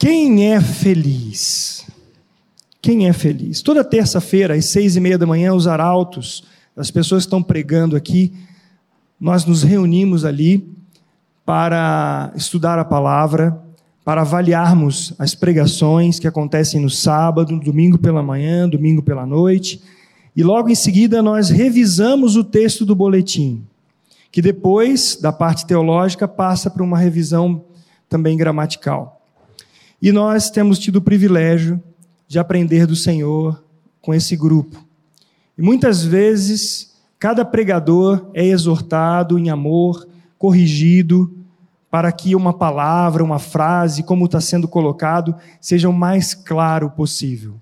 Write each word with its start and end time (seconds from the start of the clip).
Quem 0.00 0.50
é 0.50 0.58
feliz? 0.62 1.86
Quem 2.80 3.06
é 3.06 3.12
feliz? 3.12 3.60
Toda 3.60 3.84
terça-feira, 3.84 4.54
às 4.54 4.64
seis 4.64 4.96
e 4.96 5.00
meia 5.00 5.18
da 5.18 5.26
manhã, 5.26 5.52
os 5.52 5.66
arautos, 5.66 6.42
as 6.74 6.90
pessoas 6.90 7.24
que 7.24 7.26
estão 7.26 7.42
pregando 7.42 7.94
aqui, 7.94 8.32
nós 9.20 9.44
nos 9.44 9.62
reunimos 9.62 10.24
ali 10.24 10.66
para 11.44 12.32
estudar 12.34 12.78
a 12.78 12.84
palavra, 12.84 13.62
para 14.02 14.22
avaliarmos 14.22 15.12
as 15.18 15.34
pregações 15.34 16.18
que 16.18 16.26
acontecem 16.26 16.80
no 16.80 16.88
sábado, 16.88 17.60
domingo 17.60 17.98
pela 17.98 18.22
manhã, 18.22 18.66
domingo 18.66 19.02
pela 19.02 19.26
noite, 19.26 19.82
e 20.34 20.42
logo 20.42 20.70
em 20.70 20.74
seguida 20.74 21.20
nós 21.20 21.50
revisamos 21.50 22.36
o 22.36 22.42
texto 22.42 22.86
do 22.86 22.94
boletim, 22.94 23.62
que 24.32 24.40
depois, 24.40 25.18
da 25.20 25.30
parte 25.30 25.66
teológica, 25.66 26.26
passa 26.26 26.70
para 26.70 26.82
uma 26.82 26.96
revisão 26.96 27.62
também 28.08 28.34
gramatical. 28.34 29.19
E 30.00 30.12
nós 30.12 30.50
temos 30.50 30.78
tido 30.78 30.96
o 30.96 31.02
privilégio 31.02 31.82
de 32.26 32.38
aprender 32.38 32.86
do 32.86 32.96
Senhor 32.96 33.62
com 34.00 34.14
esse 34.14 34.36
grupo. 34.36 34.82
E 35.58 35.62
muitas 35.62 36.02
vezes, 36.02 36.94
cada 37.18 37.44
pregador 37.44 38.30
é 38.32 38.44
exortado 38.46 39.38
em 39.38 39.50
amor, 39.50 40.08
corrigido, 40.38 41.36
para 41.90 42.10
que 42.12 42.36
uma 42.36 42.52
palavra, 42.52 43.24
uma 43.24 43.38
frase, 43.38 44.02
como 44.02 44.26
está 44.26 44.40
sendo 44.40 44.68
colocado, 44.68 45.34
seja 45.60 45.88
o 45.88 45.92
mais 45.92 46.34
claro 46.34 46.88
possível. 46.90 47.54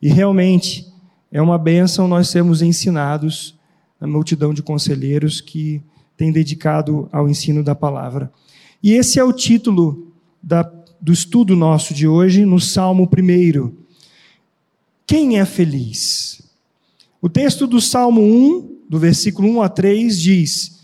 E 0.00 0.08
realmente 0.08 0.86
é 1.30 1.40
uma 1.42 1.58
bênção 1.58 2.08
nós 2.08 2.28
sermos 2.28 2.62
ensinados, 2.62 3.54
a 4.00 4.06
multidão 4.06 4.54
de 4.54 4.62
conselheiros 4.62 5.40
que 5.40 5.82
tem 6.16 6.32
dedicado 6.32 7.08
ao 7.12 7.28
ensino 7.28 7.62
da 7.62 7.74
palavra. 7.74 8.32
E 8.82 8.92
esse 8.92 9.18
é 9.18 9.24
o 9.24 9.32
título 9.32 10.12
da 10.42 10.64
do 11.00 11.12
estudo 11.12 11.54
nosso 11.54 11.94
de 11.94 12.08
hoje, 12.08 12.44
no 12.44 12.58
Salmo 12.58 13.08
1. 13.08 13.72
Quem 15.06 15.38
é 15.38 15.44
feliz? 15.44 16.42
O 17.20 17.28
texto 17.28 17.66
do 17.66 17.80
Salmo 17.80 18.20
1, 18.20 18.78
do 18.88 18.98
versículo 18.98 19.48
1 19.48 19.62
a 19.62 19.68
3, 19.68 20.20
diz: 20.20 20.80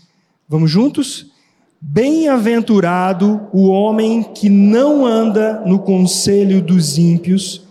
Vamos 0.47 0.71
juntos? 0.71 1.31
Bem-aventurado 1.79 3.47
o 3.53 3.67
homem 3.67 4.23
que 4.23 4.49
não 4.49 5.05
anda 5.05 5.61
no 5.65 5.79
conselho 5.79 6.61
dos 6.61 6.97
ímpios, 6.97 7.63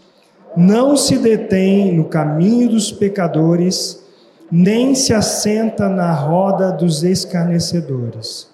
não 0.56 0.96
se 0.96 1.18
detém 1.18 1.92
no 1.92 2.04
caminho 2.04 2.68
dos 2.68 2.92
pecadores, 2.92 4.04
nem 4.50 4.94
se 4.94 5.12
assenta 5.12 5.88
na 5.88 6.12
roda 6.12 6.70
dos 6.70 7.02
escarnecedores. 7.02 8.48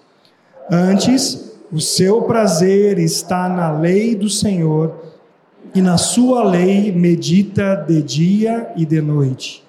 Antes, 0.69 1.50
o 1.71 1.79
seu 1.79 2.23
prazer 2.23 2.99
está 2.99 3.47
na 3.47 3.71
lei 3.71 4.15
do 4.15 4.29
Senhor, 4.29 4.93
e 5.73 5.81
na 5.81 5.97
sua 5.97 6.43
lei 6.43 6.91
medita 6.91 7.75
de 7.75 8.01
dia 8.01 8.71
e 8.75 8.85
de 8.85 8.99
noite. 8.99 9.63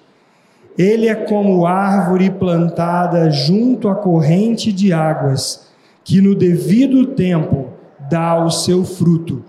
Ele 0.77 1.07
é 1.07 1.15
como 1.15 1.65
árvore 1.65 2.29
plantada 2.29 3.29
junto 3.29 3.87
à 3.87 3.95
corrente 3.95 4.73
de 4.73 4.91
águas, 4.91 5.67
que 6.03 6.19
no 6.19 6.35
devido 6.35 7.07
tempo 7.07 7.67
dá 8.09 8.43
o 8.43 8.51
seu 8.51 8.83
fruto, 8.83 9.43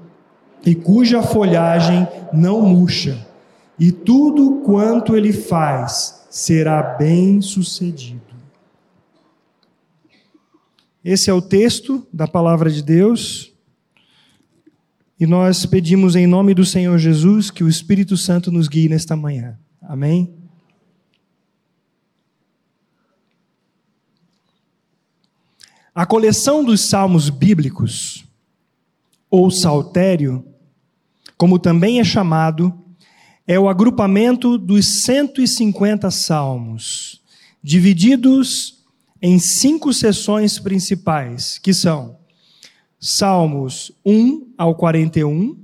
e 0.65 0.75
cuja 0.75 1.23
folhagem 1.23 2.07
não 2.33 2.63
murcha, 2.63 3.19
e 3.79 3.91
tudo 3.91 4.63
quanto 4.65 5.17
ele 5.17 5.33
faz 5.33 6.25
será 6.31 6.83
bem 6.83 7.41
sucedido. 7.41 8.34
Esse 11.05 11.29
é 11.29 11.35
o 11.35 11.43
texto 11.43 12.07
da 12.11 12.27
palavra 12.27 12.71
de 12.71 12.83
Deus. 12.83 13.53
E 15.21 15.27
nós 15.27 15.67
pedimos 15.67 16.17
em 16.17 16.27
nome 16.27 16.55
do 16.55 16.65
Senhor 16.65 16.97
Jesus 16.97 17.51
que 17.51 17.63
o 17.63 17.69
Espírito 17.69 18.17
Santo 18.17 18.51
nos 18.51 18.69
guie 18.69 18.89
nesta 18.89 19.15
manhã. 19.15 19.59
Amém? 19.83 20.35
A 25.95 26.07
coleção 26.07 26.65
dos 26.65 26.81
salmos 26.81 27.29
bíblicos, 27.29 28.25
ou 29.31 29.51
saltério, 29.51 30.45
como 31.37 31.59
também 31.59 32.01
é 32.01 32.05
chamado, 32.05 32.73
é 33.47 33.61
o 33.61 33.69
agrupamento 33.69 34.57
dos 34.57 35.03
150 35.03 36.11
salmos, 36.11 37.23
divididos 37.63 38.84
em 39.27 39.39
cinco 39.39 39.91
sessões 39.91 40.59
principais, 40.59 41.57
que 41.57 41.73
são 41.73 42.19
Salmos 43.01 43.91
1 44.05 44.53
ao 44.59 44.75
41, 44.75 45.57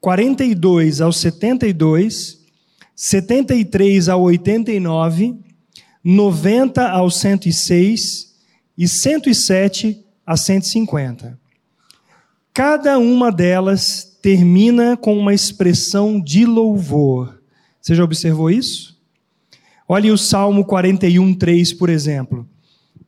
42 0.00 1.02
ao 1.02 1.12
72, 1.12 2.40
73 2.96 4.08
ao 4.08 4.22
89, 4.22 5.36
90 6.02 6.88
ao 6.88 7.10
106 7.10 8.34
e 8.78 8.88
107 8.88 10.02
a 10.24 10.34
150. 10.34 11.38
Cada 12.54 12.98
uma 12.98 13.30
delas 13.30 14.16
termina 14.22 14.96
com 14.96 15.14
uma 15.18 15.34
expressão 15.34 16.18
de 16.18 16.46
louvor. 16.46 17.38
Você 17.82 17.94
já 17.94 18.02
observou 18.02 18.50
isso? 18.50 18.98
Olhe 19.86 20.10
o 20.10 20.16
Salmo 20.16 20.64
41, 20.64 21.34
3, 21.34 21.74
por 21.74 21.90
exemplo. 21.90 22.48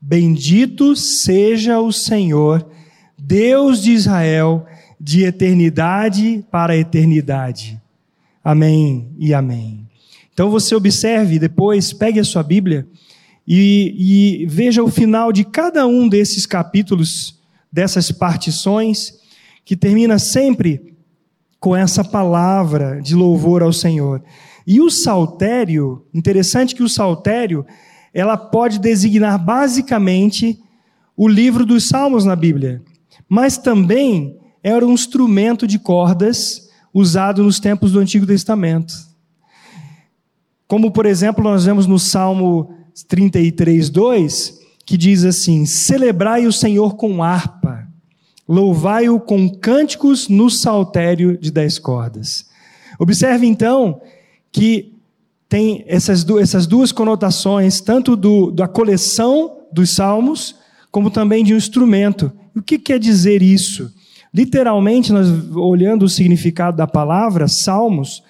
Bendito 0.06 0.94
seja 0.94 1.80
o 1.80 1.90
Senhor, 1.90 2.68
Deus 3.16 3.82
de 3.82 3.92
Israel, 3.92 4.66
de 5.00 5.24
eternidade 5.24 6.44
para 6.50 6.76
eternidade. 6.76 7.80
Amém 8.44 9.08
e 9.18 9.32
amém. 9.32 9.88
Então 10.30 10.50
você 10.50 10.74
observe 10.74 11.38
depois, 11.38 11.94
pegue 11.94 12.20
a 12.20 12.24
sua 12.24 12.42
Bíblia 12.42 12.86
e, 13.48 14.42
e 14.42 14.46
veja 14.46 14.84
o 14.84 14.90
final 14.90 15.32
de 15.32 15.42
cada 15.42 15.86
um 15.86 16.06
desses 16.06 16.44
capítulos, 16.44 17.40
dessas 17.72 18.12
partições, 18.12 19.18
que 19.64 19.74
termina 19.74 20.18
sempre 20.18 20.94
com 21.58 21.74
essa 21.74 22.04
palavra 22.04 23.00
de 23.00 23.14
louvor 23.14 23.62
ao 23.62 23.72
Senhor. 23.72 24.22
E 24.66 24.82
o 24.82 24.90
saltério, 24.90 26.04
interessante 26.12 26.74
que 26.74 26.82
o 26.82 26.90
saltério 26.90 27.64
ela 28.14 28.36
pode 28.36 28.78
designar 28.78 29.36
basicamente 29.44 30.62
o 31.16 31.26
livro 31.26 31.66
dos 31.66 31.88
Salmos 31.88 32.24
na 32.24 32.36
Bíblia, 32.36 32.80
mas 33.28 33.58
também 33.58 34.38
era 34.62 34.86
um 34.86 34.92
instrumento 34.92 35.66
de 35.66 35.78
cordas 35.78 36.70
usado 36.92 37.42
nos 37.42 37.58
tempos 37.58 37.90
do 37.92 37.98
Antigo 37.98 38.24
Testamento. 38.24 38.94
Como, 40.68 40.92
por 40.92 41.06
exemplo, 41.06 41.42
nós 41.42 41.64
vemos 41.64 41.86
no 41.86 41.98
Salmo 41.98 42.72
33, 43.08 43.90
2, 43.90 44.60
que 44.86 44.96
diz 44.96 45.24
assim: 45.24 45.66
Celebrai 45.66 46.46
o 46.46 46.52
Senhor 46.52 46.96
com 46.96 47.22
harpa, 47.22 47.86
louvai-o 48.48 49.18
com 49.20 49.48
cânticos 49.48 50.28
no 50.28 50.48
saltério 50.48 51.36
de 51.36 51.50
dez 51.50 51.78
cordas. 51.78 52.46
Observe 52.98 53.46
então 53.46 54.00
que 54.52 54.93
tem 55.54 55.84
essas, 55.86 56.24
duas, 56.24 56.42
essas 56.42 56.66
duas 56.66 56.90
conotações, 56.90 57.80
tanto 57.80 58.16
do, 58.16 58.50
da 58.50 58.66
coleção 58.66 59.60
dos 59.72 59.94
salmos, 59.94 60.56
como 60.90 61.12
também 61.12 61.44
de 61.44 61.54
um 61.54 61.56
instrumento. 61.56 62.32
O 62.56 62.60
que 62.60 62.76
quer 62.76 62.98
dizer 62.98 63.40
isso? 63.40 63.94
Literalmente, 64.34 65.12
nós 65.12 65.28
olhando 65.54 66.06
o 66.06 66.08
significado 66.08 66.76
da 66.76 66.88
palavra 66.88 67.46
salmos, 67.46 68.20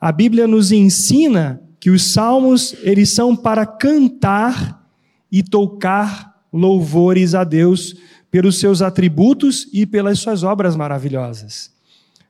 a 0.00 0.10
Bíblia 0.10 0.46
nos 0.46 0.72
ensina 0.72 1.60
que 1.78 1.90
os 1.90 2.14
salmos 2.14 2.74
eles 2.80 3.14
são 3.14 3.36
para 3.36 3.66
cantar 3.66 4.88
e 5.30 5.42
tocar 5.42 6.34
louvores 6.50 7.34
a 7.34 7.44
Deus 7.44 7.94
pelos 8.30 8.58
seus 8.58 8.80
atributos 8.80 9.68
e 9.70 9.84
pelas 9.84 10.18
suas 10.18 10.42
obras 10.42 10.74
maravilhosas. 10.74 11.70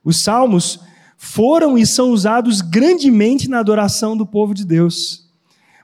Os 0.03 0.23
salmos 0.23 0.81
foram 1.21 1.77
e 1.77 1.85
são 1.85 2.11
usados 2.11 2.61
grandemente 2.61 3.49
na 3.49 3.59
adoração 3.59 4.15
do 4.15 4.25
povo 4.25 4.53
de 4.53 4.65
Deus. 4.65 5.29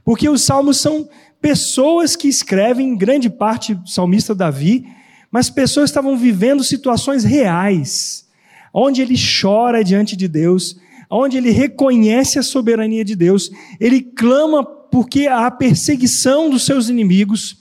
Porque 0.01 0.29
os 0.29 0.43
salmos 0.43 0.77
são 0.79 1.09
pessoas 1.41 2.15
que 2.15 2.29
escrevem, 2.29 2.95
grande 2.95 3.29
parte 3.29 3.75
do 3.75 3.89
salmista 3.89 4.33
Davi, 4.33 4.87
mas 5.29 5.49
pessoas 5.49 5.89
estavam 5.89 6.15
vivendo 6.15 6.63
situações 6.63 7.25
reais, 7.25 8.25
onde 8.73 9.01
ele 9.01 9.15
chora 9.15 9.83
diante 9.83 10.15
de 10.15 10.29
Deus, 10.29 10.77
onde 11.09 11.35
ele 11.35 11.51
reconhece 11.51 12.39
a 12.39 12.43
soberania 12.43 13.03
de 13.03 13.13
Deus, 13.13 13.51
ele 13.77 14.01
clama 14.01 14.63
porque 14.63 15.27
há 15.27 15.51
perseguição 15.51 16.49
dos 16.49 16.65
seus 16.65 16.87
inimigos, 16.87 17.57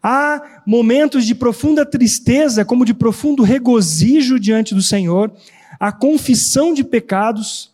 há 0.00 0.62
momentos 0.64 1.26
de 1.26 1.34
profunda 1.34 1.84
tristeza, 1.84 2.64
como 2.64 2.84
de 2.84 2.94
profundo 2.94 3.42
regozijo 3.42 4.38
diante 4.38 4.72
do 4.72 4.82
Senhor, 4.82 5.32
a 5.78 5.92
confissão 5.92 6.74
de 6.74 6.82
pecados. 6.82 7.70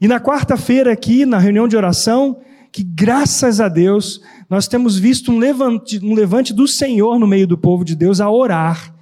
E 0.00 0.08
na 0.08 0.20
quarta-feira, 0.20 0.92
aqui, 0.92 1.24
na 1.24 1.38
reunião 1.38 1.66
de 1.66 1.76
oração, 1.76 2.38
que 2.72 2.82
graças 2.82 3.60
a 3.60 3.68
Deus, 3.68 4.20
nós 4.48 4.68
temos 4.68 4.98
visto 4.98 5.32
um 5.32 5.38
levante, 5.38 5.98
um 6.04 6.14
levante 6.14 6.52
do 6.52 6.68
Senhor 6.68 7.18
no 7.18 7.26
meio 7.26 7.46
do 7.46 7.58
povo 7.58 7.84
de 7.84 7.96
Deus 7.96 8.20
a 8.20 8.30
orar. 8.30 8.94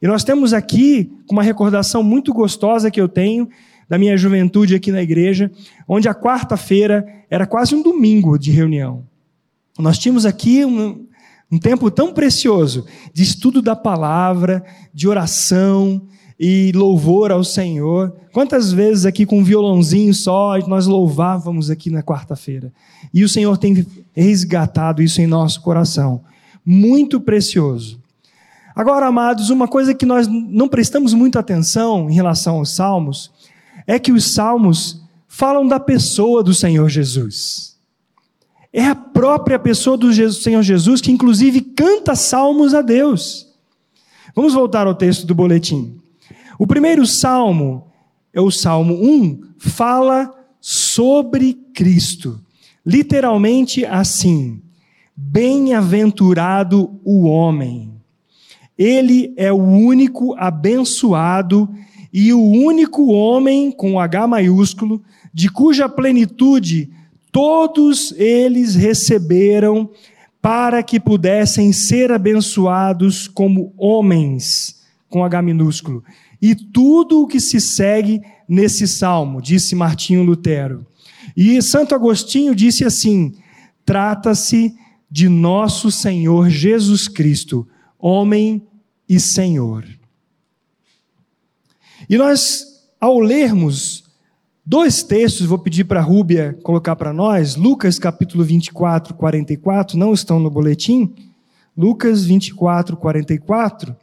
E 0.00 0.06
nós 0.06 0.24
temos 0.24 0.52
aqui 0.52 1.10
uma 1.30 1.42
recordação 1.42 2.02
muito 2.02 2.32
gostosa 2.32 2.90
que 2.90 3.00
eu 3.00 3.08
tenho 3.08 3.48
da 3.88 3.98
minha 3.98 4.16
juventude 4.16 4.74
aqui 4.74 4.90
na 4.90 5.02
igreja, 5.02 5.50
onde 5.86 6.08
a 6.08 6.14
quarta-feira 6.14 7.06
era 7.30 7.46
quase 7.46 7.74
um 7.74 7.82
domingo 7.82 8.38
de 8.38 8.50
reunião. 8.50 9.04
Nós 9.78 9.98
tínhamos 9.98 10.24
aqui 10.24 10.64
um, 10.64 11.06
um 11.50 11.58
tempo 11.58 11.90
tão 11.90 12.12
precioso 12.12 12.86
de 13.12 13.22
estudo 13.22 13.60
da 13.60 13.76
palavra, 13.76 14.64
de 14.92 15.08
oração 15.08 16.02
e 16.38 16.72
louvor 16.74 17.30
ao 17.30 17.44
Senhor. 17.44 18.14
Quantas 18.32 18.72
vezes 18.72 19.06
aqui 19.06 19.24
com 19.24 19.38
um 19.38 19.44
violãozinho 19.44 20.12
só 20.12 20.58
nós 20.66 20.86
louvávamos 20.86 21.70
aqui 21.70 21.90
na 21.90 22.02
quarta-feira? 22.02 22.72
E 23.12 23.22
o 23.22 23.28
Senhor 23.28 23.56
tem 23.56 23.86
resgatado 24.12 25.02
isso 25.02 25.20
em 25.20 25.26
nosso 25.26 25.60
coração. 25.60 26.22
Muito 26.64 27.20
precioso. 27.20 28.02
Agora, 28.74 29.06
amados, 29.06 29.50
uma 29.50 29.68
coisa 29.68 29.94
que 29.94 30.04
nós 30.04 30.26
não 30.26 30.68
prestamos 30.68 31.14
muita 31.14 31.38
atenção 31.38 32.10
em 32.10 32.14
relação 32.14 32.56
aos 32.56 32.70
salmos 32.70 33.30
é 33.86 33.98
que 33.98 34.10
os 34.10 34.34
salmos 34.34 35.00
falam 35.28 35.66
da 35.66 35.78
pessoa 35.78 36.42
do 36.42 36.52
Senhor 36.52 36.88
Jesus. 36.88 37.76
É 38.72 38.84
a 38.84 38.94
própria 38.94 39.58
pessoa 39.58 39.96
do 39.96 40.12
Senhor 40.32 40.62
Jesus 40.62 41.00
que, 41.00 41.12
inclusive, 41.12 41.60
canta 41.60 42.16
salmos 42.16 42.74
a 42.74 42.82
Deus. 42.82 43.46
Vamos 44.34 44.52
voltar 44.52 44.88
ao 44.88 44.94
texto 44.96 45.24
do 45.24 45.34
boletim. 45.34 46.00
O 46.58 46.66
primeiro 46.66 47.06
salmo, 47.06 47.86
é 48.32 48.40
o 48.40 48.50
Salmo 48.50 48.94
1, 48.94 49.40
fala 49.58 50.32
sobre 50.60 51.54
Cristo. 51.74 52.40
Literalmente 52.84 53.84
assim: 53.84 54.60
Bem-aventurado 55.16 57.00
o 57.04 57.26
homem. 57.26 57.92
Ele 58.76 59.32
é 59.36 59.52
o 59.52 59.62
único 59.62 60.34
abençoado 60.36 61.68
e 62.12 62.32
o 62.32 62.40
único 62.40 63.06
homem, 63.06 63.70
com 63.70 63.98
H 63.98 64.26
maiúsculo, 64.26 65.02
de 65.32 65.48
cuja 65.48 65.88
plenitude 65.88 66.90
todos 67.32 68.12
eles 68.16 68.76
receberam 68.76 69.90
para 70.40 70.82
que 70.82 71.00
pudessem 71.00 71.72
ser 71.72 72.12
abençoados 72.12 73.26
como 73.26 73.72
homens, 73.76 74.82
com 75.08 75.24
H 75.24 75.42
minúsculo. 75.42 76.04
E 76.46 76.54
tudo 76.54 77.22
o 77.22 77.26
que 77.26 77.40
se 77.40 77.58
segue 77.58 78.20
nesse 78.46 78.86
salmo, 78.86 79.40
disse 79.40 79.74
Martinho 79.74 80.22
Lutero. 80.22 80.86
E 81.34 81.62
Santo 81.62 81.94
Agostinho 81.94 82.54
disse 82.54 82.84
assim: 82.84 83.32
trata-se 83.82 84.74
de 85.10 85.26
nosso 85.26 85.90
Senhor 85.90 86.50
Jesus 86.50 87.08
Cristo, 87.08 87.66
homem 87.98 88.62
e 89.08 89.18
Senhor. 89.18 89.86
E 92.10 92.18
nós, 92.18 92.84
ao 93.00 93.20
lermos 93.20 94.04
dois 94.66 95.02
textos, 95.02 95.46
vou 95.46 95.58
pedir 95.58 95.84
para 95.84 96.00
a 96.00 96.04
Rúbia 96.04 96.58
colocar 96.62 96.94
para 96.94 97.14
nós, 97.14 97.56
Lucas 97.56 97.98
capítulo 97.98 98.44
24, 98.44 99.14
44, 99.14 99.96
não 99.96 100.12
estão 100.12 100.38
no 100.38 100.50
boletim, 100.50 101.10
Lucas 101.74 102.22
24, 102.26 102.98
44, 102.98 103.96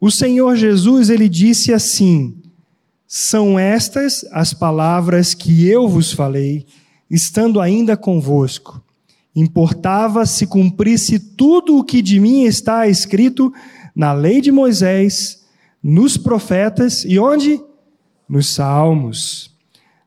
o 0.00 0.10
Senhor 0.10 0.56
Jesus, 0.56 1.10
ele 1.10 1.28
disse 1.28 1.72
assim, 1.72 2.36
são 3.06 3.58
estas 3.58 4.24
as 4.32 4.52
palavras 4.52 5.34
que 5.34 5.66
eu 5.66 5.88
vos 5.88 6.12
falei, 6.12 6.66
estando 7.10 7.60
ainda 7.60 7.96
convosco. 7.96 8.82
Importava 9.34 10.26
se 10.26 10.46
cumprisse 10.46 11.18
tudo 11.18 11.78
o 11.78 11.84
que 11.84 12.02
de 12.02 12.20
mim 12.20 12.44
está 12.44 12.86
escrito 12.86 13.52
na 13.94 14.12
lei 14.12 14.40
de 14.40 14.52
Moisés, 14.52 15.44
nos 15.82 16.16
profetas 16.16 17.04
e 17.04 17.18
onde? 17.18 17.60
Nos 18.28 18.50
salmos. 18.50 19.50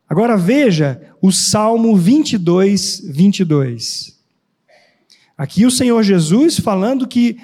Agora 0.08 0.36
veja 0.36 1.00
o 1.20 1.32
Salmo 1.32 1.96
22, 1.96 3.02
22. 3.04 4.16
Aqui 5.36 5.66
o 5.66 5.70
Senhor 5.70 6.02
Jesus 6.02 6.58
falando 6.58 7.08
que 7.08 7.36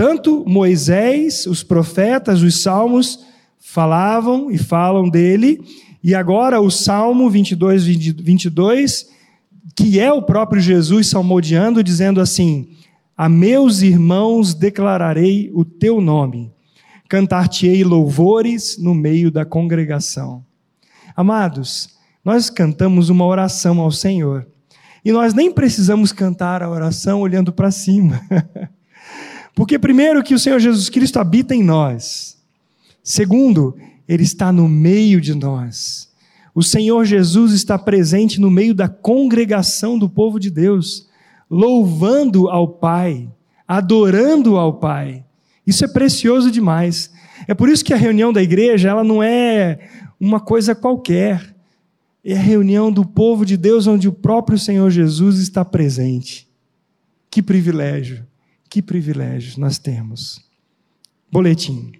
tanto 0.00 0.46
Moisés, 0.48 1.44
os 1.44 1.62
profetas, 1.62 2.40
os 2.40 2.62
salmos 2.62 3.18
falavam 3.58 4.50
e 4.50 4.56
falam 4.56 5.10
dele, 5.10 5.60
e 6.02 6.14
agora 6.14 6.58
o 6.58 6.70
Salmo 6.70 7.28
22, 7.28 7.84
22, 7.84 9.10
que 9.76 10.00
é 10.00 10.10
o 10.10 10.22
próprio 10.22 10.58
Jesus 10.58 11.08
salmodiando, 11.08 11.84
dizendo 11.84 12.18
assim: 12.18 12.70
A 13.14 13.28
meus 13.28 13.82
irmãos 13.82 14.54
declararei 14.54 15.50
o 15.52 15.66
teu 15.66 16.00
nome 16.00 16.50
cantar-te-ei 17.06 17.84
louvores 17.84 18.78
no 18.78 18.94
meio 18.94 19.30
da 19.30 19.44
congregação. 19.44 20.42
Amados, 21.14 21.90
nós 22.24 22.48
cantamos 22.48 23.10
uma 23.10 23.26
oração 23.26 23.78
ao 23.78 23.92
Senhor. 23.92 24.46
E 25.04 25.12
nós 25.12 25.34
nem 25.34 25.52
precisamos 25.52 26.10
cantar 26.10 26.62
a 26.62 26.70
oração 26.70 27.20
olhando 27.20 27.52
para 27.52 27.70
cima. 27.70 28.18
Porque, 29.54 29.78
primeiro, 29.78 30.22
que 30.22 30.34
o 30.34 30.38
Senhor 30.38 30.58
Jesus 30.58 30.88
Cristo 30.88 31.18
habita 31.18 31.54
em 31.54 31.62
nós. 31.62 32.38
Segundo, 33.02 33.76
Ele 34.08 34.22
está 34.22 34.52
no 34.52 34.68
meio 34.68 35.20
de 35.20 35.34
nós. 35.34 36.08
O 36.54 36.62
Senhor 36.62 37.04
Jesus 37.04 37.52
está 37.52 37.78
presente 37.78 38.40
no 38.40 38.50
meio 38.50 38.74
da 38.74 38.88
congregação 38.88 39.98
do 39.98 40.08
povo 40.08 40.38
de 40.38 40.50
Deus, 40.50 41.08
louvando 41.48 42.48
ao 42.48 42.68
Pai, 42.68 43.28
adorando 43.66 44.56
ao 44.56 44.74
Pai. 44.74 45.24
Isso 45.66 45.84
é 45.84 45.88
precioso 45.88 46.50
demais. 46.50 47.10
É 47.46 47.54
por 47.54 47.68
isso 47.68 47.84
que 47.84 47.94
a 47.94 47.96
reunião 47.96 48.32
da 48.32 48.42
igreja, 48.42 48.88
ela 48.88 49.04
não 49.04 49.22
é 49.22 49.78
uma 50.18 50.40
coisa 50.40 50.74
qualquer. 50.74 51.54
É 52.24 52.34
a 52.36 52.40
reunião 52.40 52.92
do 52.92 53.06
povo 53.06 53.46
de 53.46 53.56
Deus 53.56 53.86
onde 53.86 54.08
o 54.08 54.12
próprio 54.12 54.58
Senhor 54.58 54.90
Jesus 54.90 55.38
está 55.38 55.64
presente. 55.64 56.48
Que 57.30 57.40
privilégio, 57.40 58.26
que 58.70 58.80
privilégio 58.80 59.58
nós 59.58 59.78
temos. 59.78 60.40
Boletim. 61.30 61.90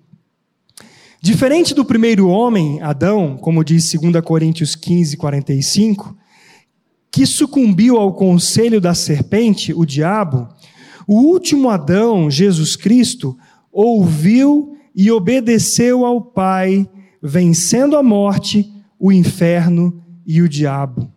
Diferente 1.20 1.75
do 1.75 1.84
primeiro 1.84 2.28
homem, 2.28 2.81
Adão, 2.81 3.37
como 3.37 3.64
diz 3.64 3.93
2 3.93 4.25
Coríntios 4.25 4.76
15, 4.76 5.17
45, 5.17 6.17
que 7.11 7.26
sucumbiu 7.26 7.96
ao 7.96 8.14
conselho 8.14 8.81
da 8.81 8.94
serpente, 8.94 9.75
o 9.75 9.84
diabo, 9.84 10.49
o 11.08 11.20
último 11.20 11.69
Adão, 11.69 12.31
Jesus 12.31 12.76
Cristo, 12.76 13.37
ouviu 13.73 14.76
e 14.94 15.11
obedeceu 15.11 16.06
ao 16.06 16.23
Pai, 16.23 16.88
vencendo 17.20 17.96
a 17.96 18.02
morte, 18.02 18.73
o 18.99 19.11
inferno 19.11 20.02
e 20.25 20.40
o 20.40 20.49
diabo. 20.49 21.12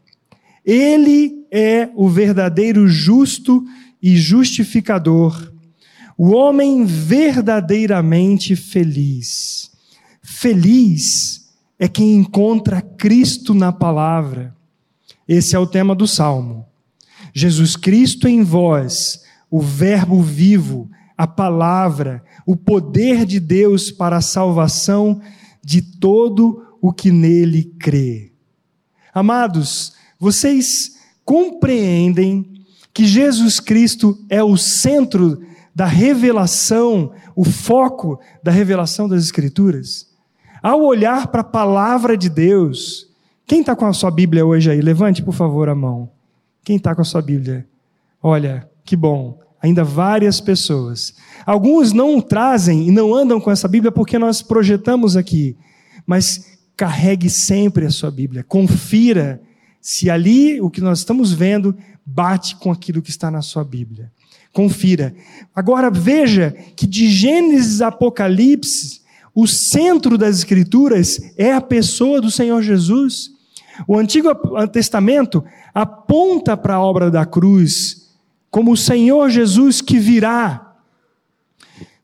Ele 0.66 1.46
é 1.52 1.90
o 1.96 2.10
verdadeiro 2.10 2.88
justo 2.88 3.64
e 4.02 4.18
justificador, 4.18 5.53
o 6.18 6.32
homem 6.32 6.86
verdadeiramente 6.86 8.56
feliz. 8.56 9.72
Feliz 10.22 11.54
é 11.78 11.88
quem 11.88 12.16
encontra 12.16 12.82
Cristo 12.82 13.54
na 13.54 13.72
palavra. 13.72 14.56
Esse 15.28 15.56
é 15.56 15.60
o 15.60 15.68
tema 15.68 15.96
do 15.96 16.08
salmo. 16.08 16.66
Jesus 17.34 17.76
Cristo 17.76 18.28
em 18.28 18.44
vós, 18.44 19.24
o 19.50 19.60
Verbo 19.60 20.22
vivo, 20.22 20.90
a 21.18 21.26
palavra, 21.26 22.24
o 22.46 22.56
poder 22.56 23.26
de 23.26 23.40
Deus 23.40 23.92
para 23.92 24.18
a 24.18 24.22
salvação 24.22 25.22
de 25.64 25.82
todo 25.82 26.64
o 26.82 26.92
que 26.92 27.12
nele 27.12 27.64
crê. 27.80 28.32
Amados, 29.14 29.94
vocês 30.20 30.98
compreendem 31.26 32.66
que 32.94 33.06
Jesus 33.06 33.60
Cristo 33.60 34.24
é 34.30 34.44
o 34.44 34.58
centro 34.58 35.42
da 35.74 35.86
revelação, 35.86 37.12
o 37.36 37.44
foco 37.44 38.20
da 38.42 38.52
revelação 38.52 39.08
das 39.08 39.24
Escrituras? 39.24 40.10
Ao 40.62 40.82
olhar 40.82 41.28
para 41.28 41.42
a 41.42 41.46
palavra 41.46 42.16
de 42.16 42.30
Deus, 42.30 43.10
quem 43.46 43.62
está 43.62 43.76
com 43.76 43.86
a 43.86 43.94
sua 43.94 44.12
Bíblia 44.12 44.46
hoje 44.46 44.72
aí? 44.72 44.82
Levante, 44.82 45.22
por 45.22 45.34
favor, 45.34 45.68
a 45.70 45.76
mão. 45.76 46.10
Quem 46.64 46.78
está 46.78 46.96
com 46.96 47.02
a 47.02 47.06
sua 47.06 47.22
Bíblia? 47.22 47.68
Olha, 48.22 48.70
que 48.86 48.96
bom 48.96 49.38
ainda 49.64 49.86
várias 49.86 50.42
pessoas. 50.42 51.14
Alguns 51.46 51.94
não 51.94 52.20
trazem 52.20 52.86
e 52.90 52.92
não 52.92 53.16
andam 53.16 53.40
com 53.40 53.50
essa 53.50 53.66
Bíblia 53.66 53.94
porque 53.94 54.20
nós 54.20 54.42
projetamos 54.42 55.16
aqui, 55.16 55.56
mas 56.06 56.60
carregue 56.76 57.30
sempre 57.30 57.86
a 57.86 57.90
sua 57.90 58.12
Bíblia, 58.12 58.44
confira 58.44 59.42
se 59.80 60.10
ali 60.10 60.60
o 60.60 60.70
que 60.70 60.82
nós 60.82 61.00
estamos 61.00 61.32
vendo 61.32 61.76
bate 62.06 62.58
com 62.58 62.72
aquilo 62.72 63.02
que 63.02 63.10
está 63.10 63.32
na 63.32 63.42
sua 63.42 63.64
Bíblia. 63.64 64.12
Confira. 64.54 65.16
Agora 65.54 65.90
veja 65.90 66.56
que 66.76 66.86
de 66.86 67.10
Gênesis 67.10 67.82
a 67.82 67.88
Apocalipse, 67.88 69.02
o 69.34 69.48
centro 69.48 70.16
das 70.16 70.38
Escrituras 70.38 71.20
é 71.36 71.52
a 71.52 71.60
pessoa 71.60 72.22
do 72.22 72.30
Senhor 72.30 72.62
Jesus. 72.62 73.32
O 73.88 73.98
Antigo 73.98 74.30
Testamento 74.68 75.44
aponta 75.74 76.56
para 76.56 76.76
a 76.76 76.82
obra 76.82 77.10
da 77.10 77.26
cruz 77.26 78.12
como 78.52 78.74
o 78.74 78.78
Senhor 78.78 79.28
Jesus 79.32 79.82
que 79.82 79.98
virá. 79.98 80.76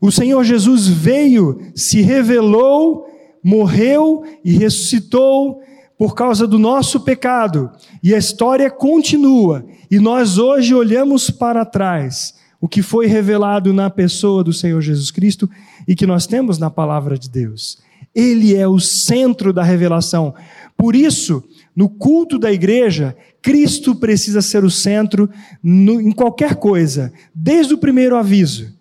O 0.01 0.11
Senhor 0.11 0.43
Jesus 0.43 0.87
veio, 0.87 1.71
se 1.75 2.01
revelou, 2.01 3.07
morreu 3.43 4.23
e 4.43 4.53
ressuscitou 4.53 5.61
por 5.99 6.15
causa 6.15 6.47
do 6.47 6.57
nosso 6.57 7.01
pecado. 7.01 7.69
E 8.01 8.15
a 8.15 8.17
história 8.17 8.71
continua. 8.71 9.63
E 9.91 9.99
nós 9.99 10.39
hoje 10.39 10.73
olhamos 10.73 11.29
para 11.29 11.63
trás 11.63 12.38
o 12.61 12.67
que 12.67 12.81
foi 12.81 13.07
revelado 13.07 13.73
na 13.73 13.89
pessoa 13.89 14.43
do 14.43 14.51
Senhor 14.51 14.81
Jesus 14.81 15.11
Cristo 15.11 15.49
e 15.87 15.95
que 15.95 16.05
nós 16.05 16.27
temos 16.27 16.57
na 16.57 16.69
palavra 16.69 17.17
de 17.17 17.29
Deus. 17.29 17.79
Ele 18.13 18.55
é 18.55 18.67
o 18.67 18.79
centro 18.79 19.53
da 19.53 19.63
revelação. 19.63 20.33
Por 20.75 20.95
isso, 20.95 21.43
no 21.75 21.87
culto 21.87 22.37
da 22.37 22.51
igreja, 22.51 23.15
Cristo 23.41 23.95
precisa 23.95 24.41
ser 24.41 24.63
o 24.63 24.69
centro 24.69 25.29
no, 25.63 26.01
em 26.01 26.11
qualquer 26.11 26.55
coisa, 26.55 27.13
desde 27.33 27.73
o 27.73 27.77
primeiro 27.77 28.17
aviso 28.17 28.77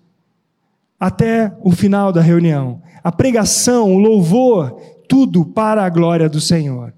até 0.98 1.52
o 1.62 1.70
final 1.70 2.12
da 2.12 2.20
reunião. 2.20 2.82
A 3.04 3.12
pregação, 3.12 3.94
o 3.94 3.98
louvor, 3.98 4.80
tudo 5.08 5.44
para 5.44 5.84
a 5.84 5.88
glória 5.88 6.28
do 6.28 6.40
Senhor. 6.40 6.92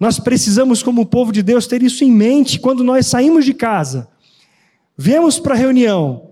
Nós 0.00 0.18
precisamos, 0.18 0.82
como 0.82 1.06
povo 1.06 1.30
de 1.30 1.42
Deus, 1.42 1.66
ter 1.66 1.82
isso 1.82 2.02
em 2.02 2.10
mente 2.10 2.58
quando 2.58 2.82
nós 2.82 3.06
saímos 3.06 3.44
de 3.44 3.54
casa. 3.54 4.08
Viemos 4.96 5.38
para 5.38 5.54
a 5.54 5.58
reunião. 5.58 6.30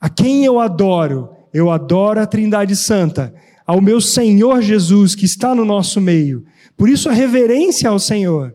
A 0.00 0.08
quem 0.08 0.44
eu 0.44 0.58
adoro? 0.58 1.30
Eu 1.52 1.70
adoro 1.70 2.20
a 2.20 2.26
Trindade 2.26 2.74
Santa, 2.76 3.34
ao 3.66 3.80
meu 3.80 4.00
Senhor 4.00 4.62
Jesus 4.62 5.14
que 5.14 5.24
está 5.24 5.54
no 5.54 5.64
nosso 5.64 6.00
meio. 6.00 6.44
Por 6.76 6.88
isso 6.88 7.08
a 7.08 7.12
reverência 7.12 7.90
ao 7.90 7.98
Senhor. 7.98 8.54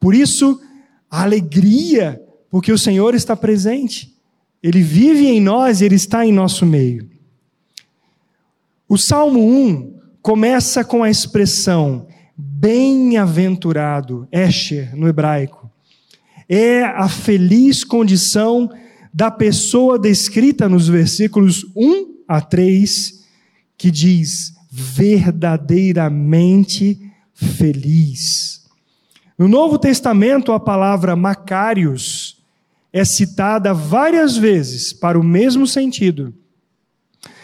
Por 0.00 0.14
isso 0.14 0.60
a 1.10 1.22
alegria, 1.22 2.20
porque 2.50 2.72
o 2.72 2.78
Senhor 2.78 3.14
está 3.14 3.36
presente. 3.36 4.12
Ele 4.62 4.80
vive 4.80 5.26
em 5.26 5.40
nós 5.40 5.80
e 5.80 5.84
ele 5.84 5.96
está 5.96 6.24
em 6.24 6.32
nosso 6.32 6.64
meio. 6.64 7.08
O 8.88 8.98
Salmo 8.98 9.40
1 9.40 10.00
começa 10.20 10.84
com 10.84 11.02
a 11.02 11.10
expressão 11.10 12.06
bem-aventurado, 12.36 14.26
Esher 14.30 14.96
no 14.96 15.08
hebraico. 15.08 15.61
É 16.48 16.84
a 16.84 17.08
feliz 17.08 17.84
condição 17.84 18.70
da 19.12 19.30
pessoa 19.30 19.98
descrita 19.98 20.66
nos 20.68 20.88
versículos 20.88 21.66
1 21.76 22.22
a 22.26 22.40
3, 22.40 23.22
que 23.76 23.90
diz 23.90 24.54
verdadeiramente 24.70 26.98
feliz. 27.34 28.62
No 29.36 29.48
Novo 29.48 29.78
Testamento, 29.78 30.52
a 30.52 30.60
palavra 30.60 31.16
Macários 31.16 32.40
é 32.92 33.04
citada 33.04 33.74
várias 33.74 34.36
vezes 34.36 34.92
para 34.92 35.18
o 35.18 35.24
mesmo 35.24 35.66
sentido, 35.66 36.32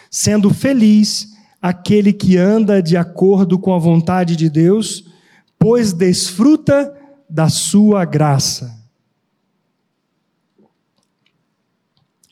sendo 0.09 0.53
feliz 0.53 1.33
aquele 1.61 2.13
que 2.13 2.37
anda 2.37 2.81
de 2.81 2.95
acordo 2.95 3.59
com 3.59 3.73
a 3.73 3.79
vontade 3.79 4.35
de 4.35 4.49
Deus, 4.49 5.05
pois 5.57 5.91
desfruta 5.91 6.95
da 7.29 7.49
sua 7.49 8.05
graça. 8.05 8.78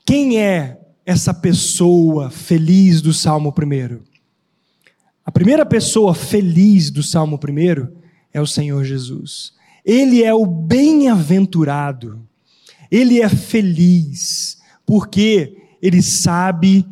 Quem 0.07 0.39
é 0.39 0.79
essa 1.05 1.33
pessoa 1.33 2.29
feliz 2.29 3.01
do 3.01 3.11
Salmo 3.11 3.49
1? 3.53 3.99
A 5.25 5.29
primeira 5.29 5.65
pessoa 5.65 6.15
feliz 6.15 6.89
do 6.89 7.03
Salmo 7.03 7.37
1 7.37 7.89
é 8.33 8.39
o 8.39 8.47
Senhor 8.47 8.85
Jesus. 8.85 9.51
Ele 9.83 10.23
é 10.23 10.33
o 10.33 10.45
bem-aventurado. 10.45 12.25
Ele 12.89 13.19
é 13.19 13.27
feliz, 13.27 14.57
porque 14.85 15.57
ele 15.81 16.01
sabe 16.01 16.87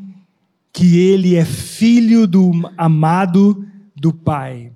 que 0.73 0.99
ele 0.99 1.37
é 1.37 1.45
filho 1.45 2.27
do 2.27 2.51
amado 2.77 3.65
do 3.95 4.11
Pai. 4.11 4.73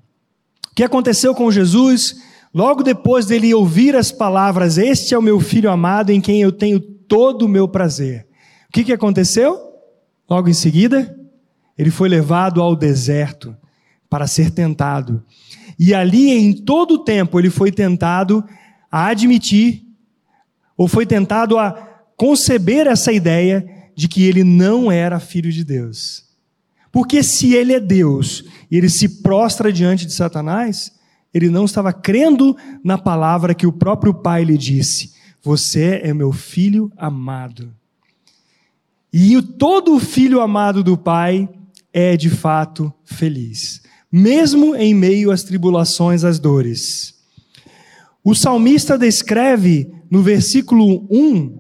O 0.72 0.76
que 0.76 0.84
aconteceu 0.86 1.36
com 1.36 1.52
Jesus? 1.52 2.16
Logo 2.54 2.84
depois 2.84 3.26
dele 3.26 3.54
ouvir 3.54 3.98
as 3.98 4.14
palavras: 4.14 4.78
Este 4.78 5.14
é 5.14 5.18
o 5.18 5.22
meu 5.22 5.42
filho 5.42 5.70
amado 5.70 6.10
em 6.10 6.22
quem 6.22 6.42
eu 6.42 6.54
tenho 6.54 6.80
todo 6.80 7.44
o 7.44 7.50
meu 7.50 7.68
prazer. 7.68 8.29
O 8.70 8.72
que, 8.72 8.84
que 8.84 8.94
aconteceu? 8.94 9.60
Logo 10.30 10.48
em 10.48 10.54
seguida, 10.54 11.18
ele 11.76 11.90
foi 11.90 12.08
levado 12.08 12.62
ao 12.62 12.76
deserto 12.76 13.58
para 14.08 14.28
ser 14.28 14.52
tentado. 14.52 15.24
E 15.78 15.94
ali, 15.94 16.30
em 16.30 16.54
todo 16.54 16.96
o 16.96 17.04
tempo, 17.04 17.40
ele 17.40 17.50
foi 17.50 17.72
tentado 17.72 18.44
a 18.92 19.08
admitir, 19.08 19.84
ou 20.78 20.88
foi 20.88 21.06
tentado 21.06 21.58
a 21.58 21.72
conceber 22.16 22.86
essa 22.86 23.12
ideia 23.12 23.66
de 23.96 24.08
que 24.08 24.24
ele 24.24 24.44
não 24.44 24.92
era 24.92 25.20
filho 25.20 25.52
de 25.52 25.64
Deus. 25.64 26.26
Porque 26.92 27.24
se 27.24 27.54
ele 27.54 27.74
é 27.74 27.80
Deus 27.80 28.44
e 28.70 28.78
ele 28.78 28.90
se 28.90 29.22
prostra 29.22 29.74
diante 29.74 30.06
de 30.06 30.14
Satanás, 30.14 30.92
ele 31.34 31.50
não 31.50 31.66
estava 31.66 31.92
crendo 31.92 32.56
na 32.84 32.98
palavra 32.98 33.54
que 33.54 33.68
o 33.68 33.74
próprio 33.74 34.14
pai 34.14 34.44
lhe 34.44 34.58
disse: 34.58 35.14
Você 35.42 36.02
é 36.04 36.14
meu 36.14 36.32
filho 36.32 36.92
amado. 36.98 37.79
E 39.12 39.42
todo 39.42 40.00
filho 40.00 40.40
amado 40.40 40.84
do 40.84 40.98
pai 40.98 41.50
é 41.92 42.16
de 42.16 42.30
fato 42.30 42.94
feliz, 43.04 43.82
mesmo 44.12 44.76
em 44.76 44.94
meio 44.94 45.32
às 45.32 45.44
tribulações, 45.44 46.24
às 46.24 46.40
dores. 46.40 47.16
O 48.24 48.36
salmista 48.36 48.98
descreve 48.98 49.92
no 50.12 50.22
versículo 50.22 51.08
1 51.10 51.60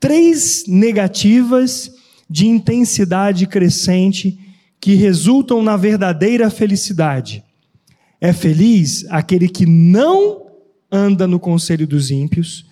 três 0.00 0.64
negativas 0.66 1.92
de 2.28 2.46
intensidade 2.46 3.46
crescente 3.46 4.38
que 4.80 4.94
resultam 4.94 5.62
na 5.62 5.76
verdadeira 5.76 6.48
felicidade. 6.48 7.44
É 8.18 8.32
feliz 8.32 9.04
aquele 9.10 9.48
que 9.48 9.66
não 9.66 10.46
anda 10.90 11.26
no 11.26 11.38
conselho 11.38 11.86
dos 11.86 12.10
ímpios, 12.10 12.66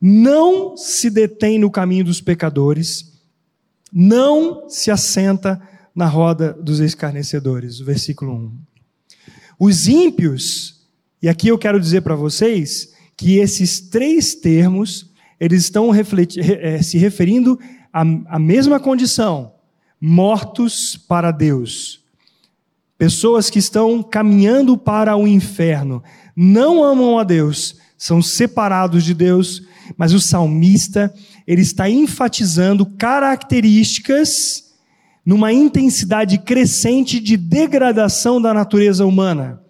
não 0.00 0.76
se 0.76 1.08
detém 1.08 1.58
no 1.58 1.70
caminho 1.70 2.04
dos 2.04 2.20
pecadores, 2.20 3.13
não 3.94 4.68
se 4.68 4.90
assenta 4.90 5.62
na 5.94 6.06
roda 6.06 6.52
dos 6.52 6.80
escarnecedores. 6.80 7.78
O 7.78 7.84
versículo 7.84 8.34
1. 8.34 8.52
Os 9.60 9.86
ímpios, 9.86 10.84
e 11.22 11.28
aqui 11.28 11.46
eu 11.46 11.56
quero 11.56 11.78
dizer 11.78 12.00
para 12.00 12.16
vocês 12.16 12.92
que 13.16 13.36
esses 13.36 13.80
três 13.80 14.34
termos 14.34 15.14
eles 15.38 15.64
estão 15.64 15.90
é, 15.94 16.82
se 16.82 16.98
referindo 16.98 17.58
à, 17.92 18.00
à 18.26 18.38
mesma 18.38 18.80
condição: 18.80 19.52
mortos 20.00 20.96
para 20.96 21.30
Deus. 21.30 22.02
Pessoas 22.96 23.50
que 23.50 23.58
estão 23.58 24.02
caminhando 24.02 24.76
para 24.78 25.16
o 25.16 25.26
inferno, 25.26 26.02
não 26.34 26.82
amam 26.82 27.18
a 27.18 27.24
Deus, 27.24 27.76
são 27.98 28.22
separados 28.22 29.04
de 29.04 29.12
Deus, 29.12 29.62
mas 29.96 30.12
o 30.12 30.20
salmista, 30.20 31.12
ele 31.46 31.62
está 31.62 31.88
enfatizando 31.88 32.86
características 32.86 34.72
numa 35.24 35.52
intensidade 35.52 36.38
crescente 36.38 37.18
de 37.18 37.36
degradação 37.36 38.40
da 38.40 38.52
natureza 38.52 39.06
humana. 39.06 39.60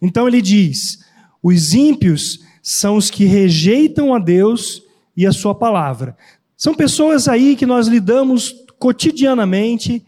Então 0.00 0.26
ele 0.26 0.40
diz: 0.40 1.00
os 1.42 1.74
ímpios 1.74 2.40
são 2.62 2.96
os 2.96 3.10
que 3.10 3.24
rejeitam 3.24 4.14
a 4.14 4.18
Deus 4.18 4.82
e 5.16 5.26
a 5.26 5.32
sua 5.32 5.54
palavra. 5.54 6.16
São 6.56 6.74
pessoas 6.74 7.26
aí 7.26 7.56
que 7.56 7.66
nós 7.66 7.86
lidamos 7.86 8.54
cotidianamente, 8.78 10.04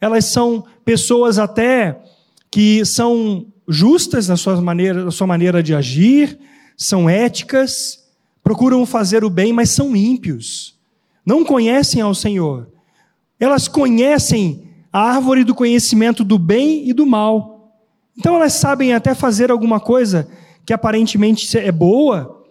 elas 0.00 0.26
são 0.26 0.64
pessoas 0.84 1.38
até 1.38 2.00
que 2.50 2.84
são 2.84 3.46
justas 3.68 4.28
na 4.28 4.36
sua 4.36 4.60
maneira, 4.60 5.04
na 5.04 5.10
sua 5.10 5.26
maneira 5.26 5.62
de 5.62 5.74
agir, 5.74 6.38
são 6.76 7.10
éticas, 7.10 7.97
procuram 8.48 8.86
fazer 8.86 9.24
o 9.24 9.28
bem, 9.28 9.52
mas 9.52 9.68
são 9.68 9.94
ímpios. 9.94 10.74
Não 11.22 11.44
conhecem 11.44 12.00
ao 12.00 12.14
Senhor. 12.14 12.66
Elas 13.38 13.68
conhecem 13.68 14.70
a 14.90 15.02
árvore 15.02 15.44
do 15.44 15.54
conhecimento 15.54 16.24
do 16.24 16.38
bem 16.38 16.88
e 16.88 16.94
do 16.94 17.04
mal. 17.04 17.78
Então 18.16 18.36
elas 18.36 18.54
sabem 18.54 18.94
até 18.94 19.14
fazer 19.14 19.50
alguma 19.50 19.78
coisa 19.78 20.26
que 20.64 20.72
aparentemente 20.72 21.58
é 21.58 21.70
boa, 21.70 22.42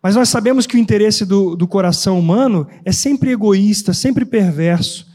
mas 0.00 0.14
nós 0.14 0.28
sabemos 0.28 0.64
que 0.64 0.76
o 0.76 0.78
interesse 0.78 1.26
do, 1.26 1.56
do 1.56 1.66
coração 1.66 2.16
humano 2.16 2.64
é 2.84 2.92
sempre 2.92 3.32
egoísta, 3.32 3.92
sempre 3.92 4.24
perverso. 4.24 5.08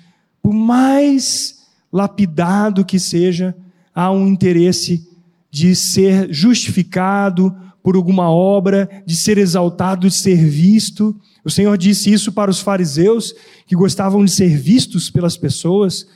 Por 0.43 0.53
mais 0.53 1.69
lapidado 1.89 2.83
que 2.83 2.99
seja, 2.99 3.55
há 3.95 4.11
um 4.11 4.27
interesse 4.27 5.07
de 5.49 5.73
ser 5.73 6.27
justificado 6.33 7.55
por 7.89 7.95
alguma 7.95 8.29
obra, 8.29 8.87
de 9.03 9.15
ser 9.15 9.39
exaltado, 9.39 10.07
de 10.07 10.13
ser 10.13 10.37
visto. 10.37 11.19
O 11.43 11.49
Senhor 11.49 11.75
disse 11.75 12.13
isso 12.13 12.31
para 12.31 12.51
os 12.51 12.59
fariseus, 12.59 13.33
que 13.65 13.75
gostavam 13.75 14.23
de 14.23 14.29
ser 14.29 14.55
vistos 14.55 15.09
pelas 15.09 15.35
pessoas, 15.35 16.07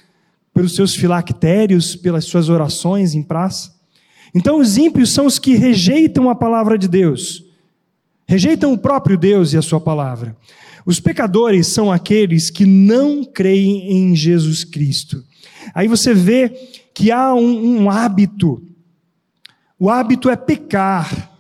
pelos 0.54 0.76
seus 0.76 0.94
filactérios, 0.94 1.96
pelas 1.96 2.26
suas 2.26 2.48
orações 2.48 3.16
em 3.16 3.24
praça. 3.24 3.74
Então, 4.36 4.60
os 4.60 4.78
ímpios 4.78 5.12
são 5.12 5.26
os 5.26 5.40
que 5.40 5.56
rejeitam 5.56 6.30
a 6.30 6.36
palavra 6.36 6.78
de 6.78 6.88
Deus 6.88 7.44
Rejeitam 8.28 8.72
o 8.72 8.78
próprio 8.78 9.18
Deus 9.18 9.52
e 9.52 9.58
a 9.58 9.62
sua 9.64 9.82
palavra. 9.82 10.38
Os 10.86 11.00
pecadores 11.00 11.68
são 11.68 11.92
aqueles 11.92 12.52
que 12.52 12.66
não 12.66 13.24
creem 13.24 13.92
em 13.92 14.16
Jesus 14.16 14.64
Cristo. 14.64 15.24
Aí 15.74 15.88
você 15.88 16.14
vê 16.14 16.50
que 16.94 17.12
há 17.12 17.34
um, 17.34 17.82
um 17.82 17.90
hábito. 17.90 18.64
O 19.80 19.90
hábito 19.90 20.30
é 20.30 20.36
pecar, 20.36 21.33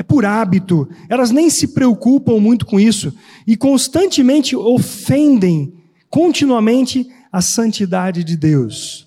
é 0.00 0.02
por 0.02 0.24
hábito. 0.24 0.88
Elas 1.10 1.30
nem 1.30 1.50
se 1.50 1.68
preocupam 1.68 2.40
muito 2.40 2.64
com 2.64 2.80
isso 2.80 3.14
e 3.46 3.54
constantemente 3.54 4.56
ofendem 4.56 5.74
continuamente 6.08 7.06
a 7.30 7.42
santidade 7.42 8.24
de 8.24 8.34
Deus. 8.34 9.06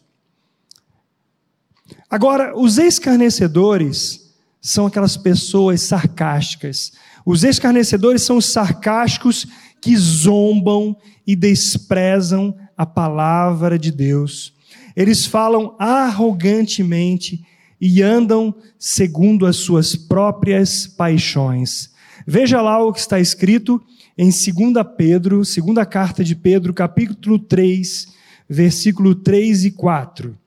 Agora, 2.08 2.56
os 2.56 2.78
escarnecedores 2.78 4.36
são 4.62 4.86
aquelas 4.86 5.18
pessoas 5.18 5.82
sarcásticas. 5.82 6.92
Os 7.26 7.44
escarnecedores 7.44 8.22
são 8.22 8.38
os 8.38 8.54
sarcásticos 8.54 9.48
que 9.82 9.98
zombam 9.98 10.96
e 11.26 11.36
desprezam 11.36 12.56
a 12.78 12.86
palavra 12.86 13.80
de 13.80 13.90
Deus. 13.90 14.54
Eles 14.96 15.26
falam 15.26 15.76
arrogantemente 15.80 17.44
e 17.80 18.02
andam 18.02 18.54
segundo 18.78 19.46
as 19.46 19.58
suas 19.58 19.96
próprias 19.96 20.88
paixões. 20.88 21.92
Veja 22.26 22.62
lá 22.62 22.84
o 22.84 22.94
que 22.94 23.00
está 23.00 23.20
escrito 23.20 23.82
em 24.18 24.30
2 24.30 24.86
Pedro, 24.98 25.44
segunda 25.44 25.86
carta 25.86 26.24
de 26.24 26.36
Pedro, 26.36 26.74
capítulo 26.74 27.40
3, 27.40 28.08
versículo 28.48 29.16
3 29.16 29.66
e 29.66 29.72
4. 29.72 30.38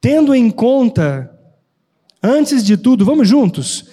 Tendo 0.00 0.34
em 0.34 0.50
conta, 0.50 1.30
antes 2.22 2.64
de 2.64 2.76
tudo, 2.76 3.04
vamos 3.04 3.28
juntos, 3.28 3.86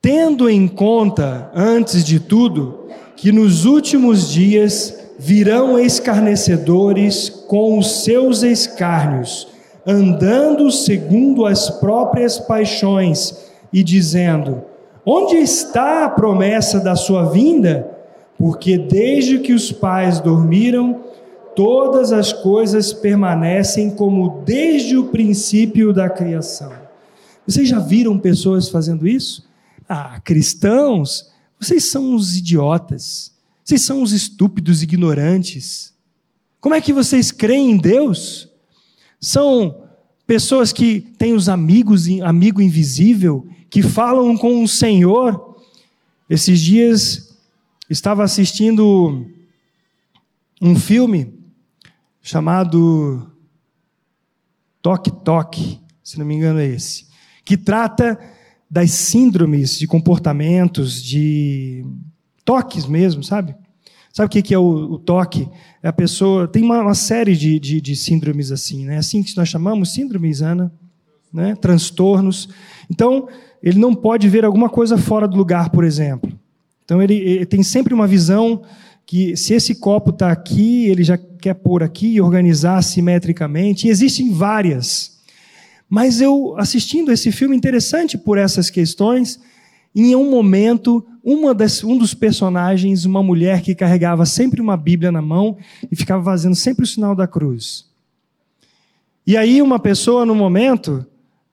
tendo 0.00 0.48
em 0.48 0.68
conta, 0.68 1.50
antes 1.54 2.04
de 2.04 2.20
tudo, 2.20 2.88
que 3.16 3.32
nos 3.32 3.64
últimos 3.64 4.30
dias 4.30 4.94
virão 5.18 5.78
escarnecedores 5.78 7.30
com 7.30 7.78
os 7.78 8.04
seus 8.04 8.42
escárnios, 8.42 9.48
andando 9.86 10.70
segundo 10.70 11.46
as 11.46 11.70
próprias 11.70 12.38
paixões 12.38 13.46
e 13.72 13.84
dizendo: 13.84 14.62
Onde 15.04 15.36
está 15.36 16.04
a 16.04 16.10
promessa 16.10 16.80
da 16.80 16.96
sua 16.96 17.24
vinda? 17.30 17.88
Porque 18.36 18.76
desde 18.76 19.38
que 19.38 19.52
os 19.52 19.70
pais 19.70 20.20
dormiram, 20.20 21.04
todas 21.54 22.12
as 22.12 22.32
coisas 22.32 22.92
permanecem 22.92 23.90
como 23.90 24.42
desde 24.44 24.96
o 24.96 25.04
princípio 25.04 25.92
da 25.92 26.10
criação. 26.10 26.72
Vocês 27.46 27.68
já 27.68 27.78
viram 27.78 28.18
pessoas 28.18 28.68
fazendo 28.68 29.06
isso? 29.06 29.48
Ah, 29.88 30.20
cristãos, 30.22 31.30
vocês 31.58 31.90
são 31.90 32.14
os 32.14 32.36
idiotas. 32.36 33.32
Vocês 33.64 33.84
são 33.84 34.02
os 34.02 34.12
estúpidos 34.12 34.82
ignorantes. 34.82 35.94
Como 36.60 36.74
é 36.74 36.80
que 36.80 36.92
vocês 36.92 37.30
creem 37.30 37.70
em 37.70 37.76
Deus? 37.76 38.48
São 39.20 39.84
pessoas 40.26 40.72
que 40.72 41.00
têm 41.00 41.32
os 41.32 41.48
amigos, 41.48 42.06
amigo 42.22 42.60
invisível, 42.60 43.46
que 43.70 43.82
falam 43.82 44.36
com 44.36 44.62
o 44.62 44.68
Senhor. 44.68 45.56
Esses 46.28 46.60
dias 46.60 47.36
estava 47.88 48.24
assistindo 48.24 49.26
um 50.60 50.74
filme 50.74 51.34
chamado 52.22 53.30
Toque 54.82 55.10
Toque, 55.10 55.80
se 56.02 56.18
não 56.18 56.26
me 56.26 56.34
engano 56.34 56.58
é 56.58 56.66
esse, 56.66 57.06
que 57.44 57.56
trata 57.56 58.18
das 58.70 58.90
síndromes 58.90 59.78
de 59.78 59.86
comportamentos, 59.86 61.02
de 61.02 61.84
toques 62.44 62.86
mesmo, 62.86 63.22
sabe? 63.22 63.54
Sabe 64.16 64.28
o 64.28 64.42
que 64.42 64.54
é 64.54 64.58
o, 64.58 64.94
o 64.94 64.98
toque? 64.98 65.46
É 65.82 65.88
a 65.88 65.92
pessoa. 65.92 66.48
Tem 66.48 66.62
uma, 66.62 66.80
uma 66.80 66.94
série 66.94 67.36
de, 67.36 67.60
de, 67.60 67.82
de, 67.82 67.94
síndromes 67.94 68.50
assim, 68.50 68.86
né? 68.86 68.94
É 68.94 68.96
assim 68.96 69.22
que 69.22 69.36
nós 69.36 69.46
chamamos, 69.46 69.92
síndromes, 69.92 70.40
Ana, 70.40 70.72
né? 71.30 71.54
transtornos. 71.54 72.48
Então, 72.90 73.28
ele 73.62 73.78
não 73.78 73.94
pode 73.94 74.26
ver 74.26 74.42
alguma 74.42 74.70
coisa 74.70 74.96
fora 74.96 75.28
do 75.28 75.36
lugar, 75.36 75.68
por 75.68 75.84
exemplo. 75.84 76.32
Então 76.82 77.02
ele, 77.02 77.14
ele 77.14 77.44
tem 77.44 77.62
sempre 77.62 77.92
uma 77.92 78.06
visão 78.06 78.62
que 79.04 79.36
se 79.36 79.52
esse 79.52 79.74
copo 79.74 80.08
está 80.08 80.32
aqui, 80.32 80.86
ele 80.86 81.04
já 81.04 81.18
quer 81.18 81.52
pôr 81.52 81.82
aqui 81.82 82.14
e 82.14 82.20
organizar 82.22 82.80
simetricamente. 82.80 83.86
E 83.86 83.90
existem 83.90 84.32
várias. 84.32 85.18
Mas 85.90 86.22
eu, 86.22 86.54
assistindo 86.56 87.12
esse 87.12 87.30
filme 87.30 87.54
interessante 87.54 88.16
por 88.16 88.38
essas 88.38 88.70
questões, 88.70 89.38
em 89.98 90.14
um 90.14 90.30
momento, 90.30 91.02
das, 91.56 91.82
um 91.82 91.96
dos 91.96 92.12
personagens, 92.12 93.06
uma 93.06 93.22
mulher 93.22 93.62
que 93.62 93.74
carregava 93.74 94.26
sempre 94.26 94.60
uma 94.60 94.76
Bíblia 94.76 95.10
na 95.10 95.22
mão 95.22 95.56
e 95.90 95.96
ficava 95.96 96.22
fazendo 96.22 96.54
sempre 96.54 96.84
o 96.84 96.86
sinal 96.86 97.14
da 97.14 97.26
cruz. 97.26 97.86
E 99.26 99.38
aí, 99.38 99.62
uma 99.62 99.78
pessoa, 99.78 100.26
no 100.26 100.34
momento, 100.34 101.04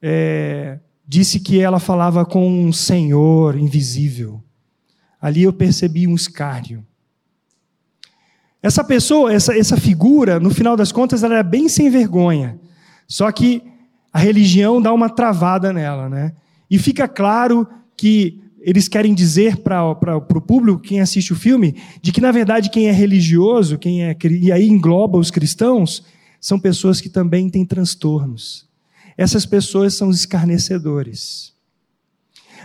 é, 0.01 0.77
disse 1.07 1.39
que 1.39 1.61
ela 1.61 1.79
falava 1.79 2.25
com 2.25 2.45
um 2.45 2.73
Senhor 2.73 3.57
invisível. 3.57 4.43
Ali 5.21 5.43
eu 5.43 5.53
percebi 5.53 6.05
um 6.05 6.13
escárnio. 6.13 6.85
Essa 8.61 8.83
pessoa, 8.83 9.33
essa, 9.33 9.57
essa 9.57 9.77
figura, 9.77 10.37
no 10.37 10.49
final 10.49 10.75
das 10.75 10.91
contas, 10.91 11.23
ela 11.23 11.35
era 11.35 11.43
bem 11.43 11.69
sem 11.69 11.89
vergonha. 11.89 12.59
Só 13.07 13.31
que 13.31 13.63
a 14.11 14.19
religião 14.19 14.81
dá 14.81 14.91
uma 14.91 15.09
travada 15.09 15.71
nela, 15.71 16.09
né? 16.09 16.33
E 16.69 16.77
fica 16.77 17.07
claro 17.07 17.65
que 17.97 18.39
eles 18.59 18.87
querem 18.87 19.13
dizer 19.13 19.57
para 19.57 19.85
o 20.17 20.41
público, 20.41 20.79
quem 20.79 21.01
assiste 21.01 21.33
o 21.33 21.35
filme, 21.35 21.75
de 22.01 22.11
que, 22.11 22.21
na 22.21 22.31
verdade, 22.31 22.69
quem 22.69 22.87
é 22.87 22.91
religioso, 22.91 23.77
quem 23.77 24.03
é, 24.03 24.15
e 24.23 24.51
aí 24.51 24.67
engloba 24.67 25.17
os 25.17 25.29
cristãos, 25.29 26.03
são 26.39 26.57
pessoas 26.57 27.01
que 27.01 27.09
também 27.09 27.49
têm 27.49 27.65
transtornos. 27.65 28.65
Essas 29.17 29.45
pessoas 29.45 29.93
são 29.93 30.07
os 30.07 30.17
escarnecedores. 30.17 31.53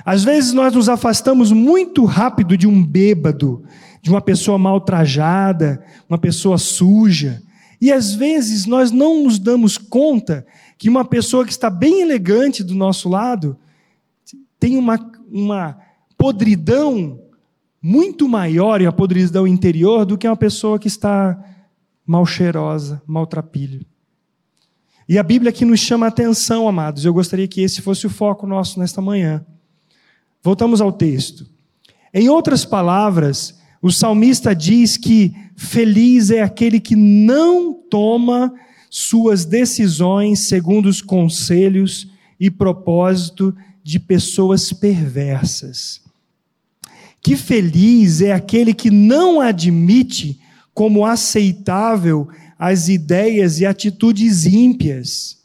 Às 0.04 0.24
vezes 0.24 0.52
nós 0.52 0.72
nos 0.72 0.88
afastamos 0.88 1.52
muito 1.52 2.04
rápido 2.04 2.56
de 2.56 2.66
um 2.66 2.84
bêbado, 2.84 3.64
de 4.00 4.10
uma 4.10 4.20
pessoa 4.20 4.56
mal 4.56 4.80
trajada, 4.80 5.84
uma 6.08 6.18
pessoa 6.18 6.58
suja. 6.58 7.42
E 7.80 7.92
às 7.92 8.14
vezes 8.14 8.66
nós 8.66 8.90
não 8.90 9.24
nos 9.24 9.38
damos 9.38 9.76
conta 9.76 10.46
que 10.78 10.88
uma 10.88 11.04
pessoa 11.04 11.44
que 11.44 11.50
está 11.50 11.68
bem 11.68 12.00
elegante 12.00 12.62
do 12.62 12.74
nosso 12.74 13.08
lado 13.08 13.56
tem 14.58 14.76
uma, 14.76 14.98
uma 15.30 15.78
podridão 16.16 17.20
muito 17.80 18.28
maior 18.28 18.80
e 18.80 18.86
a 18.86 18.92
podridão 18.92 19.46
interior 19.46 20.04
do 20.04 20.18
que 20.18 20.26
uma 20.26 20.36
pessoa 20.36 20.78
que 20.78 20.88
está 20.88 21.38
mal 22.06 22.26
cheirosa, 22.26 23.02
maltrapilho. 23.06 23.86
E 25.08 25.18
a 25.18 25.22
Bíblia 25.22 25.50
aqui 25.50 25.64
nos 25.64 25.80
chama 25.80 26.06
a 26.06 26.08
atenção, 26.10 26.68
amados. 26.68 27.04
Eu 27.04 27.14
gostaria 27.14 27.48
que 27.48 27.62
esse 27.62 27.80
fosse 27.80 28.06
o 28.06 28.10
foco 28.10 28.46
nosso 28.46 28.78
nesta 28.78 29.00
manhã. 29.00 29.44
Voltamos 30.42 30.80
ao 30.80 30.92
texto. 30.92 31.46
Em 32.12 32.28
outras 32.28 32.64
palavras, 32.64 33.58
o 33.80 33.90
salmista 33.90 34.54
diz 34.54 34.96
que 34.96 35.34
feliz 35.56 36.30
é 36.30 36.42
aquele 36.42 36.80
que 36.80 36.96
não 36.96 37.72
toma 37.72 38.52
suas 38.90 39.44
decisões 39.44 40.48
segundo 40.48 40.86
os 40.86 41.00
conselhos 41.00 42.08
e 42.38 42.50
propósito 42.50 43.54
de 43.88 43.98
pessoas 43.98 44.72
perversas. 44.72 46.00
Que 47.22 47.36
feliz 47.36 48.20
é 48.20 48.32
aquele 48.32 48.74
que 48.74 48.90
não 48.90 49.40
admite 49.40 50.38
como 50.74 51.06
aceitável 51.06 52.28
as 52.58 52.88
ideias 52.88 53.60
e 53.60 53.66
atitudes 53.66 54.44
ímpias, 54.44 55.38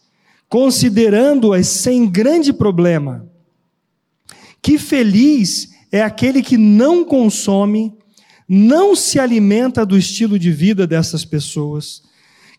considerando-as 0.49 1.67
sem 1.67 2.09
grande 2.09 2.51
problema 2.51 3.31
que 4.63 4.77
feliz 4.77 5.71
é 5.91 6.01
aquele 6.01 6.41
que 6.41 6.57
não 6.57 7.03
consome, 7.03 7.93
não 8.47 8.95
se 8.95 9.19
alimenta 9.19 9.85
do 9.85 9.97
estilo 9.97 10.39
de 10.39 10.51
vida 10.51 10.87
dessas 10.87 11.25
pessoas, 11.25 12.01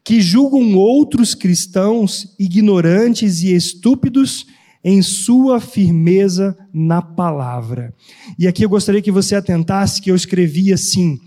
que 0.04 0.20
julgam 0.20 0.74
outros 0.76 1.34
cristãos 1.34 2.34
ignorantes 2.38 3.42
e 3.42 3.54
estúpidos 3.54 4.46
em 4.84 5.00
sua 5.00 5.58
firmeza 5.60 6.56
na 6.72 7.00
palavra. 7.00 7.94
E 8.38 8.46
aqui 8.46 8.64
eu 8.64 8.68
gostaria 8.68 9.00
que 9.00 9.10
você 9.10 9.34
atentasse 9.34 10.02
que 10.02 10.10
eu 10.10 10.14
escrevi 10.14 10.72
assim: 10.72 11.18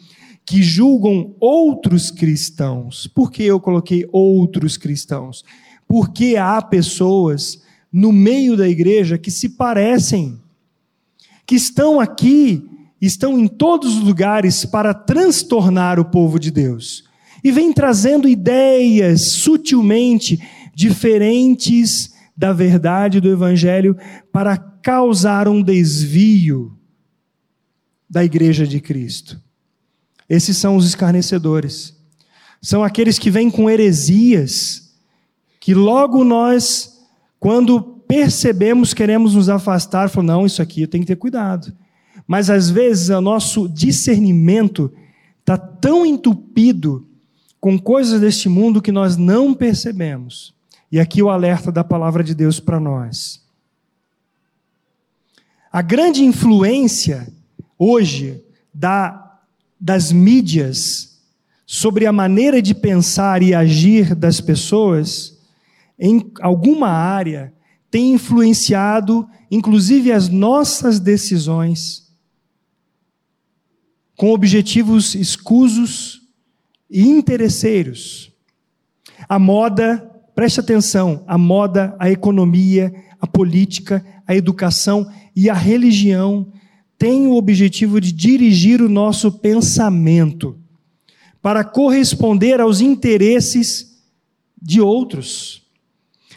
que 0.45 0.61
julgam 0.61 1.35
outros 1.39 2.11
cristãos. 2.11 3.07
Por 3.07 3.31
que 3.31 3.43
eu 3.43 3.59
coloquei 3.59 4.07
outros 4.11 4.77
cristãos? 4.77 5.43
Porque 5.87 6.37
há 6.37 6.61
pessoas 6.61 7.61
no 7.91 8.11
meio 8.11 8.55
da 8.55 8.69
igreja 8.69 9.17
que 9.17 9.31
se 9.31 9.49
parecem 9.49 10.39
que 11.47 11.55
estão 11.55 11.97
aqui, 11.97 12.61
estão 13.01 13.39
em 13.39 13.47
todos 13.47 13.95
os 13.95 14.03
lugares 14.03 14.65
para 14.65 14.93
transtornar 14.93 15.97
o 15.97 16.03
povo 16.05 16.37
de 16.37 16.51
Deus. 16.51 17.05
E 17.41 17.51
vem 17.51 17.71
trazendo 17.71 18.27
ideias 18.27 19.29
sutilmente 19.31 20.39
diferentes 20.75 22.16
da 22.37 22.53
verdade 22.53 23.19
do 23.19 23.29
Evangelho 23.29 23.97
para 24.31 24.55
causar 24.57 25.47
um 25.47 25.63
desvio 25.63 26.77
da 28.07 28.23
igreja 28.23 28.67
de 28.67 28.79
Cristo. 28.79 29.41
Esses 30.29 30.55
são 30.57 30.75
os 30.75 30.85
escarnecedores. 30.85 31.97
São 32.61 32.83
aqueles 32.83 33.17
que 33.17 33.31
vêm 33.31 33.49
com 33.49 33.69
heresias, 33.69 34.93
que 35.59 35.73
logo 35.73 36.23
nós, 36.23 37.01
quando 37.39 37.81
percebemos, 38.07 38.93
queremos 38.93 39.35
nos 39.35 39.49
afastar, 39.49 40.09
falamos, 40.09 40.35
não, 40.35 40.45
isso 40.45 40.61
aqui 40.61 40.83
eu 40.83 40.87
tenho 40.87 41.03
que 41.03 41.07
ter 41.07 41.15
cuidado. 41.15 41.73
Mas 42.27 42.49
às 42.49 42.69
vezes 42.69 43.09
o 43.09 43.21
nosso 43.21 43.67
discernimento 43.67 44.93
está 45.39 45.57
tão 45.57 46.05
entupido 46.05 47.07
com 47.59 47.79
coisas 47.79 48.21
deste 48.21 48.47
mundo 48.47 48.81
que 48.81 48.91
nós 48.91 49.17
não 49.17 49.53
percebemos. 49.53 50.56
E 50.91 50.99
aqui 50.99 51.21
o 51.21 51.29
alerta 51.29 51.71
da 51.71 51.83
palavra 51.83 52.23
de 52.23 52.33
Deus 52.33 52.59
para 52.59 52.79
nós. 52.79 53.45
A 55.71 55.81
grande 55.81 56.23
influência 56.23 57.31
hoje 57.77 58.43
da, 58.73 59.39
das 59.79 60.11
mídias 60.11 61.19
sobre 61.65 62.05
a 62.05 62.13
maneira 62.13 62.61
de 62.61 62.73
pensar 62.73 63.43
e 63.43 63.53
agir 63.53 64.15
das 64.15 64.39
pessoas, 64.39 65.37
em 65.99 66.31
alguma 66.39 66.87
área, 66.87 67.53
tem 67.91 68.13
influenciado, 68.13 69.27
inclusive, 69.51 70.11
as 70.11 70.29
nossas 70.29 70.99
decisões, 70.99 72.09
com 74.15 74.31
objetivos 74.31 75.13
escusos 75.13 76.21
e 76.89 77.05
interesseiros. 77.07 78.31
A 79.27 79.37
moda, 79.37 80.16
preste 80.37 80.59
atenção, 80.59 81.23
a 81.25 81.35
moda, 81.35 81.95
a 81.97 82.11
economia, 82.11 82.93
a 83.19 83.25
política, 83.25 84.05
a 84.27 84.35
educação 84.35 85.11
e 85.35 85.49
a 85.49 85.53
religião 85.55 86.53
têm 86.95 87.25
o 87.25 87.33
objetivo 87.33 87.99
de 87.99 88.11
dirigir 88.11 88.79
o 88.79 88.87
nosso 88.87 89.31
pensamento 89.31 90.55
para 91.41 91.63
corresponder 91.63 92.61
aos 92.61 92.81
interesses 92.81 93.97
de 94.61 94.79
outros. 94.79 95.63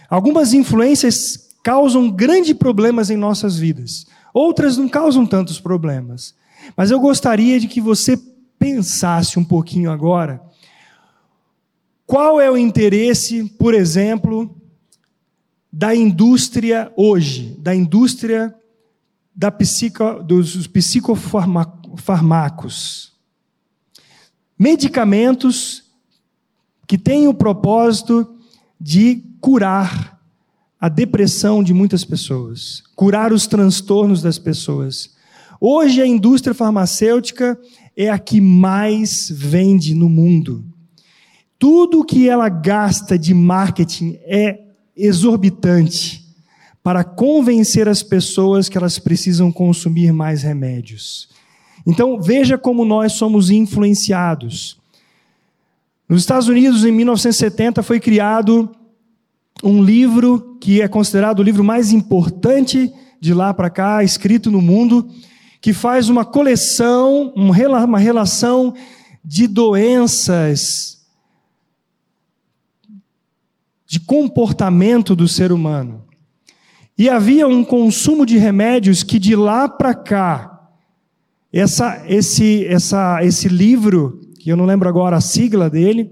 Algumas 0.08 0.54
influências 0.54 1.50
causam 1.62 2.10
grandes 2.10 2.54
problemas 2.54 3.10
em 3.10 3.18
nossas 3.18 3.58
vidas, 3.58 4.06
outras 4.32 4.78
não 4.78 4.88
causam 4.88 5.26
tantos 5.26 5.60
problemas. 5.60 6.34
Mas 6.74 6.90
eu 6.90 6.98
gostaria 6.98 7.60
de 7.60 7.68
que 7.68 7.82
você 7.82 8.18
pensasse 8.58 9.38
um 9.38 9.44
pouquinho 9.44 9.90
agora. 9.90 10.40
Qual 12.10 12.40
é 12.40 12.50
o 12.50 12.58
interesse, 12.58 13.44
por 13.56 13.72
exemplo, 13.72 14.52
da 15.72 15.94
indústria 15.94 16.92
hoje, 16.96 17.56
da 17.60 17.72
indústria 17.72 18.52
da 19.32 19.52
psico, 19.52 20.20
dos 20.24 20.66
psicofarmacos? 20.66 23.12
Medicamentos 24.58 25.84
que 26.84 26.98
têm 26.98 27.28
o 27.28 27.34
propósito 27.34 28.34
de 28.80 29.22
curar 29.40 30.20
a 30.80 30.88
depressão 30.88 31.62
de 31.62 31.72
muitas 31.72 32.04
pessoas, 32.04 32.82
curar 32.96 33.32
os 33.32 33.46
transtornos 33.46 34.20
das 34.20 34.36
pessoas. 34.36 35.14
Hoje 35.60 36.02
a 36.02 36.06
indústria 36.08 36.54
farmacêutica 36.54 37.56
é 37.96 38.10
a 38.10 38.18
que 38.18 38.40
mais 38.40 39.30
vende 39.30 39.94
no 39.94 40.08
mundo. 40.08 40.64
Tudo 41.60 42.02
que 42.02 42.26
ela 42.26 42.48
gasta 42.48 43.18
de 43.18 43.34
marketing 43.34 44.18
é 44.22 44.60
exorbitante 44.96 46.24
para 46.82 47.04
convencer 47.04 47.86
as 47.86 48.02
pessoas 48.02 48.66
que 48.66 48.78
elas 48.78 48.98
precisam 48.98 49.52
consumir 49.52 50.10
mais 50.10 50.42
remédios. 50.42 51.28
Então, 51.86 52.18
veja 52.18 52.56
como 52.56 52.82
nós 52.82 53.12
somos 53.12 53.50
influenciados. 53.50 54.78
Nos 56.08 56.22
Estados 56.22 56.48
Unidos, 56.48 56.82
em 56.82 56.92
1970, 56.92 57.82
foi 57.82 58.00
criado 58.00 58.74
um 59.62 59.84
livro 59.84 60.56
que 60.62 60.80
é 60.80 60.88
considerado 60.88 61.40
o 61.40 61.42
livro 61.42 61.62
mais 61.62 61.92
importante 61.92 62.90
de 63.20 63.34
lá 63.34 63.52
para 63.52 63.68
cá, 63.68 64.02
escrito 64.02 64.50
no 64.50 64.62
mundo, 64.62 65.06
que 65.60 65.74
faz 65.74 66.08
uma 66.08 66.24
coleção, 66.24 67.34
uma 67.36 67.98
relação 67.98 68.72
de 69.22 69.46
doenças, 69.46 70.99
de 73.90 73.98
comportamento 73.98 75.16
do 75.16 75.26
ser 75.26 75.50
humano. 75.50 76.04
E 76.96 77.08
havia 77.08 77.48
um 77.48 77.64
consumo 77.64 78.24
de 78.24 78.38
remédios 78.38 79.02
que 79.02 79.18
de 79.18 79.34
lá 79.34 79.68
para 79.68 79.92
cá, 79.92 80.60
essa, 81.52 82.00
esse, 82.06 82.64
essa, 82.66 83.18
esse 83.24 83.48
livro, 83.48 84.20
que 84.38 84.48
eu 84.48 84.56
não 84.56 84.64
lembro 84.64 84.88
agora 84.88 85.16
a 85.16 85.20
sigla 85.20 85.68
dele, 85.68 86.08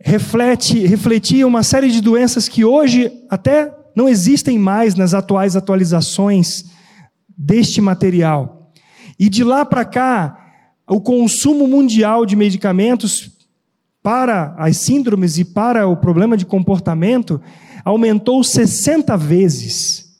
reflete, 0.00 0.84
refletia 0.84 1.46
uma 1.46 1.62
série 1.62 1.92
de 1.92 2.00
doenças 2.00 2.48
que 2.48 2.64
hoje 2.64 3.12
até 3.30 3.72
não 3.94 4.08
existem 4.08 4.58
mais 4.58 4.96
nas 4.96 5.14
atuais 5.14 5.54
atualizações 5.54 6.64
deste 7.28 7.80
material. 7.80 8.72
E 9.16 9.28
de 9.28 9.44
lá 9.44 9.64
para 9.64 9.84
cá, 9.84 10.36
o 10.90 11.00
consumo 11.00 11.68
mundial 11.68 12.26
de 12.26 12.34
medicamentos 12.34 13.37
para 14.08 14.54
as 14.56 14.78
síndromes 14.78 15.36
e 15.36 15.44
para 15.44 15.86
o 15.86 15.94
problema 15.94 16.34
de 16.34 16.46
comportamento 16.46 17.38
aumentou 17.84 18.42
60 18.42 19.14
vezes. 19.18 20.18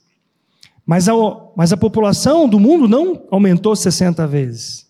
Mas 0.85 1.09
a, 1.09 1.14
mas 1.57 1.72
a 1.72 1.77
população 1.79 2.46
do 2.46 2.61
mundo 2.61 2.87
não 2.87 3.22
aumentou 3.31 3.74
60 3.74 4.27
vezes. 4.27 4.87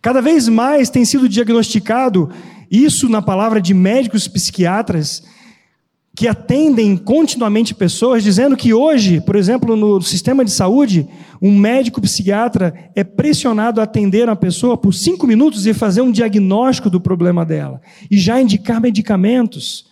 Cada 0.00 0.22
vez 0.22 0.46
mais 0.46 0.88
tem 0.88 1.04
sido 1.04 1.28
diagnosticado 1.28 2.30
isso 2.70 3.08
na 3.08 3.20
palavra 3.20 3.60
de 3.60 3.74
médicos 3.74 4.28
psiquiatras 4.28 5.24
que 6.20 6.28
atendem 6.28 6.98
continuamente 6.98 7.74
pessoas, 7.74 8.22
dizendo 8.22 8.54
que 8.54 8.74
hoje, 8.74 9.22
por 9.22 9.36
exemplo, 9.36 9.74
no 9.74 10.02
sistema 10.02 10.44
de 10.44 10.50
saúde, 10.50 11.08
um 11.40 11.58
médico 11.58 11.98
psiquiatra 11.98 12.74
é 12.94 13.02
pressionado 13.02 13.80
a 13.80 13.84
atender 13.84 14.28
uma 14.28 14.36
pessoa 14.36 14.76
por 14.76 14.92
cinco 14.92 15.26
minutos 15.26 15.66
e 15.66 15.72
fazer 15.72 16.02
um 16.02 16.12
diagnóstico 16.12 16.90
do 16.90 17.00
problema 17.00 17.42
dela, 17.42 17.80
e 18.10 18.18
já 18.18 18.38
indicar 18.38 18.82
medicamentos. 18.82 19.86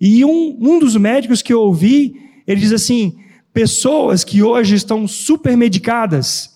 E 0.00 0.24
um, 0.24 0.56
um 0.60 0.78
dos 0.78 0.94
médicos 0.94 1.42
que 1.42 1.52
eu 1.52 1.62
ouvi, 1.62 2.20
ele 2.46 2.60
diz 2.60 2.70
assim: 2.70 3.16
pessoas 3.52 4.22
que 4.22 4.44
hoje 4.44 4.76
estão 4.76 5.08
super 5.08 5.56
medicadas 5.56 6.54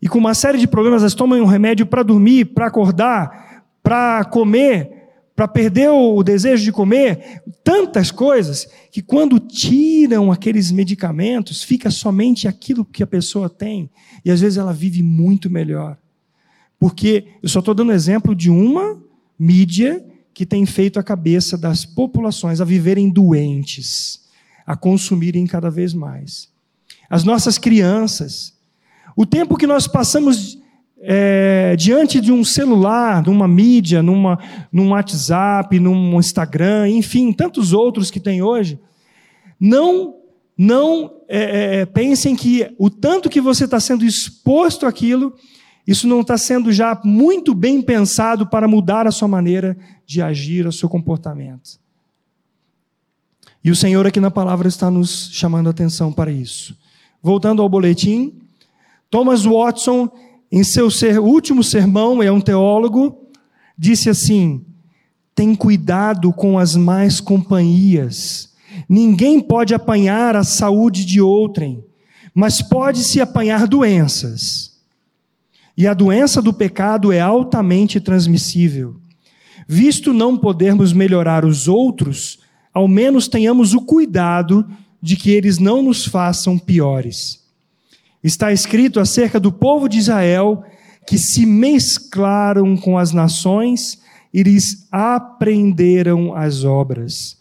e 0.00 0.08
com 0.08 0.16
uma 0.16 0.32
série 0.32 0.56
de 0.56 0.66
problemas, 0.66 1.02
elas 1.02 1.14
tomam 1.14 1.42
um 1.42 1.44
remédio 1.44 1.84
para 1.84 2.02
dormir, 2.02 2.46
para 2.46 2.68
acordar, 2.68 3.64
para 3.82 4.24
comer, 4.24 4.95
para 5.36 5.46
perder 5.46 5.90
o 5.90 6.22
desejo 6.22 6.64
de 6.64 6.72
comer, 6.72 7.42
tantas 7.62 8.10
coisas, 8.10 8.66
que 8.90 9.02
quando 9.02 9.38
tiram 9.38 10.32
aqueles 10.32 10.72
medicamentos, 10.72 11.62
fica 11.62 11.90
somente 11.90 12.48
aquilo 12.48 12.86
que 12.86 13.02
a 13.02 13.06
pessoa 13.06 13.50
tem, 13.50 13.90
e 14.24 14.30
às 14.30 14.40
vezes 14.40 14.56
ela 14.56 14.72
vive 14.72 15.02
muito 15.02 15.50
melhor. 15.50 15.98
Porque 16.78 17.26
eu 17.42 17.50
só 17.50 17.58
estou 17.58 17.74
dando 17.74 17.92
exemplo 17.92 18.34
de 18.34 18.50
uma 18.50 18.98
mídia 19.38 20.02
que 20.32 20.46
tem 20.46 20.64
feito 20.64 20.98
a 20.98 21.02
cabeça 21.02 21.56
das 21.58 21.84
populações 21.84 22.58
a 22.58 22.64
viverem 22.64 23.10
doentes, 23.10 24.22
a 24.66 24.74
consumirem 24.74 25.46
cada 25.46 25.70
vez 25.70 25.92
mais. 25.92 26.48
As 27.10 27.24
nossas 27.24 27.58
crianças, 27.58 28.54
o 29.14 29.26
tempo 29.26 29.56
que 29.56 29.66
nós 29.66 29.86
passamos 29.86 30.58
é, 30.98 31.76
diante 31.76 32.20
de 32.20 32.32
um 32.32 32.42
celular, 32.42 33.22
numa 33.22 33.46
mídia, 33.46 34.02
numa, 34.02 34.38
num 34.72 34.90
WhatsApp, 34.90 35.78
num 35.78 36.18
Instagram, 36.18 36.88
enfim, 36.88 37.32
tantos 37.32 37.72
outros 37.72 38.10
que 38.10 38.20
tem 38.20 38.42
hoje, 38.42 38.78
não 39.60 40.14
não 40.58 41.20
é, 41.28 41.38
é, 41.38 41.80
é, 41.80 41.86
pensem 41.86 42.34
que 42.34 42.74
o 42.78 42.88
tanto 42.88 43.28
que 43.28 43.42
você 43.42 43.64
está 43.64 43.78
sendo 43.78 44.06
exposto 44.06 44.86
àquilo, 44.86 45.34
isso 45.86 46.08
não 46.08 46.22
está 46.22 46.38
sendo 46.38 46.72
já 46.72 46.98
muito 47.04 47.54
bem 47.54 47.82
pensado 47.82 48.46
para 48.46 48.66
mudar 48.66 49.06
a 49.06 49.10
sua 49.10 49.28
maneira 49.28 49.76
de 50.06 50.22
agir, 50.22 50.66
o 50.66 50.72
seu 50.72 50.88
comportamento. 50.88 51.78
E 53.62 53.70
o 53.70 53.76
Senhor 53.76 54.06
aqui 54.06 54.18
na 54.18 54.30
palavra 54.30 54.66
está 54.66 54.90
nos 54.90 55.28
chamando 55.32 55.66
a 55.66 55.70
atenção 55.70 56.10
para 56.10 56.30
isso. 56.30 56.74
Voltando 57.22 57.60
ao 57.60 57.68
boletim, 57.68 58.40
Thomas 59.10 59.44
Watson 59.44 60.08
em 60.50 60.62
seu 60.62 60.90
ser, 60.90 61.18
último 61.18 61.62
sermão, 61.64 62.22
é 62.22 62.30
um 62.30 62.40
teólogo, 62.40 63.30
disse 63.76 64.08
assim: 64.08 64.64
tem 65.34 65.54
cuidado 65.54 66.32
com 66.32 66.58
as 66.58 66.76
más 66.76 67.20
companhias. 67.20 68.54
Ninguém 68.88 69.40
pode 69.40 69.74
apanhar 69.74 70.36
a 70.36 70.44
saúde 70.44 71.04
de 71.04 71.20
outrem, 71.20 71.84
mas 72.34 72.62
pode 72.62 73.02
se 73.02 73.20
apanhar 73.20 73.66
doenças. 73.66 74.76
E 75.76 75.86
a 75.86 75.92
doença 75.92 76.40
do 76.40 76.52
pecado 76.52 77.12
é 77.12 77.20
altamente 77.20 78.00
transmissível. 78.00 78.96
Visto 79.68 80.12
não 80.12 80.36
podermos 80.36 80.92
melhorar 80.92 81.44
os 81.44 81.66
outros, 81.68 82.38
ao 82.72 82.86
menos 82.86 83.28
tenhamos 83.28 83.74
o 83.74 83.80
cuidado 83.80 84.66
de 85.02 85.16
que 85.16 85.30
eles 85.30 85.58
não 85.58 85.82
nos 85.82 86.06
façam 86.06 86.58
piores 86.58 87.45
está 88.26 88.52
escrito 88.52 88.98
acerca 88.98 89.38
do 89.38 89.52
povo 89.52 89.88
de 89.88 89.98
Israel 89.98 90.64
que 91.06 91.16
se 91.16 91.46
mesclaram 91.46 92.76
com 92.76 92.98
as 92.98 93.12
nações, 93.12 94.00
eles 94.34 94.88
aprenderam 94.90 96.34
as 96.34 96.64
obras. 96.64 97.38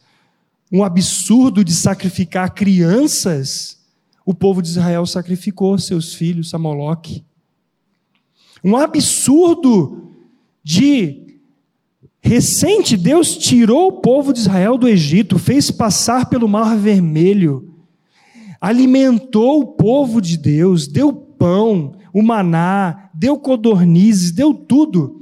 Um 0.72 0.84
absurdo 0.84 1.64
de 1.64 1.74
sacrificar 1.74 2.54
crianças, 2.54 3.80
o 4.24 4.34
povo 4.34 4.62
de 4.62 4.70
Israel 4.70 5.06
sacrificou 5.06 5.78
seus 5.80 6.14
filhos 6.14 6.54
a 6.54 6.60
Moloque. 6.60 7.24
Um 8.64 8.78
absurdo 8.78 10.12
de 10.64 11.40
recente, 12.22 12.96
Deus 12.96 13.38
tirou 13.38 13.88
o 13.88 14.02
povo 14.02 14.32
de 14.32 14.40
Israel 14.40 14.78
do 14.78 14.88
Egito, 14.88 15.38
fez 15.40 15.70
passar 15.72 16.28
pelo 16.28 16.48
Mar 16.48 16.78
Vermelho, 16.78 17.75
alimentou 18.66 19.60
o 19.60 19.68
povo 19.68 20.20
de 20.20 20.36
Deus, 20.38 20.88
deu 20.88 21.14
pão, 21.14 21.94
o 22.12 22.24
maná, 22.24 23.12
deu 23.14 23.38
codornizes, 23.38 24.32
deu 24.32 24.56
tudo. 24.56 25.22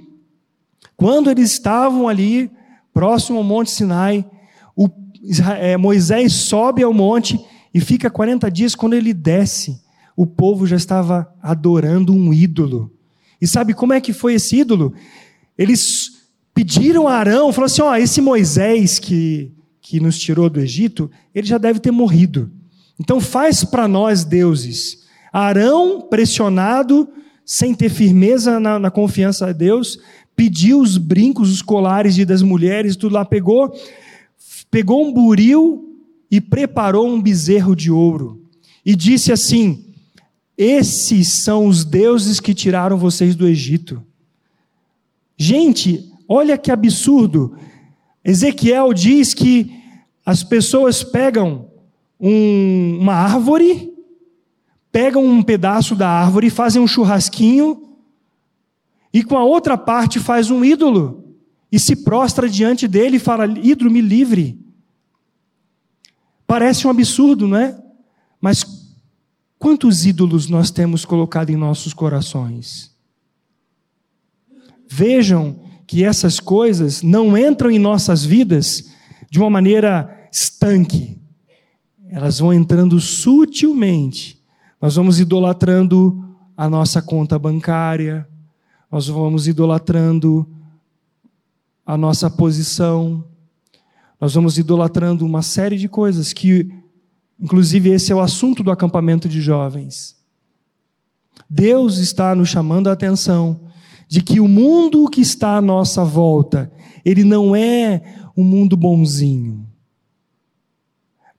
Quando 0.96 1.30
eles 1.30 1.52
estavam 1.52 2.08
ali, 2.08 2.50
próximo 2.94 3.40
ao 3.40 3.44
Monte 3.44 3.70
Sinai, 3.70 4.26
o, 4.74 4.88
é, 5.60 5.76
Moisés 5.76 6.32
sobe 6.32 6.84
ao 6.84 6.94
monte 6.94 7.38
e 7.74 7.82
fica 7.82 8.10
40 8.10 8.50
dias. 8.50 8.76
Quando 8.76 8.94
ele 8.94 9.14
desce, 9.14 9.82
o 10.16 10.26
povo 10.26 10.66
já 10.66 10.78
estava 10.78 11.30
adorando 11.42 12.14
um 12.14 12.34
ídolo. 12.34 12.94
E 13.42 13.46
sabe 13.46 13.74
como 13.74 13.92
é 13.92 14.00
que 14.00 14.14
foi 14.14 14.36
esse 14.36 14.56
ídolo? 14.56 14.94
Eles 15.58 16.30
pediram 16.54 17.10
a 17.10 17.16
Arão, 17.16 17.52
falaram 17.52 17.66
assim: 17.66 17.82
ó, 17.82 17.94
esse 17.98 18.22
Moisés 18.22 19.00
que, 19.00 19.52
que 19.82 20.00
nos 20.00 20.18
tirou 20.18 20.50
do 20.50 20.62
Egito, 20.62 21.12
ele 21.36 21.46
já 21.46 21.58
deve 21.58 21.82
ter 21.82 21.92
morrido. 21.92 22.50
Então 23.00 23.20
faz 23.20 23.64
para 23.64 23.88
nós 23.88 24.24
deuses. 24.24 25.04
Arão, 25.32 26.02
pressionado, 26.02 27.10
sem 27.46 27.74
ter 27.74 27.90
firmeza 27.90 28.60
na, 28.60 28.80
na 28.80 28.92
confiança 28.92 29.48
a 29.48 29.52
Deus, 29.52 30.00
pediu 30.36 30.80
os 30.80 30.98
brincos, 30.98 31.52
os 31.52 31.62
colares 31.62 32.24
das 32.26 32.42
mulheres, 32.42 32.96
tudo 32.96 33.14
lá, 33.14 33.26
pegou, 33.26 33.74
pegou 34.70 35.06
um 35.06 35.12
buril 35.12 36.00
e 36.30 36.40
preparou 36.40 37.08
um 37.08 37.22
bezerro 37.22 37.76
de 37.76 37.92
ouro. 37.92 38.42
E 38.86 38.96
disse 38.96 39.32
assim: 39.32 39.86
Esses 40.58 41.44
são 41.44 41.68
os 41.68 41.84
deuses 41.84 42.40
que 42.40 42.54
tiraram 42.54 42.98
vocês 42.98 43.36
do 43.36 43.48
Egito. 43.48 44.02
Gente, 45.38 46.10
olha 46.28 46.58
que 46.58 46.72
absurdo. 46.72 47.58
Ezequiel 48.24 48.94
diz 48.94 49.34
que 49.34 49.72
as 50.26 50.44
pessoas 50.44 51.04
pegam 51.04 51.68
um, 52.26 53.00
uma 53.02 53.16
árvore 53.16 53.94
pegam 54.90 55.26
um 55.26 55.44
pedaço 55.44 55.94
da 55.94 56.08
árvore, 56.08 56.50
fazem 56.50 56.82
um 56.82 56.88
churrasquinho 56.88 57.98
e 59.12 59.22
com 59.24 59.38
a 59.38 59.44
outra 59.44 59.78
parte 59.78 60.22
faz 60.22 60.50
um 60.50 60.64
ídolo 60.64 61.36
e 61.70 61.78
se 61.78 61.98
prostra 61.98 62.48
diante 62.48 62.88
dele 62.88 63.18
e 63.18 63.20
fala: 63.20 63.46
ídolo, 63.46 63.92
me 63.92 64.00
livre. 64.00 64.58
Parece 66.48 66.88
um 66.88 66.90
absurdo, 66.90 67.46
não 67.46 67.58
é? 67.58 67.78
Mas 68.40 68.64
quantos 69.60 70.06
ídolos 70.06 70.48
nós 70.48 70.72
temos 70.72 71.04
colocado 71.04 71.50
em 71.50 71.58
nossos 71.58 71.94
corações? 71.94 72.96
Vejam 74.88 75.60
que 75.86 76.06
essas 76.06 76.40
coisas 76.40 77.02
não 77.02 77.38
entram 77.38 77.70
em 77.70 77.80
nossas 77.80 78.24
vidas 78.24 78.90
de 79.30 79.40
uma 79.40 79.50
maneira 79.50 80.30
estanque. 80.32 81.23
Elas 82.14 82.40
vão 82.40 82.54
entrando 82.54 83.00
sutilmente 83.02 84.44
nós 84.84 84.98
vamos 84.98 85.18
idolatrando 85.18 86.22
a 86.58 86.70
nossa 86.70 87.02
conta 87.02 87.40
bancária, 87.40 88.28
nós 88.92 89.08
vamos 89.08 89.48
idolatrando 89.48 90.46
a 91.86 91.96
nossa 91.96 92.30
posição, 92.30 93.24
nós 94.20 94.34
vamos 94.34 94.58
idolatrando 94.58 95.26
uma 95.26 95.42
série 95.42 95.78
de 95.78 95.88
coisas 95.88 96.34
que, 96.34 96.70
inclusive, 97.40 97.92
esse 97.92 98.12
é 98.12 98.16
o 98.16 98.20
assunto 98.20 98.62
do 98.62 98.72
acampamento 98.72 99.30
de 99.30 99.40
jovens. 99.40 100.18
Deus 101.50 101.98
está 102.00 102.36
nos 102.36 102.50
chamando 102.50 102.90
a 102.90 102.92
atenção 102.92 103.62
de 104.10 104.22
que 104.22 104.42
o 104.42 104.50
mundo 104.50 105.08
que 105.08 105.22
está 105.22 105.56
à 105.56 105.62
nossa 105.62 106.04
volta, 106.04 106.70
ele 107.06 107.24
não 107.24 107.56
é 107.56 108.02
um 108.36 108.44
mundo 108.44 108.76
bonzinho. 108.76 109.66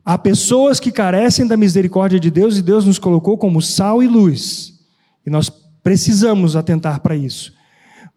Há 0.05 0.19
pessoas 0.19 0.79
que 0.79 0.93
carecem 0.93 1.47
da 1.47 1.57
misericórdia 1.57 2.21
de 2.21 2.31
Deus 2.31 2.59
e 2.59 2.63
Deus 2.63 2.85
nos 2.85 2.99
colocou 2.99 3.39
como 3.39 3.63
sal 3.63 4.03
e 4.03 4.07
luz. 4.07 4.79
E 5.25 5.31
nós 5.31 5.49
precisamos 5.83 6.57
atentar 6.57 7.01
para 7.01 7.17
isso. 7.17 7.55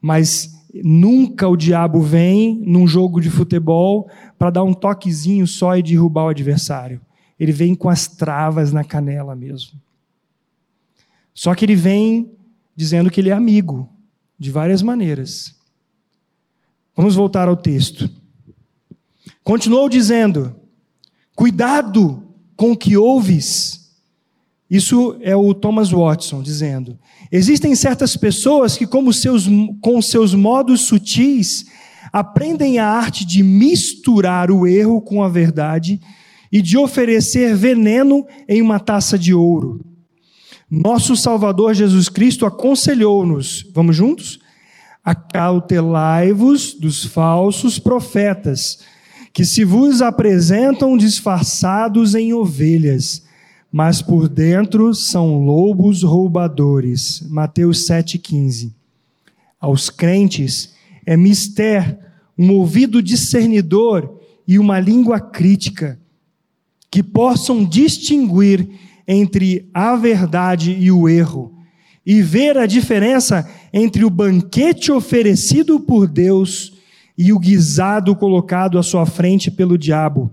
Mas 0.01 0.53
nunca 0.83 1.47
o 1.47 1.55
diabo 1.55 2.01
vem 2.01 2.61
num 2.65 2.85
jogo 2.85 3.21
de 3.21 3.29
futebol 3.29 4.09
para 4.37 4.49
dar 4.49 4.63
um 4.63 4.73
toquezinho 4.73 5.47
só 5.47 5.77
e 5.77 5.83
derrubar 5.83 6.25
o 6.25 6.29
adversário. 6.29 6.99
Ele 7.39 7.53
vem 7.53 7.73
com 7.73 7.89
as 7.89 8.07
travas 8.07 8.73
na 8.73 8.83
canela 8.83 9.35
mesmo. 9.35 9.79
Só 11.33 11.55
que 11.55 11.63
ele 11.63 11.75
vem 11.75 12.31
dizendo 12.75 13.09
que 13.09 13.21
ele 13.21 13.29
é 13.29 13.33
amigo, 13.33 13.89
de 14.37 14.51
várias 14.51 14.81
maneiras. 14.81 15.55
Vamos 16.95 17.15
voltar 17.15 17.47
ao 17.47 17.55
texto. 17.55 18.09
Continuou 19.43 19.87
dizendo: 19.87 20.55
Cuidado 21.37 22.23
com 22.55 22.71
o 22.71 22.75
que 22.75 22.97
ouves. 22.97 23.91
Isso 24.67 25.15
é 25.21 25.35
o 25.35 25.53
Thomas 25.53 25.91
Watson 25.91 26.41
dizendo. 26.41 26.97
Existem 27.31 27.75
certas 27.75 28.17
pessoas 28.17 28.75
que, 28.75 28.87
como 28.87 29.13
seus, 29.13 29.47
com 29.79 30.01
seus 30.01 30.33
modos 30.33 30.81
sutis, 30.81 31.67
aprendem 32.11 32.79
a 32.79 32.87
arte 32.87 33.23
de 33.23 33.43
misturar 33.43 34.49
o 34.49 34.65
erro 34.65 34.99
com 34.99 35.21
a 35.21 35.29
verdade 35.29 36.01
e 36.51 36.59
de 36.59 36.75
oferecer 36.75 37.55
veneno 37.55 38.25
em 38.49 38.59
uma 38.59 38.79
taça 38.79 39.15
de 39.15 39.31
ouro. 39.31 39.85
Nosso 40.67 41.15
Salvador 41.15 41.75
Jesus 41.75 42.09
Cristo 42.09 42.47
aconselhou-nos, 42.47 43.63
vamos 43.75 43.95
juntos? 43.95 44.39
Acautelai-vos 45.05 46.73
dos 46.73 47.05
falsos 47.05 47.77
profetas 47.77 48.79
que 49.37 49.45
se 49.45 49.63
vos 49.63 50.01
apresentam 50.01 50.97
disfarçados 50.97 52.15
em 52.15 52.33
ovelhas, 52.33 53.23
mas 53.71 54.01
por 54.01 54.27
dentro 54.27 54.95
são 54.95 55.45
lobos 55.45 56.01
roubadores. 56.01 57.21
Mateus 57.29 57.87
7,15. 57.87 58.73
Aos 59.59 59.91
crentes 59.91 60.73
é 61.05 61.15
mister 61.15 61.99
um 62.35 62.51
ouvido 62.51 62.99
discernidor 62.99 64.19
e 64.47 64.57
uma 64.57 64.79
língua 64.79 65.19
crítica, 65.19 65.99
que 66.89 67.03
possam 67.03 67.63
distinguir 67.63 68.67
entre 69.07 69.69
a 69.71 69.95
verdade 69.95 70.71
e 70.71 70.91
o 70.91 71.07
erro, 71.07 71.53
e 72.03 72.23
ver 72.23 72.57
a 72.57 72.65
diferença 72.65 73.47
entre 73.71 74.03
o 74.03 74.09
banquete 74.09 74.91
oferecido 74.91 75.79
por 75.79 76.07
Deus 76.07 76.76
e 77.17 77.33
o 77.33 77.39
guisado 77.39 78.15
colocado 78.15 78.77
à 78.77 78.83
sua 78.83 79.05
frente 79.05 79.49
pelo 79.49 79.77
diabo. 79.77 80.31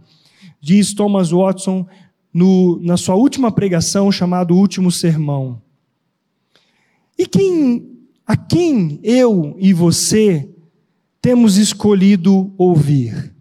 Diz 0.61 0.93
Thomas 0.93 1.31
Watson 1.31 1.87
no, 2.33 2.79
na 2.83 2.97
sua 2.97 3.15
última 3.15 3.51
pregação, 3.51 4.13
chamado 4.13 4.55
Último 4.55 4.91
Sermão. 4.91 5.63
E 7.17 7.27
quem, 7.27 7.97
a 8.27 8.37
quem 8.37 9.01
eu 9.03 9.57
e 9.59 9.73
você 9.73 10.49
temos 11.23 11.57
escolhido 11.57 12.53
ouvir? 12.59 13.35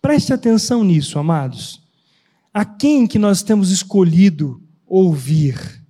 Preste 0.00 0.32
atenção 0.32 0.84
nisso, 0.84 1.18
amados. 1.18 1.80
A 2.52 2.64
quem 2.64 3.06
que 3.06 3.18
nós 3.18 3.42
temos 3.42 3.70
escolhido 3.70 4.62
ouvir? 4.86 5.80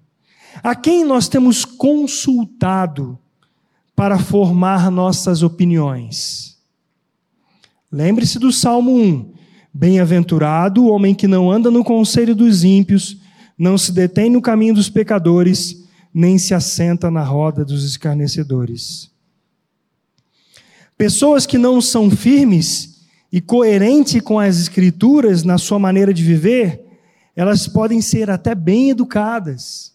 A 0.62 0.74
quem 0.74 1.04
nós 1.04 1.28
temos 1.28 1.64
consultado 1.64 3.18
para 4.00 4.18
formar 4.18 4.90
nossas 4.90 5.42
opiniões. 5.42 6.56
Lembre-se 7.92 8.38
do 8.38 8.50
Salmo 8.50 8.96
1. 8.96 9.34
Bem-aventurado 9.74 10.82
o 10.82 10.90
homem 10.90 11.14
que 11.14 11.28
não 11.28 11.50
anda 11.50 11.70
no 11.70 11.84
conselho 11.84 12.34
dos 12.34 12.64
ímpios, 12.64 13.18
não 13.58 13.76
se 13.76 13.92
detém 13.92 14.30
no 14.30 14.40
caminho 14.40 14.72
dos 14.72 14.88
pecadores, 14.88 15.84
nem 16.14 16.38
se 16.38 16.54
assenta 16.54 17.10
na 17.10 17.22
roda 17.22 17.62
dos 17.62 17.84
escarnecedores. 17.84 19.10
Pessoas 20.96 21.44
que 21.44 21.58
não 21.58 21.78
são 21.78 22.10
firmes 22.10 23.02
e 23.30 23.38
coerentes 23.38 24.22
com 24.22 24.40
as 24.40 24.58
Escrituras 24.58 25.42
na 25.42 25.58
sua 25.58 25.78
maneira 25.78 26.14
de 26.14 26.24
viver, 26.24 26.86
elas 27.36 27.68
podem 27.68 28.00
ser 28.00 28.30
até 28.30 28.54
bem 28.54 28.88
educadas, 28.88 29.92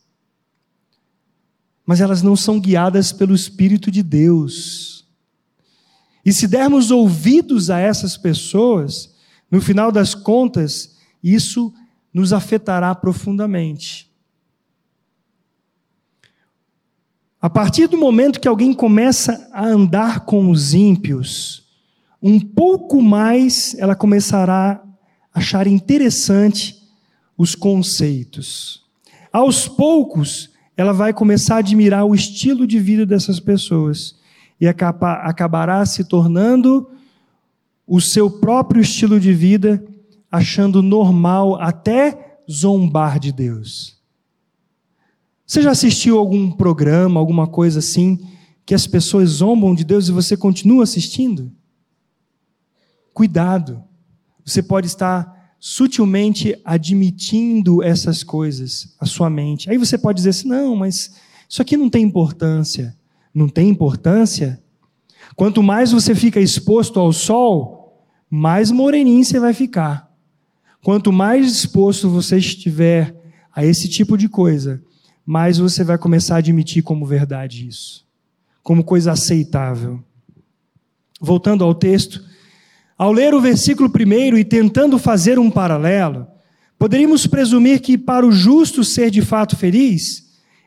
mas 1.85 2.01
elas 2.01 2.21
não 2.21 2.35
são 2.35 2.59
guiadas 2.59 3.11
pelo 3.11 3.35
Espírito 3.35 3.91
de 3.91 4.01
Deus. 4.01 5.05
E 6.25 6.33
se 6.33 6.47
dermos 6.47 6.89
ouvidos 6.89 7.69
a 7.69 7.79
essas 7.79 8.17
pessoas, 8.17 9.13
no 9.51 9.61
final 9.61 9.91
das 9.91 10.15
contas, 10.15 10.95
isso 11.23 11.71
nos 12.11 12.33
afetará 12.33 12.95
profundamente. 12.95 14.09
A 17.39 17.49
partir 17.49 17.87
do 17.87 17.97
momento 17.97 18.39
que 18.39 18.47
alguém 18.47 18.73
começa 18.73 19.47
a 19.53 19.67
andar 19.67 20.21
com 20.21 20.49
os 20.49 20.73
ímpios, 20.73 21.63
um 22.19 22.39
pouco 22.39 23.03
mais 23.03 23.75
ela 23.77 23.95
começará 23.95 24.81
a 25.31 25.39
achar 25.39 25.67
interessante 25.67 26.81
os 27.37 27.53
conceitos. 27.53 28.83
Aos 29.31 29.67
poucos, 29.67 30.49
ela 30.77 30.91
vai 30.91 31.13
começar 31.13 31.55
a 31.55 31.59
admirar 31.59 32.05
o 32.05 32.13
estilo 32.13 32.67
de 32.67 32.79
vida 32.79 33.05
dessas 33.05 33.39
pessoas 33.39 34.15
e 34.59 34.67
acabará 34.67 35.85
se 35.85 36.03
tornando 36.03 36.89
o 37.87 38.01
seu 38.01 38.29
próprio 38.29 38.81
estilo 38.81 39.19
de 39.19 39.33
vida, 39.33 39.85
achando 40.31 40.81
normal 40.81 41.55
até 41.61 42.39
zombar 42.49 43.19
de 43.19 43.31
Deus. 43.31 43.95
Você 45.45 45.61
já 45.61 45.71
assistiu 45.71 46.17
algum 46.17 46.51
programa, 46.51 47.19
alguma 47.19 47.47
coisa 47.47 47.79
assim, 47.79 48.19
que 48.65 48.73
as 48.73 48.87
pessoas 48.87 49.29
zombam 49.29 49.75
de 49.75 49.83
Deus 49.83 50.07
e 50.07 50.11
você 50.11 50.35
continua 50.35 50.83
assistindo? 50.83 51.51
Cuidado, 53.13 53.83
você 54.43 54.63
pode 54.63 54.87
estar 54.87 55.34
sutilmente 55.59 56.59
admitindo 56.63 57.81
essas 57.81 58.23
coisas 58.23 58.95
à 58.99 59.05
sua 59.05 59.29
mente. 59.29 59.69
Aí 59.69 59.77
você 59.77 59.97
pode 59.97 60.17
dizer 60.17 60.29
assim: 60.29 60.47
não, 60.47 60.75
mas 60.75 61.15
isso 61.49 61.61
aqui 61.61 61.75
não 61.77 61.89
tem 61.89 62.03
importância. 62.03 62.95
Não 63.33 63.49
tem 63.49 63.69
importância? 63.69 64.61
Quanto 65.35 65.61
mais 65.61 65.91
você 65.91 66.15
fica 66.15 66.39
exposto 66.39 66.99
ao 66.99 67.11
sol, 67.11 68.07
mais 68.29 68.71
moreninho 68.71 69.23
você 69.23 69.39
vai 69.39 69.53
ficar. 69.53 70.11
Quanto 70.83 71.11
mais 71.11 71.51
exposto 71.51 72.09
você 72.09 72.37
estiver 72.37 73.15
a 73.53 73.65
esse 73.65 73.89
tipo 73.89 74.17
de 74.17 74.29
coisa, 74.29 74.81
mais 75.25 75.57
você 75.57 75.83
vai 75.83 75.97
começar 75.97 76.35
a 76.35 76.37
admitir 76.37 76.83
como 76.83 77.05
verdade 77.05 77.67
isso, 77.67 78.05
como 78.61 78.83
coisa 78.83 79.11
aceitável. 79.11 80.03
Voltando 81.19 81.63
ao 81.63 81.73
texto, 81.73 82.23
ao 82.97 83.11
ler 83.11 83.33
o 83.33 83.41
versículo 83.41 83.89
primeiro 83.89 84.37
e 84.37 84.45
tentando 84.45 84.97
fazer 84.97 85.37
um 85.37 85.51
paralelo, 85.51 86.27
poderíamos 86.79 87.27
presumir 87.27 87.81
que 87.81 87.97
para 87.97 88.25
o 88.25 88.31
justo 88.31 88.83
ser 88.83 89.11
de 89.11 89.21
fato 89.21 89.55
feliz, 89.55 90.23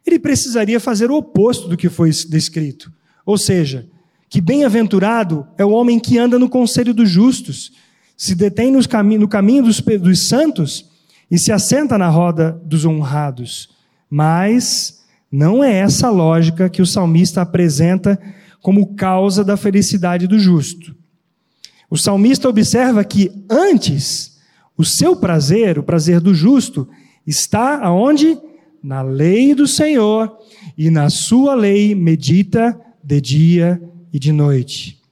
ele 0.07 0.19
precisaria 0.19 0.79
fazer 0.79 1.11
o 1.11 1.17
oposto 1.17 1.69
do 1.69 1.77
que 1.77 1.89
foi 1.89 2.11
descrito. 2.11 2.93
Ou 3.25 3.39
seja, 3.39 3.87
que 4.29 4.41
bem-aventurado 4.41 5.47
é 5.57 5.65
o 5.65 5.71
homem 5.71 5.99
que 5.99 6.19
anda 6.19 6.39
no 6.39 6.49
conselho 6.49 6.93
dos 6.93 7.09
justos, 7.09 7.73
se 8.17 8.35
detém 8.35 8.71
no 8.73 9.29
caminho 9.29 9.63
dos, 9.63 9.81
dos 9.81 10.29
santos 10.29 10.87
e 11.31 11.39
se 11.39 11.53
assenta 11.53 11.97
na 11.97 12.09
roda 12.09 12.61
dos 12.65 12.85
honrados. 12.85 13.71
Mas 14.11 15.03
não 15.31 15.63
é 15.63 15.73
essa 15.75 16.11
lógica 16.11 16.69
que 16.69 16.83
o 16.83 16.87
salmista 16.87 17.43
apresenta 17.43 18.21
como 18.61 18.95
causa 18.95 19.45
da 19.45 19.57
felicidade 19.57 20.27
do 20.27 20.39
justo. 20.39 20.98
O 21.91 21.97
salmista 21.97 22.49
observa 22.49 23.03
que 23.03 23.31
antes 23.51 24.39
o 24.77 24.85
seu 24.85 25.17
prazer, 25.17 25.79
o 25.79 25.83
prazer 25.83 26.21
do 26.21 26.35
justo, 26.35 26.89
está 27.27 27.85
aonde? 27.85 28.39
Na 28.83 29.03
lei 29.03 29.55
do 29.55 29.67
Senhor, 29.67 30.39
e 30.77 30.89
na 30.89 31.11
sua 31.11 31.55
lei 31.55 31.95
medita 31.95 32.79
de 33.03 33.21
dia 33.21 33.83
e 34.13 34.19
de 34.19 34.31
noite. 34.31 35.03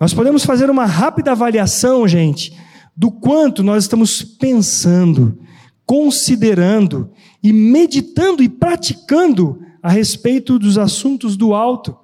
Nós 0.00 0.14
podemos 0.14 0.44
fazer 0.44 0.70
uma 0.70 0.86
rápida 0.86 1.32
avaliação, 1.32 2.08
gente, 2.08 2.56
do 2.96 3.10
quanto 3.10 3.62
nós 3.62 3.84
estamos 3.84 4.22
pensando, 4.22 5.38
considerando 5.84 7.10
e 7.42 7.52
meditando 7.52 8.42
e 8.42 8.48
praticando 8.48 9.60
a 9.82 9.90
respeito 9.90 10.58
dos 10.58 10.78
assuntos 10.78 11.36
do 11.36 11.52
alto 11.52 11.94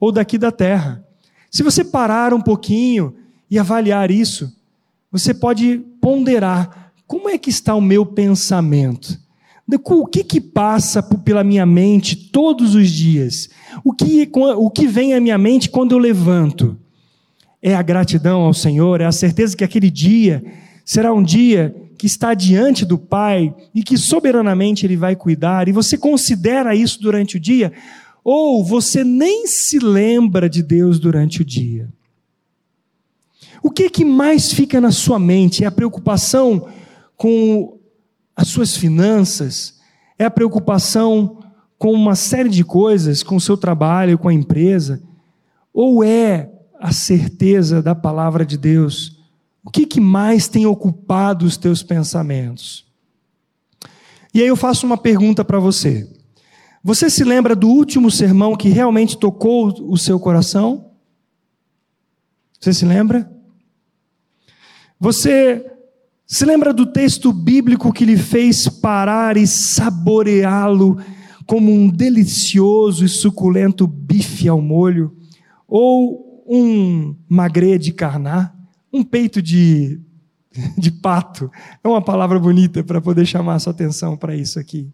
ou 0.00 0.10
daqui 0.10 0.38
da 0.38 0.50
terra. 0.50 1.04
Se 1.50 1.62
você 1.62 1.84
parar 1.84 2.32
um 2.32 2.40
pouquinho 2.40 3.14
e 3.50 3.58
avaliar 3.58 4.10
isso, 4.10 4.52
você 5.10 5.32
pode 5.32 5.78
ponderar 6.00 6.92
como 7.06 7.28
é 7.28 7.38
que 7.38 7.50
está 7.50 7.74
o 7.74 7.80
meu 7.80 8.04
pensamento. 8.04 9.18
O 9.68 10.06
que 10.06 10.22
que 10.22 10.40
passa 10.40 11.02
pela 11.02 11.42
minha 11.42 11.66
mente 11.66 12.14
todos 12.14 12.74
os 12.74 12.90
dias? 12.90 13.48
O 13.84 13.92
que, 13.92 14.28
o 14.32 14.70
que 14.70 14.86
vem 14.86 15.14
à 15.14 15.20
minha 15.20 15.38
mente 15.38 15.68
quando 15.68 15.92
eu 15.92 15.98
levanto? 15.98 16.76
É 17.60 17.74
a 17.74 17.82
gratidão 17.82 18.42
ao 18.42 18.54
Senhor, 18.54 19.00
é 19.00 19.06
a 19.06 19.12
certeza 19.12 19.56
que 19.56 19.64
aquele 19.64 19.90
dia 19.90 20.44
será 20.84 21.12
um 21.12 21.22
dia 21.22 21.74
que 21.98 22.06
está 22.06 22.34
diante 22.34 22.84
do 22.84 22.98
Pai 22.98 23.52
e 23.74 23.82
que 23.82 23.96
soberanamente 23.96 24.86
Ele 24.86 24.96
vai 24.96 25.16
cuidar, 25.16 25.66
e 25.68 25.72
você 25.72 25.96
considera 25.96 26.74
isso 26.74 27.00
durante 27.00 27.36
o 27.36 27.40
dia, 27.40 27.72
ou 28.22 28.62
você 28.62 29.02
nem 29.02 29.46
se 29.46 29.78
lembra 29.78 30.48
de 30.48 30.62
Deus 30.62 31.00
durante 31.00 31.42
o 31.42 31.44
dia. 31.44 31.88
O 33.62 33.70
que, 33.70 33.90
que 33.90 34.04
mais 34.04 34.52
fica 34.52 34.80
na 34.80 34.90
sua 34.90 35.18
mente? 35.18 35.64
É 35.64 35.66
a 35.66 35.72
preocupação 35.72 36.68
com 37.16 37.78
as 38.34 38.48
suas 38.48 38.76
finanças? 38.76 39.78
É 40.18 40.24
a 40.24 40.30
preocupação 40.30 41.38
com 41.78 41.92
uma 41.92 42.14
série 42.14 42.48
de 42.48 42.64
coisas, 42.64 43.22
com 43.22 43.36
o 43.36 43.40
seu 43.40 43.56
trabalho, 43.56 44.18
com 44.18 44.28
a 44.28 44.34
empresa? 44.34 45.02
Ou 45.72 46.02
é 46.02 46.50
a 46.80 46.92
certeza 46.92 47.82
da 47.82 47.94
palavra 47.94 48.44
de 48.44 48.56
Deus? 48.56 49.18
O 49.64 49.70
que, 49.70 49.84
que 49.84 50.00
mais 50.00 50.48
tem 50.48 50.64
ocupado 50.66 51.44
os 51.44 51.56
teus 51.56 51.82
pensamentos? 51.82 52.86
E 54.32 54.40
aí 54.40 54.46
eu 54.46 54.56
faço 54.56 54.86
uma 54.86 54.96
pergunta 54.96 55.44
para 55.44 55.58
você. 55.58 56.08
Você 56.82 57.10
se 57.10 57.24
lembra 57.24 57.56
do 57.56 57.68
último 57.68 58.10
sermão 58.10 58.54
que 58.54 58.68
realmente 58.68 59.18
tocou 59.18 59.74
o 59.90 59.98
seu 59.98 60.20
coração? 60.20 60.92
Você 62.60 62.72
se 62.72 62.84
lembra? 62.84 63.30
Você 64.98 65.64
se 66.26 66.44
lembra 66.44 66.72
do 66.72 66.86
texto 66.86 67.32
bíblico 67.32 67.92
que 67.92 68.04
lhe 68.04 68.16
fez 68.16 68.68
parar 68.68 69.36
e 69.36 69.46
saboreá-lo 69.46 70.98
como 71.46 71.70
um 71.70 71.88
delicioso 71.88 73.04
e 73.04 73.08
suculento 73.08 73.86
bife 73.86 74.48
ao 74.48 74.60
molho? 74.60 75.14
Ou 75.68 76.44
um 76.48 77.14
magre 77.28 77.78
de 77.78 77.92
carná? 77.92 78.54
Um 78.92 79.04
peito 79.04 79.42
de, 79.42 80.00
de 80.78 80.90
pato 80.90 81.50
é 81.84 81.88
uma 81.88 82.02
palavra 82.02 82.38
bonita 82.38 82.82
para 82.82 83.00
poder 83.00 83.26
chamar 83.26 83.56
a 83.56 83.58
sua 83.58 83.72
atenção 83.72 84.16
para 84.16 84.34
isso 84.34 84.58
aqui. 84.58 84.90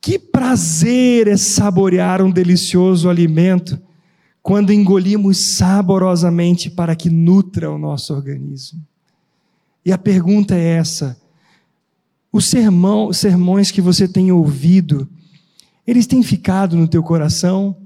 Que 0.00 0.18
prazer 0.18 1.28
é 1.28 1.36
saborear 1.36 2.22
um 2.22 2.30
delicioso 2.30 3.08
alimento 3.08 3.80
quando 4.42 4.72
engolimos 4.72 5.38
saborosamente 5.38 6.70
para 6.70 6.96
que 6.96 7.10
nutra 7.10 7.70
o 7.70 7.78
nosso 7.78 8.14
organismo. 8.14 8.84
E 9.84 9.92
a 9.92 9.98
pergunta 9.98 10.54
é 10.54 10.76
essa: 10.76 11.20
os 12.32 12.46
sermão, 12.46 13.12
sermões 13.12 13.70
que 13.70 13.80
você 13.80 14.08
tem 14.08 14.32
ouvido, 14.32 15.08
eles 15.86 16.06
têm 16.06 16.22
ficado 16.22 16.76
no 16.76 16.88
teu 16.88 17.02
coração? 17.02 17.76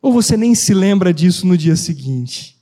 Ou 0.00 0.12
você 0.12 0.36
nem 0.36 0.54
se 0.54 0.74
lembra 0.74 1.14
disso 1.14 1.46
no 1.46 1.56
dia 1.56 1.76
seguinte? 1.76 2.58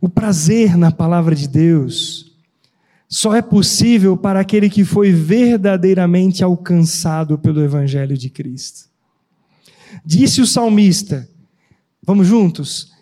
O 0.00 0.08
prazer 0.08 0.76
na 0.76 0.90
palavra 0.90 1.34
de 1.34 1.48
Deus 1.48 2.27
só 3.08 3.34
é 3.34 3.40
possível 3.40 4.16
para 4.16 4.40
aquele 4.40 4.68
que 4.68 4.84
foi 4.84 5.10
verdadeiramente 5.12 6.44
alcançado 6.44 7.38
pelo 7.38 7.62
Evangelho 7.62 8.18
de 8.18 8.28
Cristo. 8.28 8.88
Disse 10.04 10.42
o 10.42 10.46
salmista, 10.46 11.26
vamos 12.04 12.26
juntos? 12.26 12.92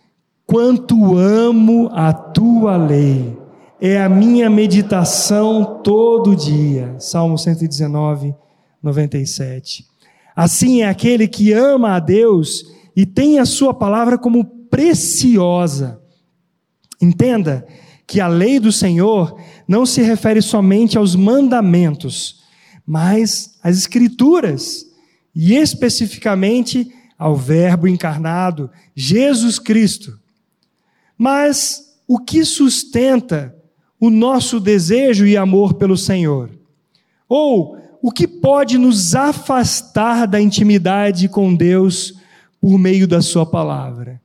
Quanto 0.46 1.18
amo 1.18 1.90
a 1.92 2.12
tua 2.12 2.76
lei, 2.76 3.36
é 3.80 4.00
a 4.00 4.08
minha 4.08 4.48
meditação 4.48 5.82
todo 5.82 6.36
dia. 6.36 6.94
Salmo 7.00 7.36
119, 7.36 8.32
97. 8.80 9.84
Assim 10.36 10.82
é 10.82 10.88
aquele 10.88 11.26
que 11.26 11.52
ama 11.52 11.96
a 11.96 11.98
Deus 11.98 12.64
e 12.94 13.04
tem 13.04 13.40
a 13.40 13.44
sua 13.44 13.74
palavra 13.74 14.16
como 14.16 14.44
preciosa. 14.44 16.00
Entenda 17.02 17.66
que 18.06 18.20
a 18.20 18.28
lei 18.28 18.60
do 18.60 18.70
Senhor 18.70 19.38
não 19.66 19.84
se 19.84 20.00
refere 20.00 20.40
somente 20.40 20.96
aos 20.96 21.16
mandamentos, 21.16 22.42
mas 22.86 23.58
às 23.62 23.76
Escrituras, 23.76 24.86
e 25.34 25.54
especificamente 25.54 26.92
ao 27.18 27.34
Verbo 27.34 27.88
encarnado, 27.88 28.70
Jesus 28.94 29.58
Cristo. 29.58 30.18
Mas 31.18 31.96
o 32.06 32.18
que 32.18 32.44
sustenta 32.44 33.54
o 33.98 34.10
nosso 34.10 34.60
desejo 34.60 35.26
e 35.26 35.36
amor 35.36 35.74
pelo 35.74 35.96
Senhor? 35.96 36.50
Ou 37.28 37.76
o 38.00 38.12
que 38.12 38.28
pode 38.28 38.78
nos 38.78 39.14
afastar 39.14 40.26
da 40.26 40.40
intimidade 40.40 41.28
com 41.28 41.54
Deus 41.54 42.14
por 42.60 42.78
meio 42.78 43.08
da 43.08 43.20
Sua 43.20 43.44
palavra? 43.44 44.20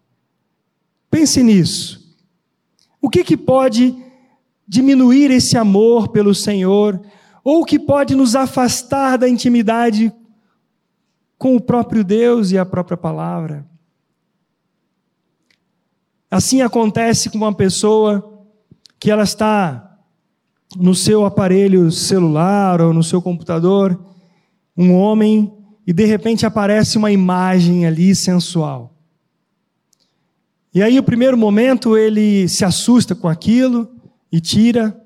Pense 1.10 1.42
nisso. 1.42 2.01
O 3.02 3.10
que, 3.10 3.24
que 3.24 3.36
pode 3.36 3.96
diminuir 4.68 5.32
esse 5.32 5.58
amor 5.58 6.10
pelo 6.10 6.36
Senhor? 6.36 7.02
ou 7.44 7.66
que 7.66 7.80
pode 7.80 8.16
nos 8.16 8.36
afastar 8.36 9.18
da 9.18 9.28
intimidade 9.28 10.14
com 11.38 11.56
o 11.56 11.62
próprio 11.62 12.04
Deus 12.04 12.52
e 12.52 12.58
a 12.58 12.66
própria 12.66 12.98
palavra. 12.98 13.66
Assim 16.30 16.62
acontece 16.62 17.30
com 17.30 17.38
uma 17.38 17.54
pessoa 17.54 18.48
que 19.00 19.10
ela 19.10 19.24
está 19.24 20.00
no 20.78 20.94
seu 20.96 21.26
aparelho 21.26 21.92
celular 21.92 22.80
ou 22.80 22.94
no 22.94 23.04
seu 23.04 23.22
computador, 23.22 24.00
um 24.78 24.94
homem, 24.94 25.52
e 25.86 25.92
de 25.92 26.06
repente 26.06 26.46
aparece 26.46 26.98
uma 26.98 27.12
imagem 27.12 27.86
ali 27.86 28.16
sensual. 28.16 28.96
E 30.74 30.82
aí, 30.82 30.98
o 30.98 31.04
primeiro 31.04 31.38
momento, 31.38 31.98
ele 31.98 32.48
se 32.48 32.64
assusta 32.64 33.14
com 33.14 33.28
aquilo 33.28 33.94
e 34.32 34.40
tira. 34.40 34.98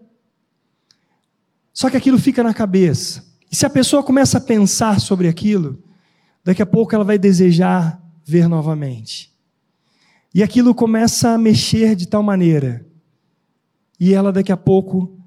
Só 1.73 1.89
que 1.89 1.97
aquilo 1.97 2.19
fica 2.19 2.43
na 2.43 2.53
cabeça. 2.53 3.25
E 3.51 3.55
se 3.55 3.65
a 3.65 3.69
pessoa 3.69 4.03
começa 4.03 4.37
a 4.37 4.41
pensar 4.41 4.99
sobre 4.99 5.27
aquilo, 5.27 5.81
daqui 6.43 6.61
a 6.61 6.65
pouco 6.65 6.93
ela 6.93 7.03
vai 7.03 7.17
desejar 7.17 7.99
ver 8.23 8.47
novamente. 8.47 9.33
E 10.33 10.43
aquilo 10.43 10.75
começa 10.75 11.29
a 11.29 11.37
mexer 11.37 11.95
de 11.95 12.07
tal 12.07 12.21
maneira. 12.21 12.85
E 13.99 14.13
ela 14.13 14.31
daqui 14.31 14.51
a 14.51 14.57
pouco 14.57 15.17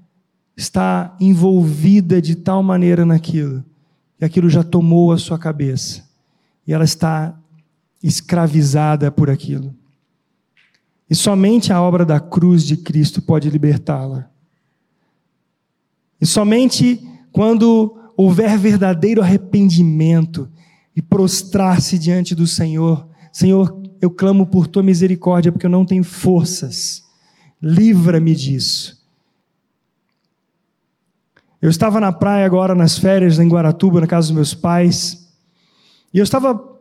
está 0.57 1.17
envolvida 1.19 2.21
de 2.21 2.37
tal 2.37 2.63
maneira 2.63 3.05
naquilo. 3.05 3.65
E 4.21 4.25
aquilo 4.25 4.49
já 4.49 4.63
tomou 4.63 5.11
a 5.11 5.19
sua 5.19 5.39
cabeça. 5.39 6.05
E 6.67 6.73
ela 6.73 6.85
está 6.85 7.39
escravizada 8.03 9.11
por 9.11 9.31
aquilo. 9.31 9.75
E 11.09 11.15
somente 11.15 11.73
a 11.73 11.81
obra 11.81 12.05
da 12.05 12.21
cruz 12.21 12.65
de 12.65 12.77
Cristo 12.77 13.23
pode 13.23 13.49
libertá-la. 13.49 14.31
E 16.21 16.27
somente 16.27 17.01
quando 17.33 17.97
houver 18.17 18.59
verdadeiro 18.59 19.23
arrependimento 19.23 20.51
e 20.95 21.01
prostrar-se 21.01 21.99
diante 21.99 22.35
do 22.35 22.47
Senhor, 22.47 23.07
Senhor, 23.33 23.81
eu 24.01 24.11
clamo 24.11 24.47
por 24.47 24.67
tua 24.67 24.83
misericórdia 24.83 25.53
porque 25.53 25.67
eu 25.67 25.71
não 25.71 25.85
tenho 25.85 26.05
forças. 26.05 27.05
Livra-me 27.63 28.35
disso. 28.35 28.99
Eu 31.61 31.71
estava 31.71 31.99
na 31.99 32.13
praia 32.13 32.47
agora 32.47 32.75
nas 32.75 32.99
férias 32.99 33.39
em 33.39 33.49
Guaratuba, 33.49 34.01
na 34.01 34.07
casa 34.07 34.29
dos 34.29 34.35
meus 34.37 34.55
pais, 34.55 35.29
e 36.15 36.19
eu 36.19 36.25
estava 36.25 36.78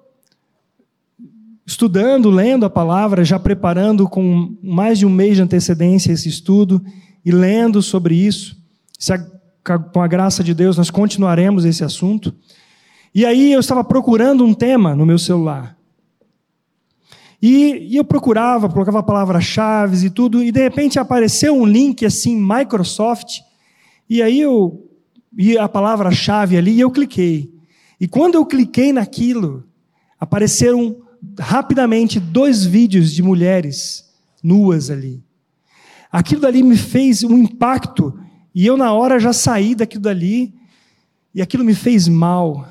estudando, 1.67 2.29
lendo 2.29 2.65
a 2.65 2.69
palavra, 2.69 3.25
já 3.25 3.37
preparando 3.37 4.07
com 4.07 4.57
mais 4.63 4.97
de 4.97 5.05
um 5.05 5.09
mês 5.09 5.35
de 5.35 5.41
antecedência 5.41 6.13
esse 6.13 6.29
estudo 6.29 6.81
e 7.25 7.29
lendo 7.29 7.81
sobre 7.81 8.15
isso. 8.15 8.55
A, 9.65 9.77
com 9.77 10.01
a 10.01 10.07
graça 10.07 10.41
de 10.41 10.53
Deus 10.53 10.77
nós 10.77 10.89
continuaremos 10.89 11.65
esse 11.65 11.83
assunto. 11.83 12.33
E 13.13 13.25
aí 13.25 13.51
eu 13.51 13.59
estava 13.59 13.83
procurando 13.83 14.45
um 14.45 14.53
tema 14.53 14.95
no 14.95 15.05
meu 15.05 15.19
celular. 15.19 15.77
E, 17.41 17.89
e 17.91 17.97
eu 17.97 18.05
procurava, 18.05 18.69
colocava 18.69 19.03
palavras-chave 19.03 20.05
e 20.05 20.09
tudo, 20.09 20.41
e 20.41 20.51
de 20.53 20.61
repente 20.61 20.97
apareceu 20.97 21.53
um 21.53 21.65
link 21.65 22.05
assim, 22.05 22.35
Microsoft, 22.35 23.41
e 24.09 24.21
aí 24.21 24.39
eu 24.39 24.85
e 25.37 25.57
a 25.57 25.67
palavra-chave 25.67 26.57
ali 26.57 26.71
e 26.71 26.79
eu 26.79 26.89
cliquei. 26.89 27.51
E 27.99 28.07
quando 28.07 28.35
eu 28.35 28.45
cliquei 28.45 28.93
naquilo, 28.93 29.65
apareceram 30.19 30.95
rapidamente 31.39 32.19
dois 32.19 32.65
vídeos 32.65 33.11
de 33.11 33.21
mulheres 33.21 34.05
nuas 34.43 34.89
ali. 34.89 35.23
Aquilo 36.11 36.41
dali 36.41 36.63
me 36.63 36.77
fez 36.77 37.23
um 37.23 37.37
impacto 37.37 38.17
e 38.53 38.65
eu 38.65 38.77
na 38.77 38.93
hora 38.93 39.19
já 39.19 39.33
saí 39.33 39.75
daquilo 39.75 40.03
dali 40.03 40.53
e 41.33 41.41
aquilo 41.41 41.63
me 41.63 41.75
fez 41.75 42.07
mal. 42.07 42.67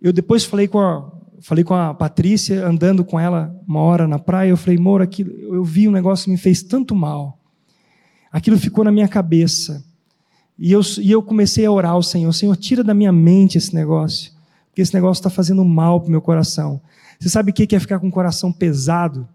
Eu 0.00 0.12
depois 0.12 0.44
falei 0.44 0.68
com 0.68 0.78
a, 0.78 1.12
falei 1.40 1.64
com 1.64 1.74
a 1.74 1.92
Patrícia, 1.92 2.66
andando 2.66 3.04
com 3.04 3.18
ela 3.18 3.54
uma 3.66 3.80
hora 3.80 4.06
na 4.06 4.18
praia, 4.18 4.50
eu 4.50 4.56
falei, 4.56 4.78
Moura, 4.78 5.08
eu 5.18 5.64
vi 5.64 5.88
um 5.88 5.92
negócio 5.92 6.24
que 6.24 6.30
me 6.30 6.38
fez 6.38 6.62
tanto 6.62 6.94
mal. 6.94 7.38
Aquilo 8.30 8.58
ficou 8.58 8.84
na 8.84 8.92
minha 8.92 9.08
cabeça. 9.08 9.84
E 10.58 10.72
eu, 10.72 10.80
e 11.00 11.10
eu 11.10 11.22
comecei 11.22 11.66
a 11.66 11.70
orar 11.70 11.92
ao 11.92 12.02
Senhor, 12.02 12.32
Senhor, 12.32 12.56
tira 12.56 12.82
da 12.82 12.94
minha 12.94 13.12
mente 13.12 13.58
esse 13.58 13.74
negócio, 13.74 14.32
porque 14.68 14.80
esse 14.80 14.94
negócio 14.94 15.20
está 15.20 15.28
fazendo 15.28 15.64
mal 15.64 16.00
para 16.00 16.08
o 16.08 16.10
meu 16.10 16.22
coração. 16.22 16.80
Você 17.18 17.28
sabe 17.28 17.50
o 17.50 17.54
que 17.54 17.74
é 17.74 17.80
ficar 17.80 17.98
com 17.98 18.08
o 18.08 18.12
coração 18.12 18.52
pesado? 18.52 19.28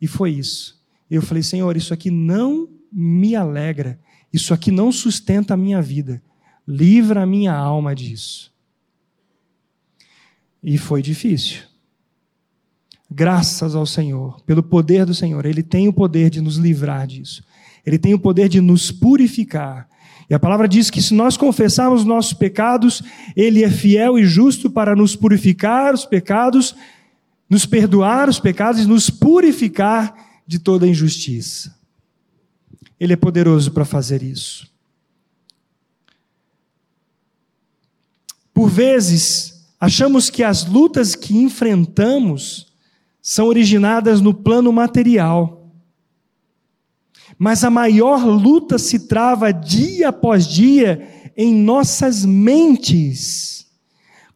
E 0.00 0.06
foi 0.06 0.30
isso. 0.32 0.80
Eu 1.10 1.20
falei, 1.20 1.42
Senhor, 1.42 1.76
isso 1.76 1.92
aqui 1.92 2.10
não 2.10 2.68
me 2.92 3.34
alegra, 3.34 3.98
isso 4.32 4.54
aqui 4.54 4.70
não 4.70 4.90
sustenta 4.90 5.54
a 5.54 5.56
minha 5.56 5.82
vida. 5.82 6.22
Livra 6.66 7.22
a 7.22 7.26
minha 7.26 7.52
alma 7.52 7.94
disso. 7.94 8.52
E 10.62 10.78
foi 10.78 11.02
difícil. 11.02 11.62
Graças 13.10 13.74
ao 13.74 13.84
Senhor, 13.84 14.40
pelo 14.42 14.62
poder 14.62 15.04
do 15.04 15.14
Senhor, 15.14 15.44
Ele 15.44 15.64
tem 15.64 15.88
o 15.88 15.92
poder 15.92 16.30
de 16.30 16.40
nos 16.40 16.56
livrar 16.56 17.06
disso. 17.08 17.42
Ele 17.84 17.98
tem 17.98 18.14
o 18.14 18.18
poder 18.18 18.48
de 18.48 18.60
nos 18.60 18.92
purificar. 18.92 19.88
E 20.28 20.34
a 20.34 20.38
palavra 20.38 20.68
diz 20.68 20.90
que 20.90 21.02
se 21.02 21.12
nós 21.12 21.36
confessarmos 21.36 22.04
nossos 22.04 22.34
pecados, 22.34 23.02
Ele 23.34 23.64
é 23.64 23.70
fiel 23.70 24.16
e 24.16 24.24
justo 24.24 24.70
para 24.70 24.94
nos 24.94 25.16
purificar 25.16 25.92
os 25.92 26.04
pecados 26.04 26.76
nos 27.50 27.66
perdoar 27.66 28.28
os 28.28 28.38
pecados 28.38 28.80
e 28.80 28.86
nos 28.86 29.10
purificar 29.10 30.14
de 30.46 30.60
toda 30.60 30.86
injustiça. 30.86 31.76
Ele 32.98 33.12
é 33.12 33.16
poderoso 33.16 33.72
para 33.72 33.84
fazer 33.84 34.22
isso. 34.22 34.70
Por 38.54 38.68
vezes, 38.68 39.68
achamos 39.80 40.30
que 40.30 40.44
as 40.44 40.64
lutas 40.64 41.16
que 41.16 41.36
enfrentamos 41.36 42.72
são 43.20 43.46
originadas 43.46 44.20
no 44.20 44.32
plano 44.32 44.72
material. 44.72 45.72
Mas 47.38 47.64
a 47.64 47.70
maior 47.70 48.24
luta 48.24 48.78
se 48.78 49.08
trava 49.08 49.50
dia 49.50 50.10
após 50.10 50.46
dia 50.46 51.32
em 51.36 51.54
nossas 51.54 52.24
mentes. 52.24 53.59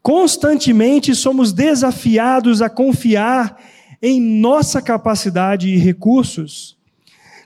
Constantemente 0.04 1.12
somos 1.14 1.50
desafiados 1.50 2.60
a 2.60 2.68
confiar 2.68 3.58
em 4.02 4.20
nossa 4.20 4.82
capacidade 4.82 5.70
e 5.70 5.78
recursos. 5.78 6.76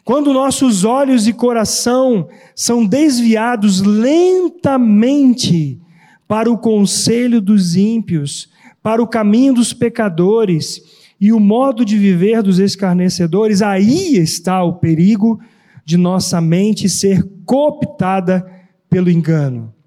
Quando 0.05 0.33
nossos 0.33 0.83
olhos 0.83 1.29
e 1.29 1.33
coração 1.33 2.29
são 2.57 2.85
desviados 2.85 3.81
lentamente 3.81 5.81
para 6.27 6.51
o 6.51 6.59
conselho 6.59 7.41
dos 7.41 7.77
ímpios, 7.77 8.49
para 8.83 9.01
o 9.01 9.07
caminho 9.07 9.55
dos 9.55 9.73
pecadores 9.73 10.83
e 11.21 11.33
o 11.33 11.39
modo 11.39 11.85
de 11.85 11.97
viver 11.97 12.43
dos 12.43 12.59
escarnecedores, 12.59 13.63
aí 13.63 14.17
está 14.17 14.65
o 14.65 14.81
perigo 14.81 15.39
de 15.85 15.97
nossa 15.97 16.41
mente 16.41 16.89
ser 16.89 17.23
cooptada 17.47 18.45
pelo 18.91 19.09
engano. 19.09 19.78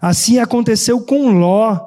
Assim 0.00 0.38
aconteceu 0.38 1.00
com 1.00 1.32
Ló, 1.32 1.78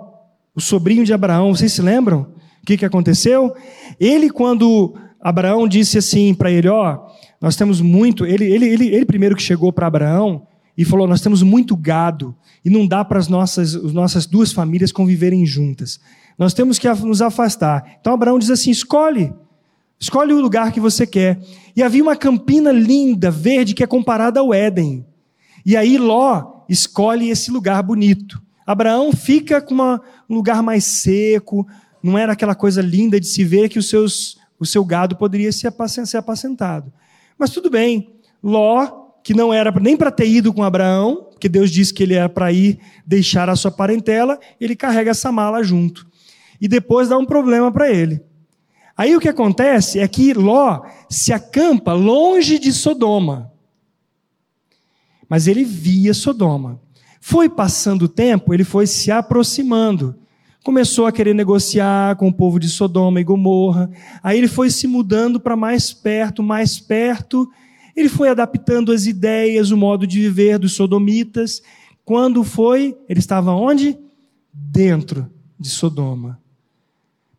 o 0.56 0.62
sobrinho 0.62 1.06
de 1.06 1.14
Abraão. 1.14 1.56
Vocês 1.56 1.72
se 1.74 1.82
lembram? 1.82 2.28
O 2.62 2.66
que, 2.66 2.78
que 2.78 2.86
aconteceu? 2.86 3.54
Ele, 4.00 4.30
quando 4.30 4.94
Abraão 5.20 5.68
disse 5.68 5.98
assim 5.98 6.34
para 6.34 6.52
ele: 6.52 6.68
Ó, 6.68 7.00
nós 7.40 7.56
temos 7.56 7.82
muito. 7.82 8.26
Ele, 8.26 8.46
ele, 8.46 8.68
ele, 8.68 8.88
ele 8.88 9.06
primeiro 9.06 9.36
que 9.36 9.42
chegou 9.42 9.72
para 9.72 9.88
Abraão 9.88 10.46
e 10.78 10.84
falou: 10.84 11.08
Nós 11.08 11.22
temos 11.22 11.42
muito 11.42 11.76
gado 11.76 12.36
e 12.64 12.70
não 12.70 12.86
dá 12.86 13.04
para 13.04 13.20
as 13.20 13.28
nossas, 13.28 13.76
as 13.76 13.94
nossas 13.94 14.26
duas 14.26 14.52
famílias 14.52 14.92
conviverem 14.92 15.46
juntas. 15.46 16.00
Nós 16.38 16.54
temos 16.54 16.78
que 16.78 16.90
nos 16.90 17.22
afastar. 17.22 17.98
Então 18.00 18.14
Abraão 18.14 18.38
diz 18.38 18.50
assim: 18.50 18.72
Escolhe. 18.72 19.34
Escolhe 20.00 20.34
o 20.34 20.42
lugar 20.42 20.72
que 20.72 20.80
você 20.80 21.06
quer. 21.06 21.40
E 21.76 21.84
havia 21.84 22.02
uma 22.02 22.16
campina 22.16 22.72
linda, 22.72 23.30
verde, 23.30 23.76
que 23.76 23.84
é 23.84 23.88
comparada 23.88 24.40
ao 24.40 24.52
Éden. 24.52 25.06
E 25.64 25.78
aí 25.78 25.98
Ló 25.98 26.61
escolhe 26.72 27.30
esse 27.30 27.52
lugar 27.52 27.84
bonito. 27.84 28.42
Abraão 28.66 29.12
fica 29.12 29.62
com 29.62 29.74
uma, 29.74 30.02
um 30.30 30.36
lugar 30.36 30.64
mais 30.64 30.86
seco, 30.86 31.68
não 32.02 32.18
era 32.18 32.32
aquela 32.32 32.56
coisa 32.56 32.82
linda 32.82 33.20
de 33.20 33.28
se 33.28 33.44
ver 33.44 33.68
que 33.68 33.78
os 33.78 33.90
seus, 33.90 34.38
o 34.58 34.66
seu 34.66 34.86
gado 34.86 35.18
poderia 35.18 35.52
ser 35.52 35.68
apacentado. 35.68 36.92
Mas 37.38 37.50
tudo 37.50 37.70
bem, 37.70 38.16
Ló, 38.42 38.88
que 39.22 39.34
não 39.34 39.54
era 39.54 39.70
nem 39.82 39.98
para 39.98 40.12
ter 40.12 40.28
ido 40.28 40.54
com 40.54 40.64
Abraão, 40.64 41.28
porque 41.32 41.50
Deus 41.50 41.70
disse 41.70 41.94
que 41.94 42.04
ele 42.04 42.14
era 42.14 42.30
para 42.30 42.52
ir 42.54 42.80
deixar 43.06 43.50
a 43.50 43.56
sua 43.58 43.72
parentela, 43.72 44.40
ele 44.60 44.76
carrega 44.76 45.12
essa 45.12 45.32
mala 45.32 45.62
junto. 45.62 46.08
E 46.62 46.70
depois 46.70 47.10
dá 47.10 47.18
um 47.18 47.26
problema 47.26 47.70
para 47.70 47.92
ele. 47.92 48.22
Aí 48.96 49.14
o 49.16 49.20
que 49.20 49.28
acontece 49.28 50.00
é 50.00 50.08
que 50.08 50.34
Ló 50.34 50.84
se 51.10 51.34
acampa 51.34 51.92
longe 51.92 52.58
de 52.58 52.72
Sodoma 52.72 53.51
mas 55.32 55.48
ele 55.48 55.64
via 55.64 56.14
Sodoma. 56.14 56.78
Foi 57.22 57.48
passando 57.48 58.02
o 58.02 58.10
tempo, 58.10 58.54
ele 58.54 58.66
foi 58.66 58.86
se 58.86 59.10
aproximando. 59.10 60.14
Começou 60.62 61.06
a 61.06 61.12
querer 61.14 61.34
negociar 61.34 62.18
com 62.18 62.28
o 62.28 62.34
povo 62.34 62.60
de 62.60 62.68
Sodoma 62.68 63.22
e 63.22 63.24
Gomorra. 63.24 63.90
Aí 64.22 64.38
ele 64.38 64.50
foi 64.50 64.70
se 64.70 64.88
mudando 64.88 65.40
para 65.40 65.56
mais 65.56 65.94
perto, 65.94 66.44
mais 66.44 66.82
perto. 66.82 67.50
Ele 67.96 68.10
foi 68.10 68.28
adaptando 68.28 68.92
as 68.92 69.06
ideias, 69.06 69.72
o 69.72 69.78
modo 69.78 70.06
de 70.06 70.20
viver 70.20 70.60
dos 70.60 70.74
sodomitas. 70.74 71.62
Quando 72.04 72.44
foi, 72.44 72.98
ele 73.08 73.22
estava 73.22 73.54
onde? 73.54 73.98
Dentro 74.54 75.32
de 75.58 75.70
Sodoma. 75.70 76.42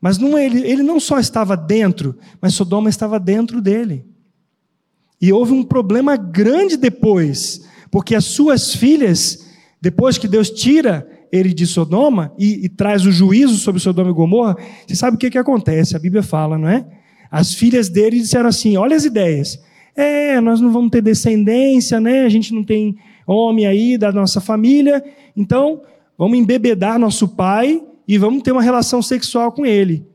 Mas 0.01 0.16
não, 0.16 0.38
ele, 0.38 0.66
ele 0.66 0.82
não 0.82 0.99
só 0.99 1.18
estava 1.18 1.59
dentro, 1.59 2.16
mas 2.40 2.55
Sodoma 2.55 2.88
estava 2.88 3.20
dentro 3.20 3.61
dele. 3.61 4.07
E 5.20 5.30
houve 5.30 5.53
um 5.53 5.62
problema 5.62 6.16
grande 6.16 6.78
depois, 6.78 7.70
porque 7.93 8.14
as 8.14 8.24
suas 8.24 8.74
filhas, 8.74 9.47
depois 9.78 10.16
que 10.16 10.26
Deus 10.26 10.49
tira 10.49 11.07
ele 11.30 11.53
de 11.53 11.66
Sodoma 11.66 12.32
e, 12.38 12.64
e 12.64 12.68
traz 12.70 13.05
o 13.05 13.12
juízo 13.12 13.59
sobre 13.59 13.82
Sodoma 13.82 14.11
e 14.11 14.14
Gomorra, 14.14 14.57
você 14.86 14.97
sabe 14.97 15.16
o 15.16 15.18
que, 15.18 15.28
que 15.28 15.36
acontece? 15.36 15.95
A 15.95 15.99
Bíblia 15.99 16.22
fala, 16.22 16.57
não 16.57 16.68
é? 16.68 16.86
As 17.30 17.53
filhas 17.53 17.90
dele 17.90 18.18
disseram 18.18 18.49
assim: 18.49 18.78
olha 18.78 18.97
as 18.97 19.05
ideias. 19.05 19.61
É, 19.95 20.40
nós 20.40 20.59
não 20.59 20.72
vamos 20.72 20.90
ter 20.90 21.03
descendência, 21.03 22.01
né? 22.01 22.24
A 22.24 22.28
gente 22.30 22.55
não 22.55 22.64
tem 22.64 22.97
homem 23.26 23.66
aí 23.66 23.99
da 23.99 24.11
nossa 24.11 24.40
família, 24.40 25.05
então 25.36 25.82
vamos 26.16 26.38
embebedar 26.38 26.99
nosso 26.99 27.28
pai 27.28 27.82
e 28.09 28.16
vamos 28.16 28.43
ter 28.43 28.53
uma 28.53 28.62
relação 28.62 29.03
sexual 29.03 29.53
com 29.53 29.66
ele. 29.66 30.07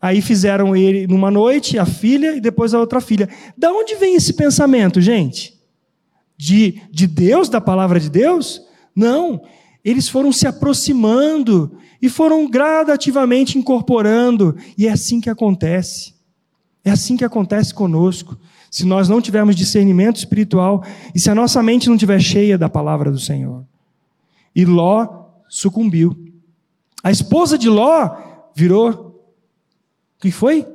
Aí 0.00 0.22
fizeram 0.22 0.76
ele 0.76 1.08
numa 1.08 1.32
noite, 1.32 1.80
a 1.80 1.84
filha 1.84 2.36
e 2.36 2.40
depois 2.40 2.74
a 2.74 2.78
outra 2.78 3.00
filha. 3.00 3.28
Da 3.58 3.72
onde 3.72 3.96
vem 3.96 4.14
esse 4.14 4.34
pensamento, 4.34 5.00
gente? 5.00 5.61
De, 6.42 6.82
de 6.90 7.06
Deus, 7.06 7.48
da 7.48 7.60
palavra 7.60 8.00
de 8.00 8.10
Deus? 8.10 8.60
Não. 8.96 9.42
Eles 9.84 10.08
foram 10.08 10.32
se 10.32 10.44
aproximando 10.44 11.78
e 12.02 12.08
foram 12.08 12.50
gradativamente 12.50 13.56
incorporando. 13.56 14.56
E 14.76 14.88
é 14.88 14.90
assim 14.90 15.20
que 15.20 15.30
acontece. 15.30 16.14
É 16.84 16.90
assim 16.90 17.16
que 17.16 17.24
acontece 17.24 17.72
conosco. 17.72 18.36
Se 18.68 18.84
nós 18.84 19.08
não 19.08 19.20
tivermos 19.20 19.54
discernimento 19.54 20.16
espiritual 20.16 20.82
e 21.14 21.20
se 21.20 21.30
a 21.30 21.34
nossa 21.34 21.62
mente 21.62 21.86
não 21.86 21.94
estiver 21.94 22.20
cheia 22.20 22.58
da 22.58 22.68
palavra 22.68 23.12
do 23.12 23.20
Senhor. 23.20 23.64
E 24.52 24.64
Ló 24.64 25.26
sucumbiu. 25.48 26.16
A 27.04 27.12
esposa 27.12 27.56
de 27.56 27.68
Ló 27.68 28.16
virou. 28.52 28.90
O 30.18 30.20
que 30.20 30.32
foi? 30.32 30.66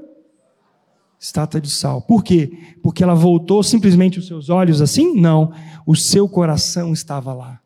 Estátua 1.19 1.59
de 1.59 1.69
sal. 1.69 2.01
Por 2.01 2.23
quê? 2.23 2.75
Porque 2.83 3.03
ela 3.03 3.15
voltou 3.15 3.63
simplesmente 3.63 4.19
os 4.19 4.27
seus 4.27 4.49
olhos 4.49 4.81
assim? 4.81 5.13
Não. 5.19 5.51
O 5.85 5.95
seu 5.95 6.29
coração 6.29 6.93
estava 6.93 7.33
lá. 7.33 7.59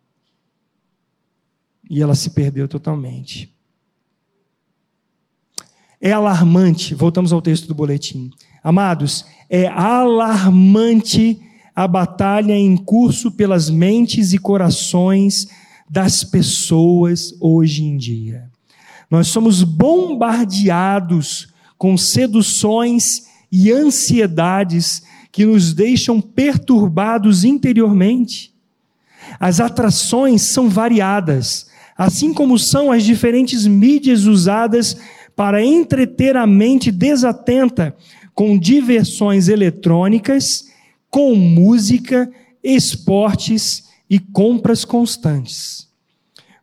E 1.89 2.01
ela 2.01 2.15
se 2.15 2.29
perdeu 2.29 2.67
totalmente. 2.67 3.53
É 5.99 6.11
alarmante, 6.11 6.95
voltamos 6.95 7.33
ao 7.33 7.41
texto 7.41 7.67
do 7.67 7.75
boletim. 7.75 8.31
Amados, 8.63 9.25
é 9.49 9.67
alarmante 9.67 11.39
a 11.75 11.87
batalha 11.87 12.53
em 12.53 12.75
curso 12.77 13.31
pelas 13.31 13.69
mentes 13.69 14.33
e 14.33 14.37
corações 14.37 15.47
das 15.89 16.23
pessoas 16.23 17.35
hoje 17.39 17.83
em 17.83 17.97
dia. 17.97 18.49
Nós 19.09 19.27
somos 19.27 19.61
bombardeados 19.61 21.49
com 21.77 21.97
seduções 21.97 23.29
e 23.51 23.71
ansiedades 23.71 25.03
que 25.31 25.45
nos 25.45 25.73
deixam 25.73 26.21
perturbados 26.21 27.43
interiormente. 27.43 28.53
As 29.39 29.59
atrações 29.59 30.41
são 30.43 30.69
variadas, 30.69 31.67
assim 31.97 32.33
como 32.33 32.57
são 32.57 32.91
as 32.91 33.03
diferentes 33.03 33.65
mídias 33.67 34.25
usadas 34.25 34.97
para 35.35 35.63
entreter 35.63 36.35
a 36.35 36.45
mente 36.45 36.91
desatenta 36.91 37.95
com 38.33 38.57
diversões 38.57 39.47
eletrônicas, 39.47 40.69
com 41.09 41.35
música, 41.35 42.31
esportes 42.63 43.89
e 44.09 44.19
compras 44.19 44.85
constantes. 44.85 45.87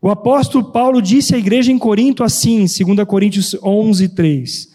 O 0.01 0.09
apóstolo 0.11 0.70
Paulo 0.70 1.03
disse 1.03 1.34
à 1.34 1.39
igreja 1.39 1.72
em 1.72 1.78
Corinto 1.78 2.22
assim, 2.22 2.59
2 2.59 3.07
Coríntios 3.07 3.57
11, 3.62 4.09
3: 4.11 4.68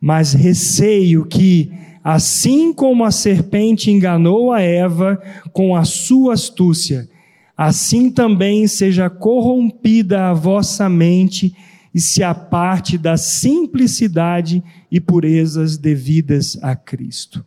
Mas 0.00 0.32
receio 0.32 1.24
que, 1.24 1.72
assim 2.02 2.72
como 2.72 3.04
a 3.04 3.10
serpente 3.10 3.90
enganou 3.90 4.52
a 4.52 4.60
Eva 4.60 5.20
com 5.52 5.74
a 5.74 5.84
sua 5.84 6.34
astúcia, 6.34 7.08
assim 7.56 8.10
também 8.10 8.66
seja 8.66 9.08
corrompida 9.08 10.28
a 10.28 10.34
vossa 10.34 10.88
mente 10.88 11.54
e 11.94 12.00
se 12.00 12.22
aparte 12.22 12.98
da 12.98 13.16
simplicidade 13.16 14.62
e 14.90 15.00
purezas 15.00 15.78
devidas 15.78 16.58
a 16.62 16.76
Cristo. 16.76 17.44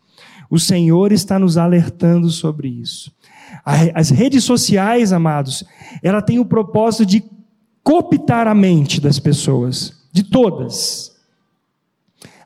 O 0.49 0.57
Senhor 0.57 1.11
está 1.11 1.37
nos 1.37 1.55
alertando 1.57 2.29
sobre 2.31 2.67
isso. 2.67 3.11
As 3.93 4.09
redes 4.09 4.43
sociais, 4.43 5.13
amados, 5.13 5.63
ela 6.01 6.21
tem 6.21 6.39
o 6.39 6.45
propósito 6.45 7.05
de 7.05 7.23
cooptar 7.83 8.47
a 8.47 8.55
mente 8.55 8.99
das 8.99 9.19
pessoas, 9.19 9.93
de 10.11 10.23
todas. 10.23 11.15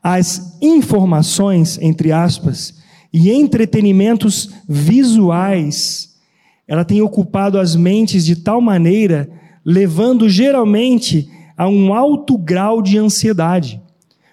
As 0.03 0.57
informações, 0.61 1.79
entre 1.81 2.11
aspas, 2.11 2.75
e 3.13 3.31
entretenimentos 3.31 4.49
visuais, 4.67 6.15
ela 6.67 6.83
tem 6.83 7.01
ocupado 7.01 7.57
as 7.57 7.73
mentes 7.73 8.25
de 8.25 8.35
tal 8.35 8.59
maneira, 8.59 9.29
levando 9.63 10.27
geralmente 10.27 11.29
a 11.57 11.69
um 11.69 11.93
alto 11.93 12.37
grau 12.37 12.81
de 12.81 12.97
ansiedade. 12.97 13.81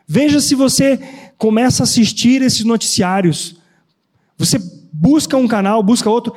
Veja 0.06 0.40
se 0.40 0.56
você 0.56 0.98
começa 1.38 1.82
a 1.82 1.84
assistir 1.84 2.42
esses 2.42 2.64
noticiários. 2.64 3.56
Você 4.36 4.58
busca 4.92 5.36
um 5.36 5.46
canal, 5.46 5.82
busca 5.82 6.10
outro. 6.10 6.34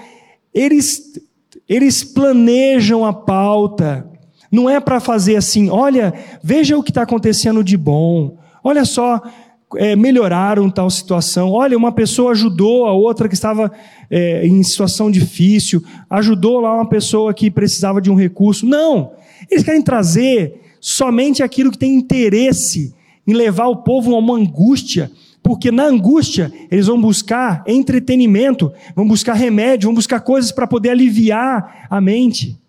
Eles, 0.53 1.19
eles 1.67 2.03
planejam 2.03 3.03
a 3.03 3.11
pauta. 3.11 4.07
Não 4.51 4.69
é 4.69 4.79
para 4.79 4.99
fazer 4.99 5.37
assim, 5.37 5.69
olha, 5.69 6.13
veja 6.43 6.77
o 6.77 6.83
que 6.83 6.91
está 6.91 7.01
acontecendo 7.01 7.63
de 7.63 7.75
bom. 7.75 8.37
Olha 8.63 8.85
só, 8.85 9.21
é, 9.75 9.95
melhoraram 9.95 10.69
tal 10.69 10.89
situação. 10.89 11.51
Olha, 11.51 11.77
uma 11.77 11.91
pessoa 11.91 12.31
ajudou 12.31 12.85
a 12.85 12.93
outra 12.93 13.27
que 13.27 13.33
estava 13.33 13.71
é, 14.09 14.45
em 14.45 14.61
situação 14.63 15.11
difícil, 15.11 15.83
ajudou 16.09 16.59
lá 16.59 16.73
uma 16.75 16.87
pessoa 16.87 17.33
que 17.33 17.51
precisava 17.51 18.01
de 18.01 18.09
um 18.09 18.15
recurso. 18.15 18.65
Não, 18.65 19.11
eles 19.49 19.63
querem 19.63 19.81
trazer 19.81 20.61
somente 20.79 21.41
aquilo 21.41 21.71
que 21.71 21.77
tem 21.77 21.95
interesse 21.95 22.93
em 23.25 23.33
levar 23.33 23.67
o 23.67 23.77
povo 23.77 24.13
a 24.13 24.19
uma 24.19 24.35
angústia, 24.35 25.11
porque 25.41 25.71
na 25.71 25.85
angústia 25.85 26.51
eles 26.69 26.87
vão 26.87 26.99
buscar 26.99 27.63
entretenimento, 27.67 28.71
vão 28.95 29.07
buscar 29.07 29.33
remédio, 29.33 29.87
vão 29.87 29.95
buscar 29.95 30.19
coisas 30.21 30.51
para 30.51 30.67
poder 30.67 30.89
aliviar 30.89 31.87
a 31.89 31.99
mente. 31.99 32.59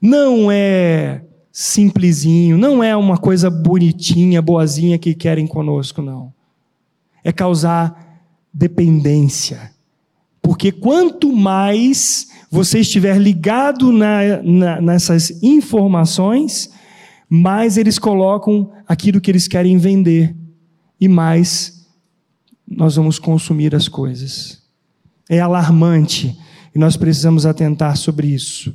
Não 0.00 0.50
é 0.50 1.22
simplesinho, 1.52 2.56
não 2.56 2.82
é 2.82 2.96
uma 2.96 3.18
coisa 3.18 3.50
bonitinha, 3.50 4.40
boazinha 4.40 4.98
que 4.98 5.14
querem 5.14 5.46
conosco, 5.46 6.00
não. 6.00 6.32
É 7.22 7.30
causar 7.30 8.20
dependência. 8.52 9.70
Porque 10.40 10.72
quanto 10.72 11.30
mais 11.30 12.28
você 12.50 12.80
estiver 12.80 13.18
ligado 13.18 13.92
na, 13.92 14.42
na, 14.42 14.80
nessas 14.80 15.42
informações, 15.42 16.70
mais 17.28 17.76
eles 17.76 17.98
colocam 17.98 18.72
aquilo 18.86 19.20
que 19.20 19.30
eles 19.30 19.46
querem 19.46 19.76
vender 19.76 20.34
e 21.00 21.06
mais 21.08 21.86
nós 22.66 22.96
vamos 22.96 23.18
consumir 23.18 23.74
as 23.74 23.88
coisas. 23.88 24.62
É 25.28 25.38
alarmante 25.38 26.36
e 26.74 26.78
nós 26.78 26.96
precisamos 26.96 27.44
atentar 27.44 27.96
sobre 27.96 28.28
isso. 28.28 28.74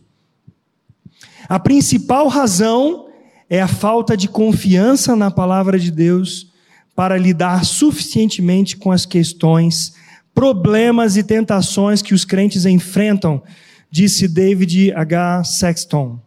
A 1.47 1.59
principal 1.59 2.27
razão 2.27 3.07
é 3.49 3.61
a 3.61 3.67
falta 3.67 4.17
de 4.17 4.27
confiança 4.27 5.15
na 5.15 5.31
palavra 5.31 5.79
de 5.79 5.91
Deus 5.91 6.47
para 6.95 7.17
lidar 7.17 7.63
suficientemente 7.63 8.75
com 8.75 8.91
as 8.91 9.05
questões, 9.05 9.93
problemas 10.33 11.15
e 11.15 11.23
tentações 11.23 12.01
que 12.01 12.13
os 12.13 12.25
crentes 12.25 12.65
enfrentam 12.65 13.41
disse 13.89 14.27
David 14.27 14.91
H. 14.91 15.43
Sexton. 15.45 16.19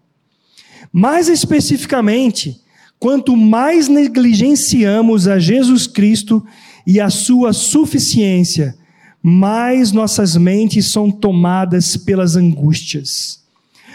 Mais 0.92 1.28
especificamente, 1.28 2.60
quanto 2.98 3.36
mais 3.36 3.88
negligenciamos 3.88 5.28
a 5.28 5.38
Jesus 5.38 5.86
Cristo 5.86 6.44
e 6.86 6.98
a 6.98 7.10
sua 7.10 7.52
suficiência, 7.52 8.76
mais 9.22 9.92
nossas 9.92 10.36
mentes 10.36 10.86
são 10.86 11.10
tomadas 11.10 11.96
pelas 11.96 12.36
angústias. 12.36 13.39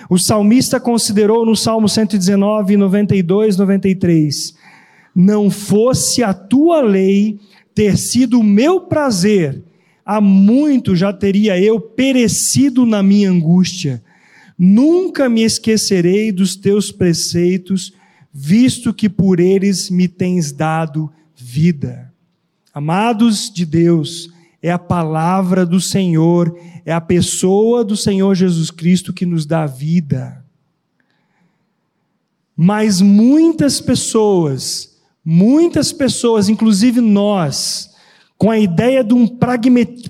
O 0.10 0.20
salmista 0.20 0.80
considerou 0.80 1.46
no 1.46 1.56
Salmo 1.56 1.90
119, 1.90 2.78
92, 2.78 3.58
93: 3.58 4.56
Não 5.16 5.50
fosse 5.50 6.22
a 6.22 6.34
tua 6.34 6.82
lei 6.82 7.40
ter 7.74 7.98
sido 7.98 8.40
o 8.40 8.44
meu 8.44 8.82
prazer, 8.82 9.62
há 10.06 10.22
muito 10.22 10.96
já 10.96 11.12
teria 11.12 11.60
eu 11.60 11.80
perecido 11.80 12.86
na 12.86 13.02
minha 13.02 13.30
angústia. 13.30 14.02
Nunca 14.58 15.28
me 15.28 15.44
esquecerei 15.44 16.32
dos 16.32 16.56
teus 16.56 16.92
preceitos, 16.92 17.92
visto 18.32 18.94
que 18.94 19.10
por 19.10 19.40
eles 19.40 19.90
me 19.90 20.08
tens 20.08 20.52
dado 20.52 21.12
vida. 21.36 22.14
Amados 22.74 23.52
de 23.54 23.66
Deus, 23.66 24.30
é 24.66 24.72
a 24.72 24.80
palavra 24.80 25.64
do 25.64 25.80
Senhor, 25.80 26.58
é 26.84 26.92
a 26.92 27.00
pessoa 27.00 27.86
do 27.86 27.96
Senhor 27.96 28.34
Jesus 28.34 28.72
Cristo 28.72 29.14
que 29.14 29.24
nos 29.24 29.46
dá 29.46 29.68
vida. 29.68 30.44
Mas 32.58 33.00
muitas 33.00 33.80
pessoas, 33.80 34.98
muitas 35.24 35.94
pessoas, 35.94 36.50
inclusive 36.50 37.00
nós, 37.00 37.92
com 38.40 38.50
a 38.50 38.58
ideia 38.58 39.04
de 39.04 39.14
um 39.14 39.28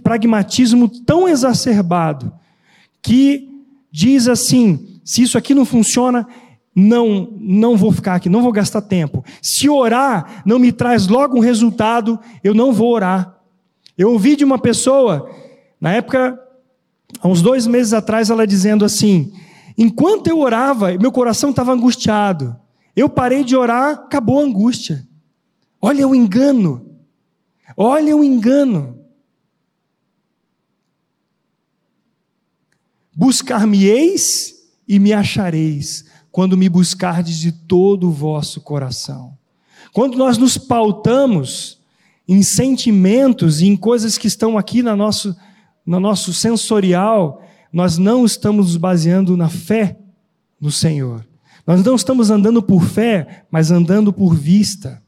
pragmatismo 0.02 0.88
tão 0.88 1.28
exacerbado, 1.28 2.32
que 3.02 3.50
diz 3.92 4.26
assim: 4.30 5.02
se 5.04 5.22
isso 5.22 5.38
aqui 5.38 5.54
não 5.54 5.66
funciona, 5.66 6.26
não, 6.74 7.28
não 7.42 7.76
vou 7.76 7.92
ficar 7.92 8.16
aqui, 8.16 8.30
não 8.30 8.42
vou 8.42 8.54
gastar 8.54 8.84
tempo. 8.84 9.22
Se 9.42 9.68
orar 9.68 10.44
não 10.46 10.58
me 10.58 10.72
traz 10.72 11.08
logo 11.08 11.36
um 11.36 11.42
resultado, 11.42 12.18
eu 12.42 12.54
não 12.54 12.72
vou 12.72 12.94
orar. 12.94 13.35
Eu 13.98 14.12
ouvi 14.12 14.36
de 14.36 14.44
uma 14.44 14.58
pessoa, 14.58 15.30
na 15.80 15.94
época, 15.94 16.40
há 17.20 17.28
uns 17.28 17.42
dois 17.42 17.66
meses 17.66 17.94
atrás, 17.94 18.30
ela 18.30 18.46
dizendo 18.46 18.84
assim: 18.84 19.34
enquanto 19.78 20.28
eu 20.28 20.40
orava, 20.40 20.94
meu 20.98 21.12
coração 21.12 21.52
estava 21.52 21.72
angustiado. 21.72 22.56
Eu 22.96 23.10
parei 23.10 23.44
de 23.44 23.56
orar, 23.56 23.94
acabou 23.94 24.40
a 24.40 24.44
angústia. 24.44 25.06
Olha 25.82 26.08
o 26.08 26.16
engano. 26.16 26.98
Olha 27.76 28.16
o 28.16 28.24
engano. 28.24 29.00
Buscar-me-eis 33.14 34.56
e 34.88 35.00
me 35.00 35.14
achareis 35.14 36.06
quando 36.32 36.58
me 36.58 36.68
buscardes 36.68 37.38
de 37.38 37.52
todo 37.52 38.08
o 38.08 38.12
vosso 38.12 38.62
coração. 38.62 39.38
Quando 39.94 40.18
nós 40.18 40.38
nos 40.38 40.58
pautamos 40.58 41.75
em 42.28 42.42
sentimentos 42.42 43.62
e 43.62 43.68
em 43.68 43.76
coisas 43.76 44.18
que 44.18 44.28
estão 44.28 44.58
aqui 44.58 44.82
na 44.82 44.96
nosso, 44.96 45.36
no 45.86 46.00
nosso 46.00 46.34
sensorial, 46.34 47.42
nós 47.72 47.98
não 47.98 48.26
estamos 48.26 48.68
nos 48.68 48.78
baseando 48.78 49.38
na 49.38 49.50
fé 49.50 50.00
no 50.60 50.72
Senhor. 50.72 51.26
Nós 51.68 51.84
não 51.84 51.96
estamos 51.96 52.30
andando 52.30 52.62
por 52.62 52.84
fé, 52.84 53.46
mas 53.52 53.72
andando 53.72 54.14
por 54.14 54.36
vista. 54.36 55.04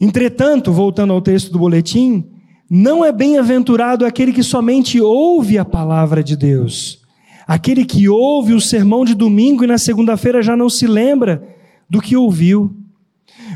Entretanto, 0.00 0.72
voltando 0.72 1.12
ao 1.12 1.20
texto 1.20 1.52
do 1.52 1.58
boletim, 1.58 2.26
não 2.68 3.04
é 3.04 3.12
bem-aventurado 3.12 4.06
aquele 4.06 4.32
que 4.32 4.42
somente 4.42 5.00
ouve 5.00 5.58
a 5.58 5.64
palavra 5.64 6.24
de 6.24 6.36
Deus. 6.36 7.02
Aquele 7.46 7.84
que 7.84 8.08
ouve 8.08 8.54
o 8.54 8.60
sermão 8.60 9.04
de 9.04 9.14
domingo 9.14 9.64
e 9.64 9.66
na 9.66 9.76
segunda-feira 9.76 10.42
já 10.42 10.56
não 10.56 10.70
se 10.70 10.86
lembra 10.86 11.59
do 11.90 12.00
que 12.00 12.16
ouviu. 12.16 12.76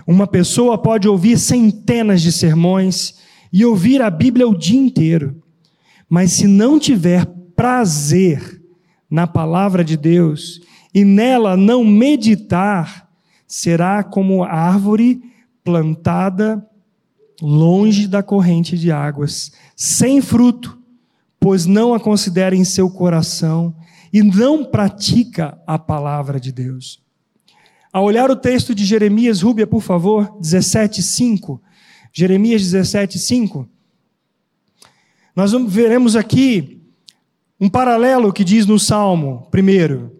Uma 0.04 0.26
pessoa 0.26 0.76
pode 0.76 1.08
ouvir 1.08 1.38
centenas 1.38 2.20
de 2.20 2.32
sermões 2.32 3.14
e 3.52 3.64
ouvir 3.64 4.02
a 4.02 4.10
Bíblia 4.10 4.48
o 4.48 4.58
dia 4.58 4.80
inteiro, 4.80 5.40
mas 6.08 6.32
se 6.32 6.48
não 6.48 6.78
tiver 6.78 7.24
prazer 7.54 8.60
na 9.08 9.28
palavra 9.28 9.84
de 9.84 9.96
Deus 9.96 10.60
e 10.92 11.04
nela 11.04 11.56
não 11.56 11.84
meditar, 11.84 13.08
será 13.46 14.02
como 14.02 14.42
árvore 14.42 15.22
plantada 15.62 16.66
longe 17.40 18.08
da 18.08 18.22
corrente 18.22 18.76
de 18.76 18.90
águas, 18.90 19.52
sem 19.76 20.20
fruto, 20.20 20.78
pois 21.38 21.66
não 21.66 21.94
a 21.94 22.00
considera 22.00 22.56
em 22.56 22.64
seu 22.64 22.90
coração 22.90 23.74
e 24.12 24.22
não 24.22 24.64
pratica 24.64 25.58
a 25.66 25.78
palavra 25.78 26.40
de 26.40 26.50
Deus. 26.50 27.03
Ao 27.94 28.02
olhar 28.02 28.28
o 28.28 28.34
texto 28.34 28.74
de 28.74 28.84
Jeremias, 28.84 29.40
Rúbia, 29.40 29.68
por 29.68 29.80
favor, 29.80 30.36
17:5. 30.40 31.60
Jeremias 32.12 32.60
17:5. 32.60 33.68
Nós 35.36 35.52
veremos 35.68 36.16
aqui 36.16 36.82
um 37.60 37.68
paralelo 37.68 38.32
que 38.32 38.42
diz 38.42 38.66
no 38.66 38.80
Salmo, 38.80 39.46
primeiro. 39.48 40.10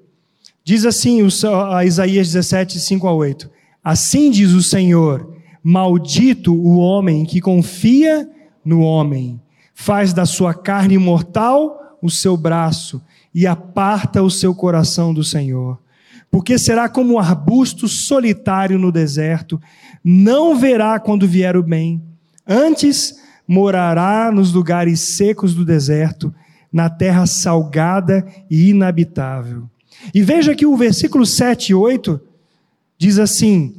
Diz 0.63 0.87
assim, 0.87 1.21
a 1.73 1.85
Isaías 1.85 2.29
17, 2.29 2.79
5 2.79 3.09
a 3.09 3.13
8. 3.13 3.51
Assim 3.83 4.31
diz 4.31 4.53
o 4.53 4.63
Senhor: 4.63 5.37
Maldito 5.61 6.55
o 6.55 6.77
homem 6.77 7.25
que 7.25 7.41
confia 7.41 8.31
no 8.65 8.83
homem, 8.83 9.41
faz 9.75 10.13
da 10.13 10.25
sua 10.25 10.55
carne 10.55 10.97
mortal 10.97 11.99
o 12.01 12.09
seu 12.09 12.37
braço 12.37 13.03
e 13.35 13.49
aparta 13.49 14.23
o 14.23 14.31
seu 14.31 14.55
coração 14.55 15.13
do 15.13 15.25
Senhor. 15.25 15.83
Porque 16.35 16.59
será 16.59 16.89
como 16.89 17.15
um 17.15 17.19
arbusto 17.21 17.87
solitário 17.87 18.77
no 18.77 18.91
deserto, 18.91 19.63
não 20.03 20.59
verá 20.59 20.99
quando 20.99 21.29
vier 21.29 21.57
o 21.57 21.63
bem. 21.63 22.03
Antes 22.45 23.21
morará 23.47 24.33
nos 24.33 24.53
lugares 24.53 24.99
secos 24.99 25.55
do 25.55 25.65
deserto, 25.65 26.35
na 26.73 26.91
terra 26.91 27.25
salgada 27.25 28.27
e 28.51 28.71
inabitável. 28.71 29.71
E 30.13 30.23
veja 30.23 30.57
que 30.57 30.67
o 30.67 30.77
versículo 30.77 31.25
7 31.25 31.71
e 31.71 31.75
8 31.77 32.21
diz 32.99 33.21
assim, 33.21 33.77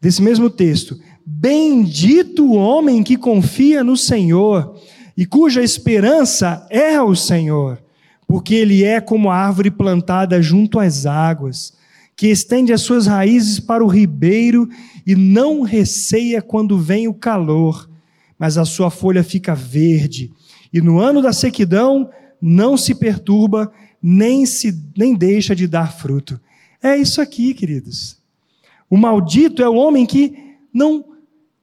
desse 0.00 0.20
mesmo 0.20 0.50
texto: 0.50 0.98
Bendito 1.24 2.44
o 2.44 2.56
homem 2.56 3.04
que 3.04 3.16
confia 3.16 3.84
no 3.84 3.96
Senhor 3.96 4.80
e 5.16 5.24
cuja 5.24 5.62
esperança 5.62 6.66
é 6.70 7.00
o 7.00 7.14
Senhor, 7.14 7.80
porque 8.26 8.52
ele 8.52 8.82
é 8.82 9.00
como 9.00 9.30
a 9.30 9.36
árvore 9.36 9.70
plantada 9.70 10.42
junto 10.42 10.80
às 10.80 11.06
águas, 11.06 11.72
que 12.16 12.28
estende 12.28 12.72
as 12.72 12.82
suas 12.82 13.06
raízes 13.06 13.58
para 13.60 13.84
o 13.84 13.88
ribeiro 13.88 14.68
e 15.06 15.14
não 15.14 15.62
receia 15.62 16.40
quando 16.40 16.78
vem 16.78 17.08
o 17.08 17.14
calor, 17.14 17.88
mas 18.38 18.56
a 18.56 18.64
sua 18.64 18.90
folha 18.90 19.24
fica 19.24 19.54
verde, 19.54 20.30
e 20.72 20.80
no 20.80 20.98
ano 20.98 21.22
da 21.22 21.32
sequidão 21.32 22.10
não 22.40 22.76
se 22.76 22.94
perturba, 22.94 23.72
nem 24.02 24.44
se 24.44 24.82
nem 24.96 25.14
deixa 25.14 25.54
de 25.54 25.66
dar 25.66 25.92
fruto. 25.92 26.38
É 26.82 26.96
isso 26.96 27.20
aqui, 27.20 27.54
queridos. 27.54 28.18
O 28.90 28.96
maldito 28.96 29.62
é 29.62 29.68
o 29.68 29.74
homem 29.74 30.04
que 30.04 30.36
não 30.72 31.04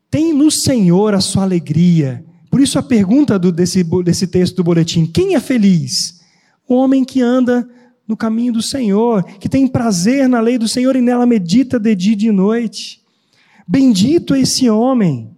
tem 0.10 0.34
no 0.34 0.50
Senhor 0.50 1.14
a 1.14 1.22
sua 1.22 1.44
alegria. 1.44 2.26
Por 2.50 2.60
isso 2.60 2.80
a 2.80 2.84
pergunta 2.84 3.38
do, 3.38 3.52
desse, 3.52 3.84
desse 4.04 4.28
texto 4.28 4.56
do 4.58 4.64
boletim: 4.64 5.06
quem 5.06 5.36
é 5.36 5.40
feliz? 5.40 6.22
O 6.68 6.76
homem 6.76 7.06
que 7.06 7.22
anda 7.22 7.70
no 8.12 8.18
caminho 8.18 8.52
do 8.52 8.62
Senhor, 8.62 9.24
que 9.24 9.48
tem 9.48 9.66
prazer 9.66 10.28
na 10.28 10.42
lei 10.42 10.58
do 10.58 10.68
Senhor 10.68 10.98
e 10.98 11.02
nela 11.02 11.26
medita 11.26 11.80
de 11.80 11.96
dia 11.96 12.12
e 12.12 12.18
de 12.18 12.30
noite. 12.30 13.02
Bendito 13.66 14.36
é 14.36 14.42
esse 14.42 14.70
homem. 14.70 15.32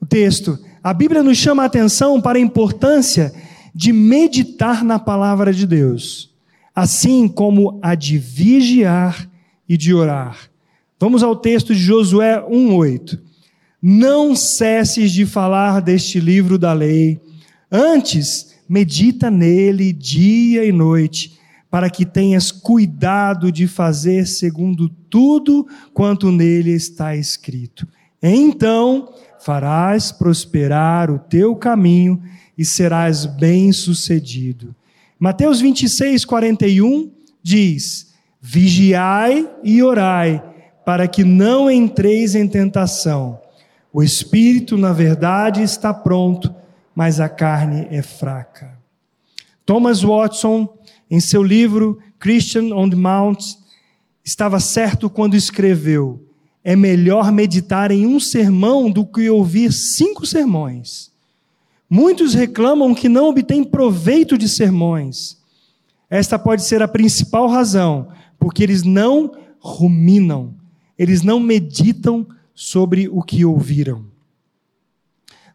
O 0.00 0.06
texto, 0.06 0.56
a 0.84 0.94
Bíblia 0.94 1.20
nos 1.20 1.36
chama 1.36 1.64
a 1.64 1.66
atenção 1.66 2.20
para 2.20 2.38
a 2.38 2.40
importância 2.40 3.34
de 3.74 3.92
meditar 3.92 4.84
na 4.84 5.00
palavra 5.00 5.52
de 5.52 5.66
Deus, 5.66 6.32
assim 6.72 7.26
como 7.26 7.80
a 7.82 7.96
de 7.96 8.16
vigiar 8.16 9.28
e 9.68 9.76
de 9.76 9.92
orar. 9.92 10.48
Vamos 10.96 11.24
ao 11.24 11.34
texto 11.34 11.74
de 11.74 11.80
Josué 11.80 12.40
1:8. 12.48 13.18
Não 13.82 14.36
cesses 14.36 15.10
de 15.10 15.26
falar 15.26 15.82
deste 15.82 16.20
livro 16.20 16.56
da 16.56 16.72
lei, 16.72 17.20
antes 17.68 18.55
medita 18.68 19.30
nele 19.30 19.92
dia 19.92 20.64
e 20.64 20.72
noite, 20.72 21.38
para 21.70 21.90
que 21.90 22.06
tenhas 22.06 22.50
cuidado 22.50 23.50
de 23.52 23.66
fazer 23.66 24.26
segundo 24.26 24.88
tudo 24.88 25.66
quanto 25.92 26.30
nele 26.30 26.72
está 26.72 27.14
escrito. 27.16 27.86
Então 28.22 29.12
farás 29.38 30.10
prosperar 30.10 31.10
o 31.10 31.18
teu 31.18 31.54
caminho 31.54 32.22
e 32.56 32.64
serás 32.64 33.26
bem-sucedido. 33.26 34.74
Mateus 35.18 35.60
26, 35.60 36.24
41 36.24 37.10
diz: 37.42 38.12
Vigiai 38.40 39.48
e 39.62 39.82
orai 39.82 40.42
para 40.84 41.08
que 41.08 41.24
não 41.24 41.70
entreis 41.70 42.34
em 42.34 42.46
tentação. 42.46 43.40
O 43.92 44.02
espírito, 44.02 44.76
na 44.78 44.92
verdade, 44.92 45.62
está 45.62 45.92
pronto, 45.92 46.54
mas 46.96 47.20
a 47.20 47.28
carne 47.28 47.86
é 47.90 48.00
fraca. 48.00 48.78
Thomas 49.66 50.00
Watson, 50.00 50.66
em 51.10 51.20
seu 51.20 51.42
livro 51.42 51.98
Christian 52.18 52.74
on 52.74 52.88
the 52.88 52.96
Mount, 52.96 53.38
estava 54.24 54.58
certo 54.58 55.10
quando 55.10 55.34
escreveu: 55.34 56.26
é 56.64 56.74
melhor 56.74 57.30
meditar 57.30 57.90
em 57.90 58.06
um 58.06 58.18
sermão 58.18 58.90
do 58.90 59.04
que 59.04 59.28
ouvir 59.28 59.74
cinco 59.74 60.24
sermões. 60.24 61.12
Muitos 61.88 62.32
reclamam 62.32 62.94
que 62.94 63.10
não 63.10 63.28
obtêm 63.28 63.62
proveito 63.62 64.38
de 64.38 64.48
sermões. 64.48 65.36
Esta 66.08 66.38
pode 66.38 66.64
ser 66.64 66.82
a 66.82 66.88
principal 66.88 67.46
razão, 67.46 68.08
porque 68.38 68.62
eles 68.62 68.82
não 68.82 69.32
ruminam, 69.60 70.54
eles 70.98 71.22
não 71.22 71.38
meditam 71.38 72.26
sobre 72.54 73.06
o 73.08 73.22
que 73.22 73.44
ouviram. 73.44 74.15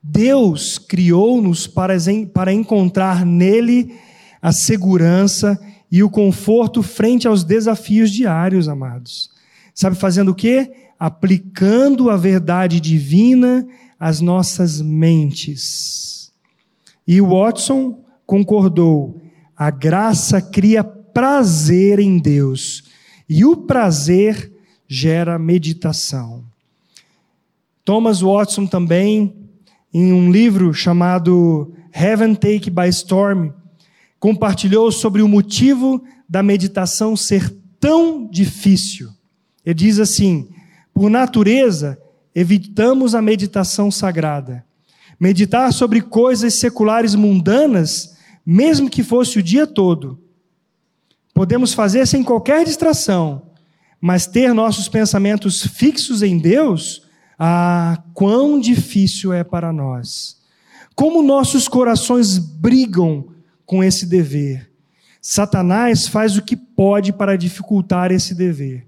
Deus 0.01 0.77
criou-nos 0.77 1.67
para, 1.67 1.95
para 2.33 2.53
encontrar 2.53 3.25
nele 3.25 3.95
a 4.41 4.51
segurança 4.51 5.59
e 5.91 6.01
o 6.03 6.09
conforto 6.09 6.81
frente 6.81 7.27
aos 7.27 7.43
desafios 7.43 8.11
diários, 8.11 8.67
amados. 8.67 9.29
Sabe 9.73 9.95
fazendo 9.95 10.31
o 10.31 10.35
quê? 10.35 10.71
aplicando 11.01 12.11
a 12.11 12.15
verdade 12.15 12.79
divina 12.79 13.67
às 13.99 14.21
nossas 14.21 14.79
mentes. 14.79 16.31
E 17.07 17.19
Watson 17.19 18.03
concordou: 18.23 19.19
a 19.57 19.71
graça 19.71 20.39
cria 20.39 20.83
prazer 20.83 21.97
em 21.97 22.19
Deus, 22.19 22.83
e 23.27 23.43
o 23.43 23.57
prazer 23.57 24.51
gera 24.87 25.39
meditação. 25.39 26.43
Thomas 27.83 28.21
Watson 28.21 28.67
também, 28.67 29.33
em 29.93 30.13
um 30.13 30.31
livro 30.31 30.73
chamado 30.73 31.73
Heaven 31.93 32.35
Take 32.35 32.69
by 32.69 32.87
Storm, 32.89 33.51
compartilhou 34.19 34.91
sobre 34.91 35.21
o 35.21 35.27
motivo 35.27 36.03
da 36.29 36.41
meditação 36.41 37.15
ser 37.15 37.53
tão 37.79 38.29
difícil. 38.29 39.09
Ele 39.65 39.73
diz 39.73 39.99
assim: 39.99 40.47
por 40.93 41.09
natureza, 41.09 41.97
evitamos 42.33 43.15
a 43.15 43.21
meditação 43.21 43.89
sagrada. 43.89 44.63
Meditar 45.19 45.71
sobre 45.71 46.01
coisas 46.01 46.55
seculares 46.55 47.15
mundanas, 47.15 48.15
mesmo 48.45 48.89
que 48.89 49.03
fosse 49.03 49.39
o 49.39 49.43
dia 49.43 49.67
todo, 49.67 50.19
podemos 51.33 51.73
fazer 51.73 52.07
sem 52.07 52.23
qualquer 52.23 52.65
distração, 52.65 53.43
mas 53.99 54.25
ter 54.25 54.53
nossos 54.53 54.89
pensamentos 54.89 55.65
fixos 55.65 56.23
em 56.23 56.37
Deus, 56.37 57.03
ah, 57.43 58.03
quão 58.13 58.59
difícil 58.59 59.33
é 59.33 59.43
para 59.43 59.73
nós. 59.73 60.39
Como 60.93 61.23
nossos 61.23 61.67
corações 61.67 62.37
brigam 62.37 63.29
com 63.65 63.83
esse 63.83 64.05
dever. 64.05 64.71
Satanás 65.19 66.07
faz 66.07 66.37
o 66.37 66.43
que 66.43 66.55
pode 66.55 67.11
para 67.11 67.35
dificultar 67.35 68.11
esse 68.11 68.35
dever. 68.35 68.87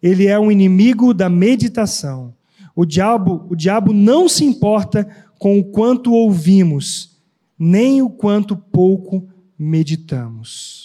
Ele 0.00 0.28
é 0.28 0.38
um 0.38 0.52
inimigo 0.52 1.12
da 1.12 1.28
meditação. 1.28 2.32
O 2.76 2.86
diabo, 2.86 3.44
o 3.50 3.56
diabo 3.56 3.92
não 3.92 4.28
se 4.28 4.44
importa 4.44 5.04
com 5.36 5.58
o 5.58 5.64
quanto 5.64 6.12
ouvimos, 6.12 7.20
nem 7.58 8.02
o 8.02 8.08
quanto 8.08 8.56
pouco 8.56 9.28
meditamos. 9.58 10.79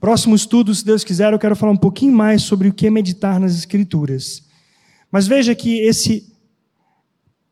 Próximo 0.00 0.34
estudo, 0.34 0.74
se 0.74 0.84
Deus 0.84 1.04
quiser, 1.04 1.32
eu 1.32 1.38
quero 1.38 1.54
falar 1.54 1.72
um 1.72 1.76
pouquinho 1.76 2.12
mais 2.12 2.42
sobre 2.42 2.68
o 2.68 2.72
que 2.72 2.86
é 2.86 2.90
meditar 2.90 3.38
nas 3.38 3.54
Escrituras. 3.54 4.42
Mas 5.12 5.26
veja 5.26 5.54
que 5.54 5.80
esse 5.80 6.32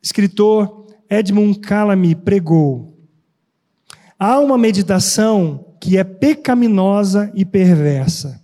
escritor 0.03 0.87
Edmund 1.11 1.61
Calamy 1.61 2.15
pregou 2.15 2.99
Há 4.19 4.41
uma 4.41 4.59
meditação 4.59 5.77
que 5.81 5.97
é 5.97 6.03
pecaminosa 6.03 7.31
e 7.37 7.45
perversa. 7.45 8.43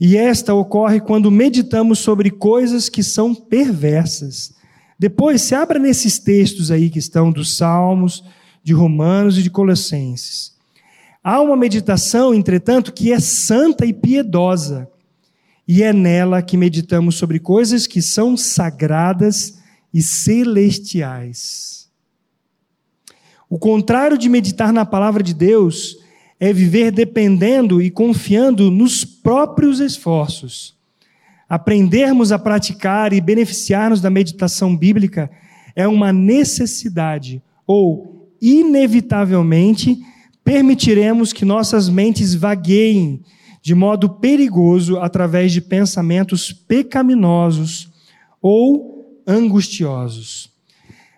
E 0.00 0.16
esta 0.16 0.54
ocorre 0.54 1.00
quando 1.00 1.30
meditamos 1.30 1.98
sobre 1.98 2.30
coisas 2.30 2.88
que 2.88 3.02
são 3.02 3.34
perversas. 3.34 4.54
Depois, 4.98 5.42
se 5.42 5.54
abra 5.54 5.78
nesses 5.78 6.18
textos 6.18 6.70
aí 6.70 6.88
que 6.88 6.98
estão 6.98 7.30
dos 7.30 7.58
Salmos, 7.58 8.24
de 8.64 8.72
Romanos 8.72 9.36
e 9.36 9.42
de 9.42 9.50
Colossenses. 9.50 10.55
Há 11.28 11.40
uma 11.40 11.56
meditação, 11.56 12.32
entretanto, 12.32 12.92
que 12.92 13.12
é 13.12 13.18
santa 13.18 13.84
e 13.84 13.92
piedosa. 13.92 14.88
E 15.66 15.82
é 15.82 15.92
nela 15.92 16.40
que 16.40 16.56
meditamos 16.56 17.16
sobre 17.16 17.40
coisas 17.40 17.84
que 17.84 18.00
são 18.00 18.36
sagradas 18.36 19.58
e 19.92 20.00
celestiais. 20.02 21.90
O 23.50 23.58
contrário 23.58 24.16
de 24.16 24.28
meditar 24.28 24.72
na 24.72 24.84
palavra 24.84 25.20
de 25.20 25.34
Deus 25.34 25.98
é 26.38 26.52
viver 26.52 26.92
dependendo 26.92 27.82
e 27.82 27.90
confiando 27.90 28.70
nos 28.70 29.04
próprios 29.04 29.80
esforços. 29.80 30.76
Aprendermos 31.48 32.30
a 32.30 32.38
praticar 32.38 33.12
e 33.12 33.20
beneficiar-nos 33.20 34.00
da 34.00 34.10
meditação 34.10 34.76
bíblica 34.76 35.28
é 35.74 35.88
uma 35.88 36.12
necessidade, 36.12 37.42
ou, 37.66 38.30
inevitavelmente, 38.40 39.98
permitiremos 40.46 41.32
que 41.32 41.44
nossas 41.44 41.88
mentes 41.88 42.32
vagueiem 42.32 43.20
de 43.60 43.74
modo 43.74 44.08
perigoso 44.08 44.96
através 45.00 45.50
de 45.50 45.60
pensamentos 45.60 46.52
pecaminosos 46.52 47.90
ou 48.40 49.20
angustiosos. 49.26 50.48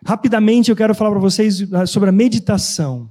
Rapidamente 0.03 0.71
eu 0.71 0.77
quero 0.77 0.95
falar 0.95 1.11
para 1.11 1.21
vocês 1.21 1.71
ah, 1.75 1.85
sobre 1.85 2.09
a 2.09 2.13
meditação. 2.13 3.11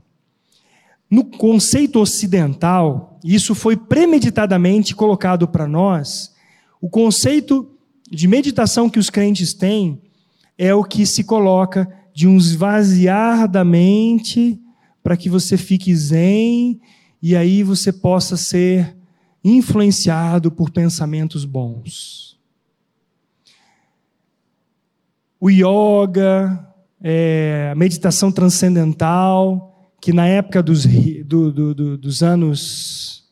No 1.08 1.24
conceito 1.24 2.00
ocidental, 2.00 3.20
isso 3.24 3.54
foi 3.54 3.78
premeditadamente 3.78 4.96
colocado 4.96 5.48
para 5.48 5.68
nós, 5.68 6.34
o 6.82 6.90
conceito 6.90 7.70
de 8.10 8.28
meditação 8.28 8.90
que 8.90 8.98
os 8.98 9.12
crentes 9.12 9.54
têm 9.54 10.02
é 10.58 10.74
o 10.74 10.84
que 10.84 11.06
se 11.06 11.24
coloca 11.24 11.88
de 12.12 12.28
um 12.28 12.38
esvaziar 12.38 13.48
da 13.48 13.64
mente 13.64 14.60
para 15.08 15.16
que 15.16 15.30
você 15.30 15.56
fique 15.56 15.96
zen 15.96 16.82
e 17.22 17.34
aí 17.34 17.64
você 17.64 17.94
possa 17.94 18.36
ser 18.36 18.94
influenciado 19.42 20.52
por 20.52 20.70
pensamentos 20.70 21.46
bons. 21.46 22.38
O 25.40 25.50
yoga, 25.50 26.68
é, 27.02 27.70
a 27.72 27.76
meditação 27.76 28.34
transcendental, 28.34 29.94
que 30.02 30.12
na 30.12 30.28
época 30.28 30.62
dos, 30.62 30.86
do, 31.24 31.54
do, 31.54 31.74
do, 31.74 31.98
dos 31.98 32.22
anos 32.22 33.24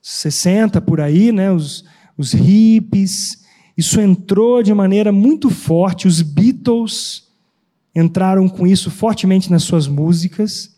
60, 0.00 0.80
por 0.80 1.02
aí, 1.02 1.30
né, 1.32 1.52
os, 1.52 1.84
os 2.16 2.32
hippies, 2.32 3.44
isso 3.76 4.00
entrou 4.00 4.62
de 4.62 4.72
maneira 4.72 5.12
muito 5.12 5.50
forte, 5.50 6.08
os 6.08 6.22
Beatles 6.22 7.28
entraram 7.94 8.48
com 8.48 8.66
isso 8.66 8.90
fortemente 8.90 9.50
nas 9.50 9.64
suas 9.64 9.86
músicas, 9.86 10.77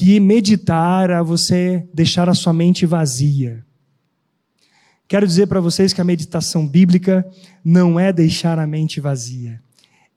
que 0.00 0.18
meditar 0.18 1.10
a 1.10 1.22
você 1.22 1.86
deixar 1.92 2.28
a 2.28 2.34
sua 2.34 2.52
mente 2.52 2.86
vazia. 2.86 3.64
Quero 5.06 5.26
dizer 5.26 5.46
para 5.46 5.60
vocês 5.60 5.92
que 5.92 6.00
a 6.00 6.04
meditação 6.04 6.66
bíblica 6.66 7.26
não 7.64 7.98
é 7.98 8.12
deixar 8.12 8.58
a 8.58 8.66
mente 8.66 9.00
vazia 9.00 9.60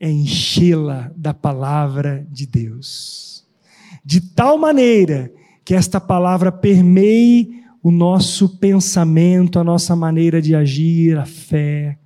é 0.03 0.11
enchê-la 0.11 1.13
da 1.15 1.33
palavra 1.33 2.27
de 2.29 2.45
Deus. 2.45 3.45
De 4.03 4.19
tal 4.19 4.57
maneira 4.57 5.31
que 5.63 5.73
esta 5.73 5.97
palavra 5.97 6.51
permeie 6.51 7.63
o 7.81 7.89
nosso 7.89 8.57
pensamento, 8.57 9.59
a 9.59 9.63
nossa 9.63 9.95
maneira 9.95 10.41
de 10.41 10.53
agir, 10.53 11.17
a 11.17 11.25
fé. 11.25 11.97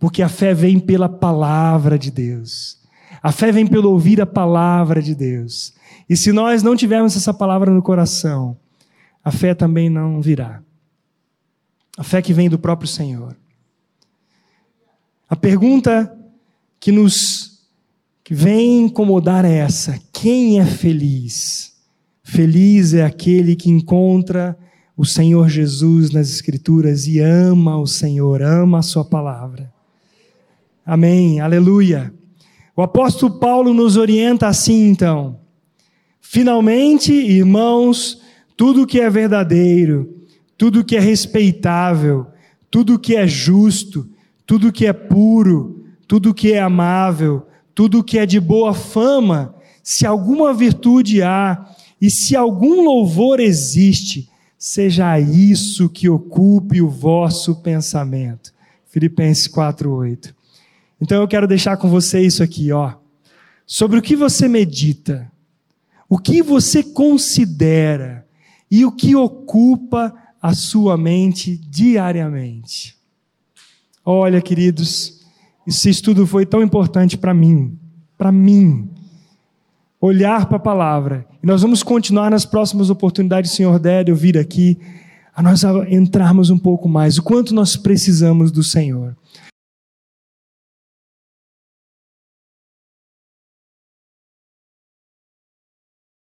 Porque 0.00 0.20
a 0.20 0.28
fé 0.28 0.52
vem 0.52 0.80
pela 0.80 1.08
palavra 1.08 1.96
de 1.96 2.10
Deus. 2.10 2.80
A 3.22 3.30
fé 3.30 3.52
vem 3.52 3.68
pelo 3.68 3.90
ouvir 3.90 4.20
a 4.20 4.26
palavra 4.26 5.00
de 5.00 5.14
Deus. 5.14 5.72
E 6.10 6.16
se 6.16 6.32
nós 6.32 6.60
não 6.60 6.74
tivermos 6.74 7.16
essa 7.16 7.32
palavra 7.32 7.70
no 7.70 7.80
coração, 7.80 8.56
a 9.22 9.30
fé 9.30 9.54
também 9.54 9.88
não 9.88 10.20
virá. 10.20 10.60
A 11.96 12.02
fé 12.02 12.20
que 12.20 12.32
vem 12.32 12.50
do 12.50 12.58
próprio 12.58 12.88
Senhor. 12.88 13.36
A 15.28 15.36
pergunta 15.36 16.12
que 16.80 16.90
nos 16.90 17.60
que 18.24 18.34
vem 18.34 18.86
incomodar 18.86 19.44
é 19.44 19.58
essa: 19.58 20.00
quem 20.12 20.58
é 20.58 20.64
feliz? 20.64 21.76
Feliz 22.24 22.92
é 22.92 23.04
aquele 23.04 23.54
que 23.54 23.70
encontra 23.70 24.58
o 24.96 25.04
Senhor 25.04 25.48
Jesus 25.48 26.10
nas 26.10 26.28
Escrituras 26.28 27.06
e 27.06 27.20
ama 27.20 27.76
o 27.76 27.86
Senhor, 27.86 28.42
ama 28.42 28.80
a 28.80 28.82
Sua 28.82 29.04
palavra. 29.04 29.72
Amém, 30.84 31.38
aleluia. 31.38 32.12
O 32.74 32.82
apóstolo 32.82 33.38
Paulo 33.38 33.72
nos 33.72 33.96
orienta 33.96 34.48
assim 34.48 34.88
então. 34.88 35.39
Finalmente, 36.32 37.12
irmãos, 37.12 38.20
tudo 38.56 38.86
que 38.86 39.00
é 39.00 39.10
verdadeiro, 39.10 40.28
tudo 40.56 40.84
que 40.84 40.94
é 40.94 41.00
respeitável, 41.00 42.24
tudo 42.70 43.00
que 43.00 43.16
é 43.16 43.26
justo, 43.26 44.08
tudo 44.46 44.70
que 44.70 44.86
é 44.86 44.92
puro, 44.92 45.86
tudo 46.06 46.32
que 46.32 46.52
é 46.52 46.60
amável, 46.60 47.48
tudo 47.74 48.04
que 48.04 48.16
é 48.16 48.24
de 48.26 48.38
boa 48.38 48.72
fama, 48.72 49.52
se 49.82 50.06
alguma 50.06 50.54
virtude 50.54 51.20
há 51.20 51.68
e 52.00 52.08
se 52.08 52.36
algum 52.36 52.84
louvor 52.84 53.40
existe, 53.40 54.30
seja 54.56 55.18
isso 55.18 55.88
que 55.88 56.08
ocupe 56.08 56.80
o 56.80 56.88
vosso 56.88 57.56
pensamento. 57.56 58.54
Filipenses 58.86 59.48
4:8. 59.48 60.32
Então 61.00 61.20
eu 61.20 61.26
quero 61.26 61.48
deixar 61.48 61.76
com 61.76 61.90
você 61.90 62.20
isso 62.20 62.40
aqui, 62.40 62.70
ó. 62.70 62.92
Sobre 63.66 63.98
o 63.98 64.02
que 64.02 64.14
você 64.14 64.46
medita, 64.46 65.28
o 66.10 66.18
que 66.18 66.42
você 66.42 66.82
considera 66.82 68.26
e 68.68 68.84
o 68.84 68.90
que 68.90 69.14
ocupa 69.14 70.12
a 70.42 70.52
sua 70.52 70.96
mente 70.96 71.56
diariamente. 71.56 72.96
Olha, 74.04 74.42
queridos, 74.42 75.20
esse 75.64 75.88
estudo 75.88 76.26
foi 76.26 76.44
tão 76.44 76.62
importante 76.62 77.16
para 77.16 77.32
mim, 77.32 77.78
para 78.18 78.32
mim. 78.32 78.90
Olhar 80.00 80.46
para 80.46 80.56
a 80.56 80.60
palavra. 80.60 81.26
E 81.40 81.46
nós 81.46 81.62
vamos 81.62 81.82
continuar 81.82 82.28
nas 82.28 82.44
próximas 82.44 82.90
oportunidades, 82.90 83.52
Senhor 83.52 83.78
der, 83.78 84.08
eu 84.08 84.16
vir 84.16 84.36
aqui, 84.36 84.78
a 85.32 85.40
nós 85.40 85.62
entrarmos 85.88 86.50
um 86.50 86.58
pouco 86.58 86.88
mais, 86.88 87.18
o 87.18 87.22
quanto 87.22 87.54
nós 87.54 87.76
precisamos 87.76 88.50
do 88.50 88.64
Senhor. 88.64 89.16